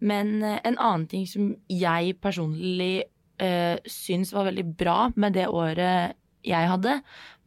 Men 0.00 0.38
uh, 0.42 0.58
en 0.58 0.78
annen 0.78 1.08
ting 1.10 1.26
som 1.30 1.52
jeg 1.72 2.18
personlig 2.22 3.08
uh, 3.42 3.76
syns 3.88 4.34
var 4.34 4.50
veldig 4.50 4.66
bra 4.78 4.98
med 5.16 5.38
det 5.38 5.48
året 5.48 6.18
jeg 6.48 6.70
hadde, 6.70 6.98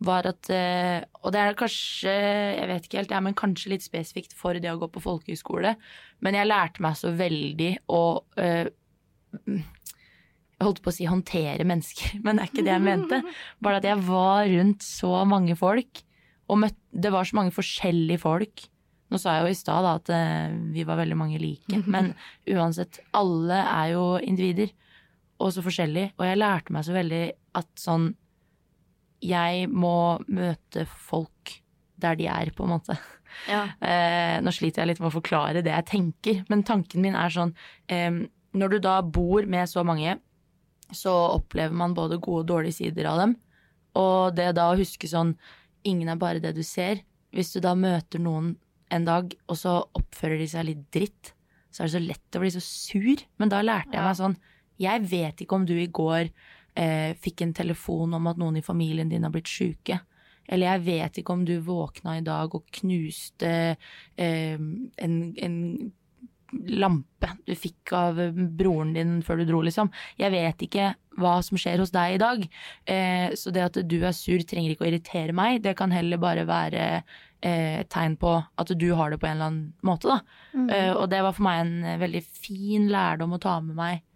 var 0.05 0.25
at 0.29 0.49
eh, 0.53 1.03
Og 1.21 1.33
det 1.33 1.41
er 1.41 1.57
kanskje, 1.57 2.13
jeg 2.57 2.69
vet 2.69 2.87
ikke 2.87 3.01
helt, 3.01 3.13
men 3.25 3.37
kanskje 3.37 3.75
litt 3.75 3.85
spesifikt 3.85 4.33
for 4.37 4.57
det 4.57 4.71
å 4.71 4.79
gå 4.81 4.89
på 4.91 5.03
folkehøyskole, 5.03 5.75
men 6.25 6.37
jeg 6.37 6.49
lærte 6.49 6.83
meg 6.83 6.97
så 6.97 7.13
veldig 7.13 7.71
å 7.93 8.01
eh, 8.41 8.71
jeg 10.61 10.67
holdt 10.67 10.81
på 10.85 10.91
å 10.91 10.95
si 10.95 11.07
håndtere 11.09 11.65
mennesker, 11.67 12.17
men 12.25 12.37
det 12.37 12.43
er 12.43 12.51
ikke 12.51 12.65
det 12.67 12.75
jeg 12.75 12.85
mente. 12.85 13.21
Bare 13.63 13.81
at 13.81 13.87
jeg 13.87 14.01
var 14.05 14.45
rundt 14.51 14.85
så 14.85 15.13
mange 15.29 15.57
folk, 15.59 16.03
og 16.51 16.61
møtte, 16.65 16.79
det 16.91 17.13
var 17.13 17.27
så 17.27 17.37
mange 17.37 17.55
forskjellige 17.55 18.21
folk. 18.21 18.65
Nå 19.11 19.19
sa 19.19 19.37
jeg 19.37 19.45
jo 19.45 19.51
i 19.53 19.59
stad 19.59 19.87
at 19.87 20.11
eh, 20.15 20.53
vi 20.71 20.85
var 20.87 20.99
veldig 21.01 21.17
mange 21.19 21.41
like, 21.41 21.81
men 21.93 22.13
uansett, 22.49 23.01
alle 23.17 23.61
er 23.63 23.93
jo 23.95 24.05
individer, 24.23 24.73
og 25.41 25.53
så 25.55 25.63
forskjellige. 25.65 26.13
Og 26.19 26.27
jeg 26.27 26.37
lærte 26.37 26.75
meg 26.75 26.85
så 26.85 26.93
veldig 26.93 27.23
at 27.57 27.69
sånn 27.79 28.11
Jeg 29.21 29.67
må 29.69 30.19
møte 30.27 30.85
folk 30.89 31.57
der 32.01 32.15
de 32.17 32.25
er, 32.27 32.49
på 32.57 32.65
en 32.65 32.75
måte. 32.77 32.97
Ja. 33.47 33.67
Eh, 33.81 34.41
nå 34.43 34.51
sliter 34.51 34.81
jeg 34.81 34.89
litt 34.89 34.99
med 34.99 35.07
å 35.07 35.13
forklare 35.15 35.61
det 35.63 35.71
jeg 35.71 35.85
tenker, 35.87 36.41
men 36.51 36.65
tanken 36.67 36.99
min 37.01 37.15
er 37.15 37.31
sånn 37.31 37.53
eh, 37.87 38.11
Når 38.53 38.73
du 38.73 38.79
da 38.83 38.97
bor 39.01 39.45
med 39.47 39.69
så 39.71 39.85
mange, 39.87 40.17
så 40.91 41.13
opplever 41.37 41.71
man 41.71 41.93
både 41.95 42.17
gode 42.19 42.43
og 42.43 42.49
dårlige 42.49 42.75
sider 42.81 43.07
av 43.07 43.21
dem. 43.21 43.37
Og 43.95 44.35
det 44.35 44.49
da 44.57 44.65
å 44.73 44.75
huske 44.79 45.07
sånn 45.07 45.37
Ingen 45.87 46.11
er 46.11 46.19
bare 46.19 46.41
det 46.43 46.51
du 46.57 46.61
ser. 46.67 46.99
Hvis 47.33 47.53
du 47.55 47.61
da 47.63 47.71
møter 47.73 48.19
noen 48.21 48.51
en 48.91 49.05
dag, 49.07 49.31
og 49.47 49.55
så 49.57 49.77
oppfører 49.97 50.37
de 50.43 50.49
seg 50.51 50.67
litt 50.67 50.83
dritt, 50.93 51.31
så 51.71 51.81
er 51.81 51.87
det 51.87 51.93
så 51.95 52.01
lett 52.03 52.35
å 52.37 52.41
bli 52.43 52.51
så 52.51 52.61
sur. 52.61 53.23
Men 53.39 53.49
da 53.49 53.63
lærte 53.63 53.95
jeg 53.95 54.01
Ja. 54.03 54.09
meg 54.11 54.19
sånn 54.19 54.35
Jeg 54.77 55.07
vet 55.07 55.41
ikke 55.41 55.55
om 55.55 55.65
du 55.65 55.73
i 55.79 55.87
går 55.87 56.29
eh, 56.81 57.11
fikk 57.21 57.45
en 57.45 57.53
telefon 57.57 58.17
om 58.17 58.31
at 58.31 58.41
noen 58.41 58.57
i 58.59 58.65
familien 58.65 59.11
din 59.11 59.27
har 59.27 59.33
blitt 59.33 59.51
sjuke. 59.51 59.99
Eller 60.51 60.73
jeg 60.73 60.85
vet 60.87 61.21
ikke 61.21 61.35
om 61.35 61.45
du 61.47 61.55
våkna 61.63 62.17
i 62.17 62.25
dag 62.25 62.53
og 62.57 62.67
knuste 62.81 63.51
eh, 64.17 64.57
en, 64.57 65.17
en 65.37 65.57
lampe 66.51 67.29
du 67.47 67.53
fikk 67.55 67.93
av 67.95 68.19
broren 68.59 68.93
din 68.95 69.19
før 69.25 69.41
du 69.41 69.45
dro, 69.47 69.61
liksom. 69.65 69.91
Jeg 70.19 70.33
vet 70.33 70.65
ikke 70.65 70.91
hva 71.21 71.37
som 71.45 71.59
skjer 71.59 71.81
hos 71.83 71.93
deg 71.93 72.15
i 72.15 72.21
dag. 72.21 72.45
Eh, 72.89 73.31
så 73.39 73.53
det 73.53 73.67
at 73.69 73.81
du 73.87 73.97
er 74.01 74.15
sur 74.15 74.41
trenger 74.47 74.73
ikke 74.73 74.85
å 74.87 74.91
irritere 74.91 75.35
meg, 75.37 75.61
det 75.63 75.77
kan 75.79 75.93
heller 75.95 76.21
bare 76.21 76.47
være 76.49 76.85
eh, 76.99 77.81
et 77.81 77.91
tegn 77.93 78.17
på 78.19 78.35
at 78.41 78.75
du 78.75 78.89
har 78.97 79.13
det 79.13 79.21
på 79.21 79.29
en 79.29 79.37
eller 79.37 79.51
annen 79.51 79.73
måte, 79.87 80.11
da. 80.11 80.19
Mm. 80.55 80.69
Eh, 80.69 80.93
og 80.95 81.09
det 81.13 81.23
var 81.25 81.35
for 81.37 81.47
meg 81.47 81.63
en 81.63 81.75
eh, 81.83 81.99
veldig 82.01 82.23
fin 82.27 82.89
lærdom 82.91 83.37
å 83.37 83.43
ta 83.43 83.59
med 83.63 83.77
meg 83.77 84.07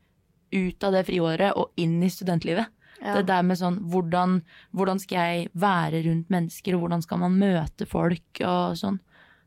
ut 0.56 0.84
av 0.88 0.96
det 0.96 1.04
friåret 1.08 1.54
og 1.60 1.72
inn 1.78 1.98
i 2.04 2.10
studentlivet. 2.10 2.72
Ja. 3.02 3.18
Det 3.20 3.26
der 3.28 3.44
med 3.44 3.60
sånn 3.60 3.82
hvordan, 3.92 4.38
hvordan 4.74 5.00
skal 5.04 5.18
jeg 5.20 5.50
være 5.54 6.00
rundt 6.08 6.30
mennesker, 6.32 6.76
og 6.78 6.86
hvordan 6.86 7.04
skal 7.04 7.20
man 7.22 7.36
møte 7.38 7.86
folk 7.92 8.40
og 8.48 8.78
sånn. 8.80 9.02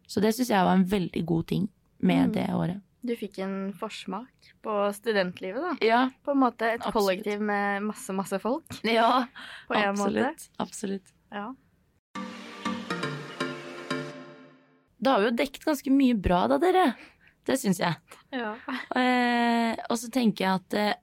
Så 0.07 0.21
det 0.25 0.35
syns 0.37 0.53
jeg 0.53 0.65
var 0.69 0.77
en 0.77 0.85
veldig 0.89 1.25
god 1.27 1.47
ting 1.51 1.69
med 2.01 2.29
Mm. 2.29 2.33
det 2.37 2.47
året. 2.55 2.83
Du 3.05 3.15
fikk 3.17 3.39
en 3.39 3.73
forsmak 3.73 4.29
på 4.63 4.93
studentlivet, 4.93 5.63
da. 5.63 5.73
Ja, 5.87 6.11
På 6.25 6.33
en 6.33 6.41
måte 6.43 6.63
et 6.75 6.81
Absolutt. 6.83 6.93
kollektiv 6.95 7.41
med 7.41 7.83
masse, 7.83 8.11
masse 8.13 8.39
folk. 8.43 8.65
ja 8.85 9.27
På 9.69 9.75
en 9.75 9.95
måte. 9.97 10.29
absolutt. 10.29 10.49
Absolutt. 10.59 11.13
Ja. 11.33 11.55
Da 15.01 15.13
har 15.15 15.21
vi 15.23 15.29
jo 15.31 15.37
dekket 15.39 15.65
ganske 15.65 15.91
mye 15.95 16.17
bra, 16.19 16.47
da, 16.51 16.59
dere. 16.59 16.89
Det 17.49 17.57
syns 17.61 17.79
jeg. 17.81 17.97
ja. 18.37 18.55
Eh, 19.01 19.75
og 19.89 19.97
så 20.01 20.11
tenker 20.13 20.45
jeg 20.45 20.61
at 20.61 20.75
eh, 20.79 20.95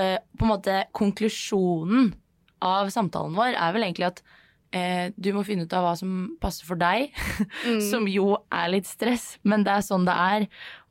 eh, 0.00 0.18
på 0.38 0.46
en 0.46 0.52
måte 0.54 0.78
konklusjonen 0.96 2.14
av 2.62 2.88
samtalen 2.94 3.34
vår 3.36 3.56
er 3.58 3.74
vel 3.74 3.84
egentlig 3.84 4.06
at 4.08 4.22
eh, 4.72 5.10
du 5.20 5.32
må 5.36 5.42
finne 5.44 5.66
ut 5.66 5.74
av 5.76 5.84
hva 5.84 5.92
som 5.98 6.12
passer 6.40 6.64
for 6.68 6.80
deg, 6.80 7.10
Mm. 7.66 7.80
som 7.90 8.06
jo 8.08 8.30
er 8.54 8.70
litt 8.72 8.88
stress, 8.88 9.36
men 9.44 9.64
det 9.66 9.74
er 9.76 9.84
sånn 9.84 10.06
det 10.08 10.14
er. 10.16 10.46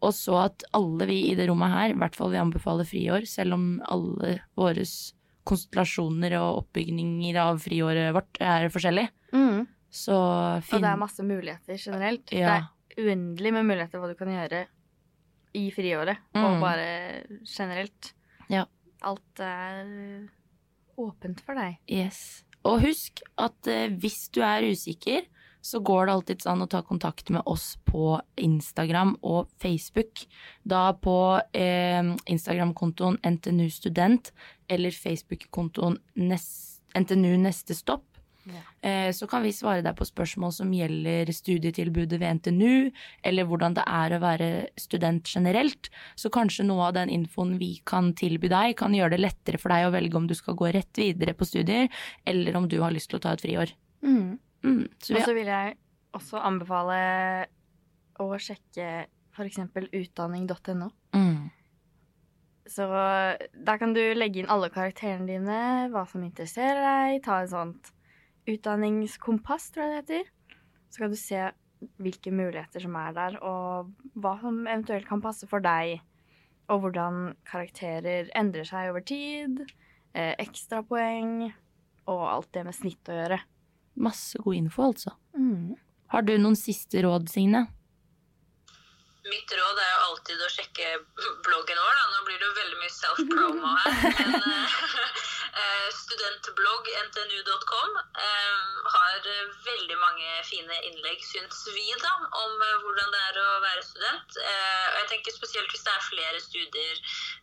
Og 0.05 0.13
så 0.15 0.37
at 0.45 0.63
alle 0.77 1.07
vi 1.09 1.17
i 1.31 1.35
det 1.39 1.47
rommet 1.49 1.73
her, 1.73 1.95
i 1.95 1.97
hvert 1.97 2.15
fall 2.17 2.31
vi 2.33 2.39
anbefaler 2.41 2.87
friår, 2.87 3.25
selv 3.29 3.57
om 3.57 3.65
alle 3.91 4.37
våre 4.59 4.85
konstellasjoner 5.49 6.35
og 6.37 6.59
oppbygninger 6.65 7.37
av 7.41 7.57
friåret 7.63 8.11
vårt 8.15 8.37
er 8.45 8.67
forskjellig. 8.73 9.07
Mm. 9.33 9.65
Så 9.91 10.13
Og 10.15 10.77
det 10.77 10.87
er 10.91 10.99
masse 11.01 11.23
muligheter 11.25 11.79
generelt. 11.81 12.29
Ja. 12.31 12.59
Det 12.61 13.01
er 13.01 13.09
uendelig 13.09 13.51
med 13.57 13.65
muligheter 13.67 13.99
hva 13.99 14.11
du 14.11 14.15
kan 14.19 14.29
gjøre 14.31 14.65
i 15.53 15.69
friåret, 15.71 16.17
Mm. 16.35 16.43
og 16.45 16.61
bare 16.61 17.23
generelt. 17.45 18.13
Ja. 18.49 18.65
Alt 19.01 19.39
er 19.39 20.29
åpent 20.97 21.41
for 21.41 21.55
deg. 21.55 21.77
Yes. 21.89 22.43
Og 22.63 22.81
husk 22.83 23.21
at 23.41 23.67
eh, 23.67 23.87
hvis 23.89 24.29
du 24.31 24.41
er 24.45 24.61
usikker, 24.69 25.25
så 25.61 25.77
går 25.85 26.05
det 26.07 26.13
alltid 26.13 26.45
an 26.49 26.61
å 26.63 26.69
ta 26.69 26.81
kontakt 26.81 27.29
med 27.29 27.41
oss 27.45 27.75
på 27.85 28.19
Instagram 28.37 29.15
og 29.21 29.47
Facebook. 29.61 30.23
Da 30.65 30.91
på 30.93 31.41
eh, 31.53 32.01
Instagram-kontoen 32.25 33.19
NTNU 33.23 33.67
Student 33.69 34.31
eller 34.69 34.89
Facebook-kontoen 34.91 35.99
NTNU 36.17 37.37
Neste 37.37 37.75
Stopp. 37.77 38.05
Ja. 38.49 38.61
Eh, 38.89 39.11
så 39.13 39.27
kan 39.29 39.43
vi 39.45 39.53
svare 39.53 39.83
deg 39.85 39.93
på 39.97 40.07
spørsmål 40.07 40.53
som 40.55 40.71
gjelder 40.73 41.29
studietilbudet 41.35 42.19
ved 42.21 42.39
NTNU, 42.39 42.89
eller 43.27 43.47
hvordan 43.47 43.75
det 43.77 43.85
er 43.85 44.15
å 44.15 44.21
være 44.23 44.49
student 44.81 45.29
generelt. 45.29 45.91
Så 46.19 46.31
kanskje 46.33 46.65
noe 46.65 46.89
av 46.89 46.97
den 46.97 47.13
infoen 47.13 47.57
vi 47.61 47.75
kan 47.85 48.13
tilby 48.17 48.49
deg, 48.51 48.75
kan 48.81 48.95
gjøre 48.97 49.15
det 49.15 49.21
lettere 49.21 49.61
for 49.61 49.73
deg 49.73 49.87
å 49.87 49.93
velge 49.93 50.17
om 50.17 50.27
du 50.29 50.35
skal 50.37 50.57
gå 50.57 50.71
rett 50.73 51.01
videre 51.03 51.37
på 51.37 51.47
studier, 51.47 51.91
eller 52.25 52.57
om 52.57 52.67
du 52.71 52.79
har 52.81 52.93
lyst 52.95 53.11
til 53.13 53.21
å 53.21 53.25
ta 53.27 53.35
et 53.37 53.45
friår. 53.45 53.75
Mm. 54.01 54.39
Mm, 54.61 54.83
så 55.01 55.15
Og 55.17 55.25
så 55.25 55.33
vil 55.33 55.49
jeg 55.49 55.77
også 56.17 56.41
anbefale 56.41 56.99
å 58.21 58.27
sjekke 58.37 59.07
f.eks. 59.31 59.61
utdanning.no. 59.95 60.91
mm, 61.15 61.49
Så 62.69 62.85
der 63.53 63.79
kan 63.81 63.95
du 63.95 64.01
legge 64.13 64.41
inn 64.41 64.51
alle 64.51 64.69
karakterene 64.73 65.25
dine, 65.29 65.63
hva 65.93 66.05
som 66.09 66.23
interesserer 66.25 66.81
deg, 66.83 67.23
ta 67.25 67.41
et 67.41 67.53
sånt 67.53 67.93
utdanningskompass, 68.49 69.71
tror 69.71 69.83
jeg 69.85 69.91
det 69.91 69.99
heter. 70.01 70.31
Så 70.91 71.03
kan 71.03 71.11
du 71.13 71.17
se 71.19 71.41
hvilke 72.01 72.31
muligheter 72.33 72.83
som 72.83 72.95
er 72.99 73.13
der, 73.15 73.37
og 73.41 73.91
hva 74.21 74.35
som 74.41 74.61
eventuelt 74.67 75.07
kan 75.09 75.21
passe 75.23 75.47
for 75.49 75.63
deg. 75.65 75.99
Og 76.69 76.83
hvordan 76.85 77.35
karakterer 77.49 78.29
endrer 78.37 78.63
seg 78.67 78.91
over 78.91 79.01
tid, 79.01 79.63
eh, 80.13 80.35
ekstrapoeng 80.39 81.49
og 82.11 82.21
alt 82.29 82.51
det 82.53 82.65
med 82.65 82.75
snitt 82.75 83.09
å 83.09 83.17
gjøre. 83.17 83.39
masse 83.95 84.37
god 84.39 84.55
info, 84.55 84.83
altså. 84.91 85.11
Har 86.11 86.21
du 86.23 86.37
noen 86.37 86.55
siste 86.55 87.01
råd, 87.03 87.27
Signe? 87.29 87.67
Mitt 89.31 89.51
råd 89.53 89.77
er 89.79 89.89
jo 89.91 89.99
alltid 90.09 90.39
å 90.41 90.49
sjekke 90.49 90.87
bloggen 91.45 91.77
vår. 91.77 91.97
Da. 91.99 92.05
Nå 92.11 92.21
blir 92.25 92.39
det 92.39 92.47
jo 92.47 92.55
veldig 92.57 92.79
mye 92.81 92.93
self-promo 92.95 93.67
her. 93.75 93.91
Men, 94.31 94.41
Eh, 94.41 95.27
studentblogg 95.91 96.87
ntnu.com 97.07 97.97
eh, 97.97 98.59
har 98.93 99.27
eh, 99.27 99.49
veldig 99.65 99.97
mange 99.99 100.29
fine 100.47 100.77
innlegg, 100.87 101.23
syns 101.27 101.65
vi, 101.75 101.87
da, 102.03 102.13
om 102.43 102.63
eh, 102.67 102.77
hvordan 102.83 103.11
det 103.15 103.21
er 103.29 103.39
å 103.41 103.49
være 103.65 103.83
student. 103.85 104.37
Eh, 104.39 104.85
og 104.91 104.97
jeg 105.01 105.09
tenker 105.11 105.35
spesielt 105.35 105.73
hvis 105.73 105.83
det 105.87 105.95
er 105.95 106.07
flere 106.07 106.43
studier 106.43 107.01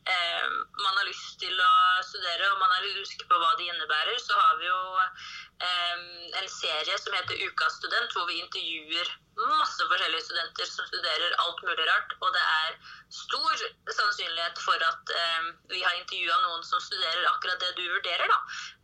eh, 0.09 0.49
man 0.85 0.95
har 1.01 1.09
lyst 1.11 1.37
til 1.43 1.53
å 1.53 1.73
studere, 2.09 2.53
og 2.53 2.63
man 2.63 2.77
er 2.79 2.89
usikker 3.03 3.29
på 3.29 3.43
hva 3.43 3.53
de 3.61 3.69
innebærer, 3.69 4.17
så 4.25 4.41
har 4.41 4.57
vi 4.63 4.71
jo 4.71 4.81
eh, 5.05 5.29
en 5.59 6.49
serie 6.49 6.99
som 7.03 7.15
heter 7.17 7.41
Ukas 7.49 7.79
student, 7.81 8.13
hvor 8.15 8.29
vi 8.29 8.39
intervjuer 8.39 9.09
masse 9.47 9.87
forskjellige 9.91 10.25
studenter 10.27 10.67
som 10.67 10.87
studerer 10.87 11.37
alt 11.45 11.61
mulig 11.67 11.85
rart. 11.87 12.15
Og 12.23 12.33
det 12.35 12.45
er 12.45 12.79
stor 13.15 13.63
sannsynlighet 13.99 14.59
for 14.63 14.87
at 14.91 15.13
eh, 15.15 15.51
vi 15.73 15.83
har 15.85 15.95
intervjua 16.01 16.39
noen 16.47 16.65
som 16.67 16.83
studerer 16.83 17.29
akkurat 17.31 17.63
det 17.63 17.75
du 17.79 17.85
vurderer. 17.87 18.27
Da. 18.33 18.41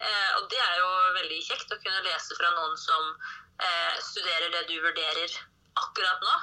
Eh, 0.06 0.30
og 0.38 0.48
det 0.52 0.60
er 0.62 0.78
jo 0.80 0.90
veldig 1.18 1.40
kjekt 1.48 1.74
å 1.74 1.80
kunne 1.82 2.06
lese 2.06 2.38
fra 2.38 2.52
noen 2.54 2.78
som 2.80 3.10
eh, 3.58 3.94
studerer 4.10 4.54
det 4.54 4.64
du 4.70 4.78
vurderer 4.84 5.38
akkurat 5.82 6.22
nå. 6.22 6.40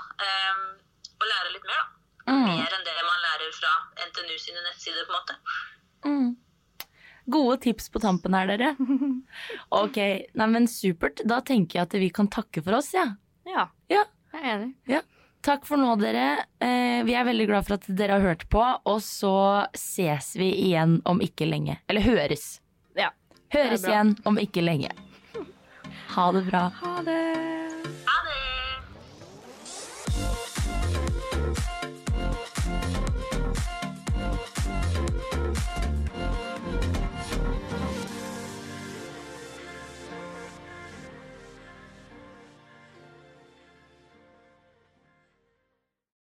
Og 1.21 1.27
lære 1.29 1.51
litt 1.53 1.67
mer, 1.67 1.79
da. 1.79 1.88
Mm. 2.32 2.47
Mer 2.47 2.73
enn 2.75 2.86
det 2.86 2.95
man 3.05 3.23
lærer 3.23 3.51
fra 3.55 3.71
NTNU 4.09 4.38
sine 4.41 4.63
nettsider, 4.65 5.05
på 5.07 5.13
en 5.13 5.19
måte. 5.19 5.36
Mm. 6.05 6.32
Gode 7.26 7.57
tips 7.61 7.89
på 7.93 7.99
tampen 8.01 8.34
her, 8.34 8.47
dere. 8.49 8.74
Ok, 9.82 9.97
nei, 10.34 10.47
men 10.51 10.67
supert. 10.67 11.22
Da 11.28 11.41
tenker 11.45 11.80
jeg 11.80 11.88
at 11.89 11.97
vi 12.01 12.09
kan 12.13 12.30
takke 12.32 12.63
for 12.65 12.80
oss, 12.80 12.93
ja. 12.97 13.05
Ja. 13.47 13.67
Ja. 13.91 14.05
Jeg 14.32 14.41
er 14.41 14.53
enig. 14.55 15.01
Takk 15.41 15.65
for 15.65 15.82
nå, 15.82 15.95
dere. 15.97 16.45
Eh, 16.61 17.01
vi 17.07 17.15
er 17.17 17.26
veldig 17.26 17.47
glad 17.49 17.65
for 17.67 17.80
at 17.80 17.88
dere 17.89 18.19
har 18.19 18.26
hørt 18.32 18.45
på, 18.53 18.61
og 18.61 18.99
så 19.01 19.34
ses 19.78 20.36
vi 20.38 20.51
igjen 20.67 20.99
om 21.09 21.22
ikke 21.24 21.47
lenge. 21.49 21.80
Eller 21.89 22.05
høres. 22.05 22.59
Ja. 22.97 23.09
Høres 23.53 23.84
igjen 23.88 24.15
om 24.30 24.38
ikke 24.41 24.61
lenge. 24.63 24.93
Ha 26.13 26.32
det 26.36 26.45
bra. 26.51 26.67
Ha 26.84 26.95
det. 27.07 27.19
Ha 28.05 28.17
det. 28.28 28.39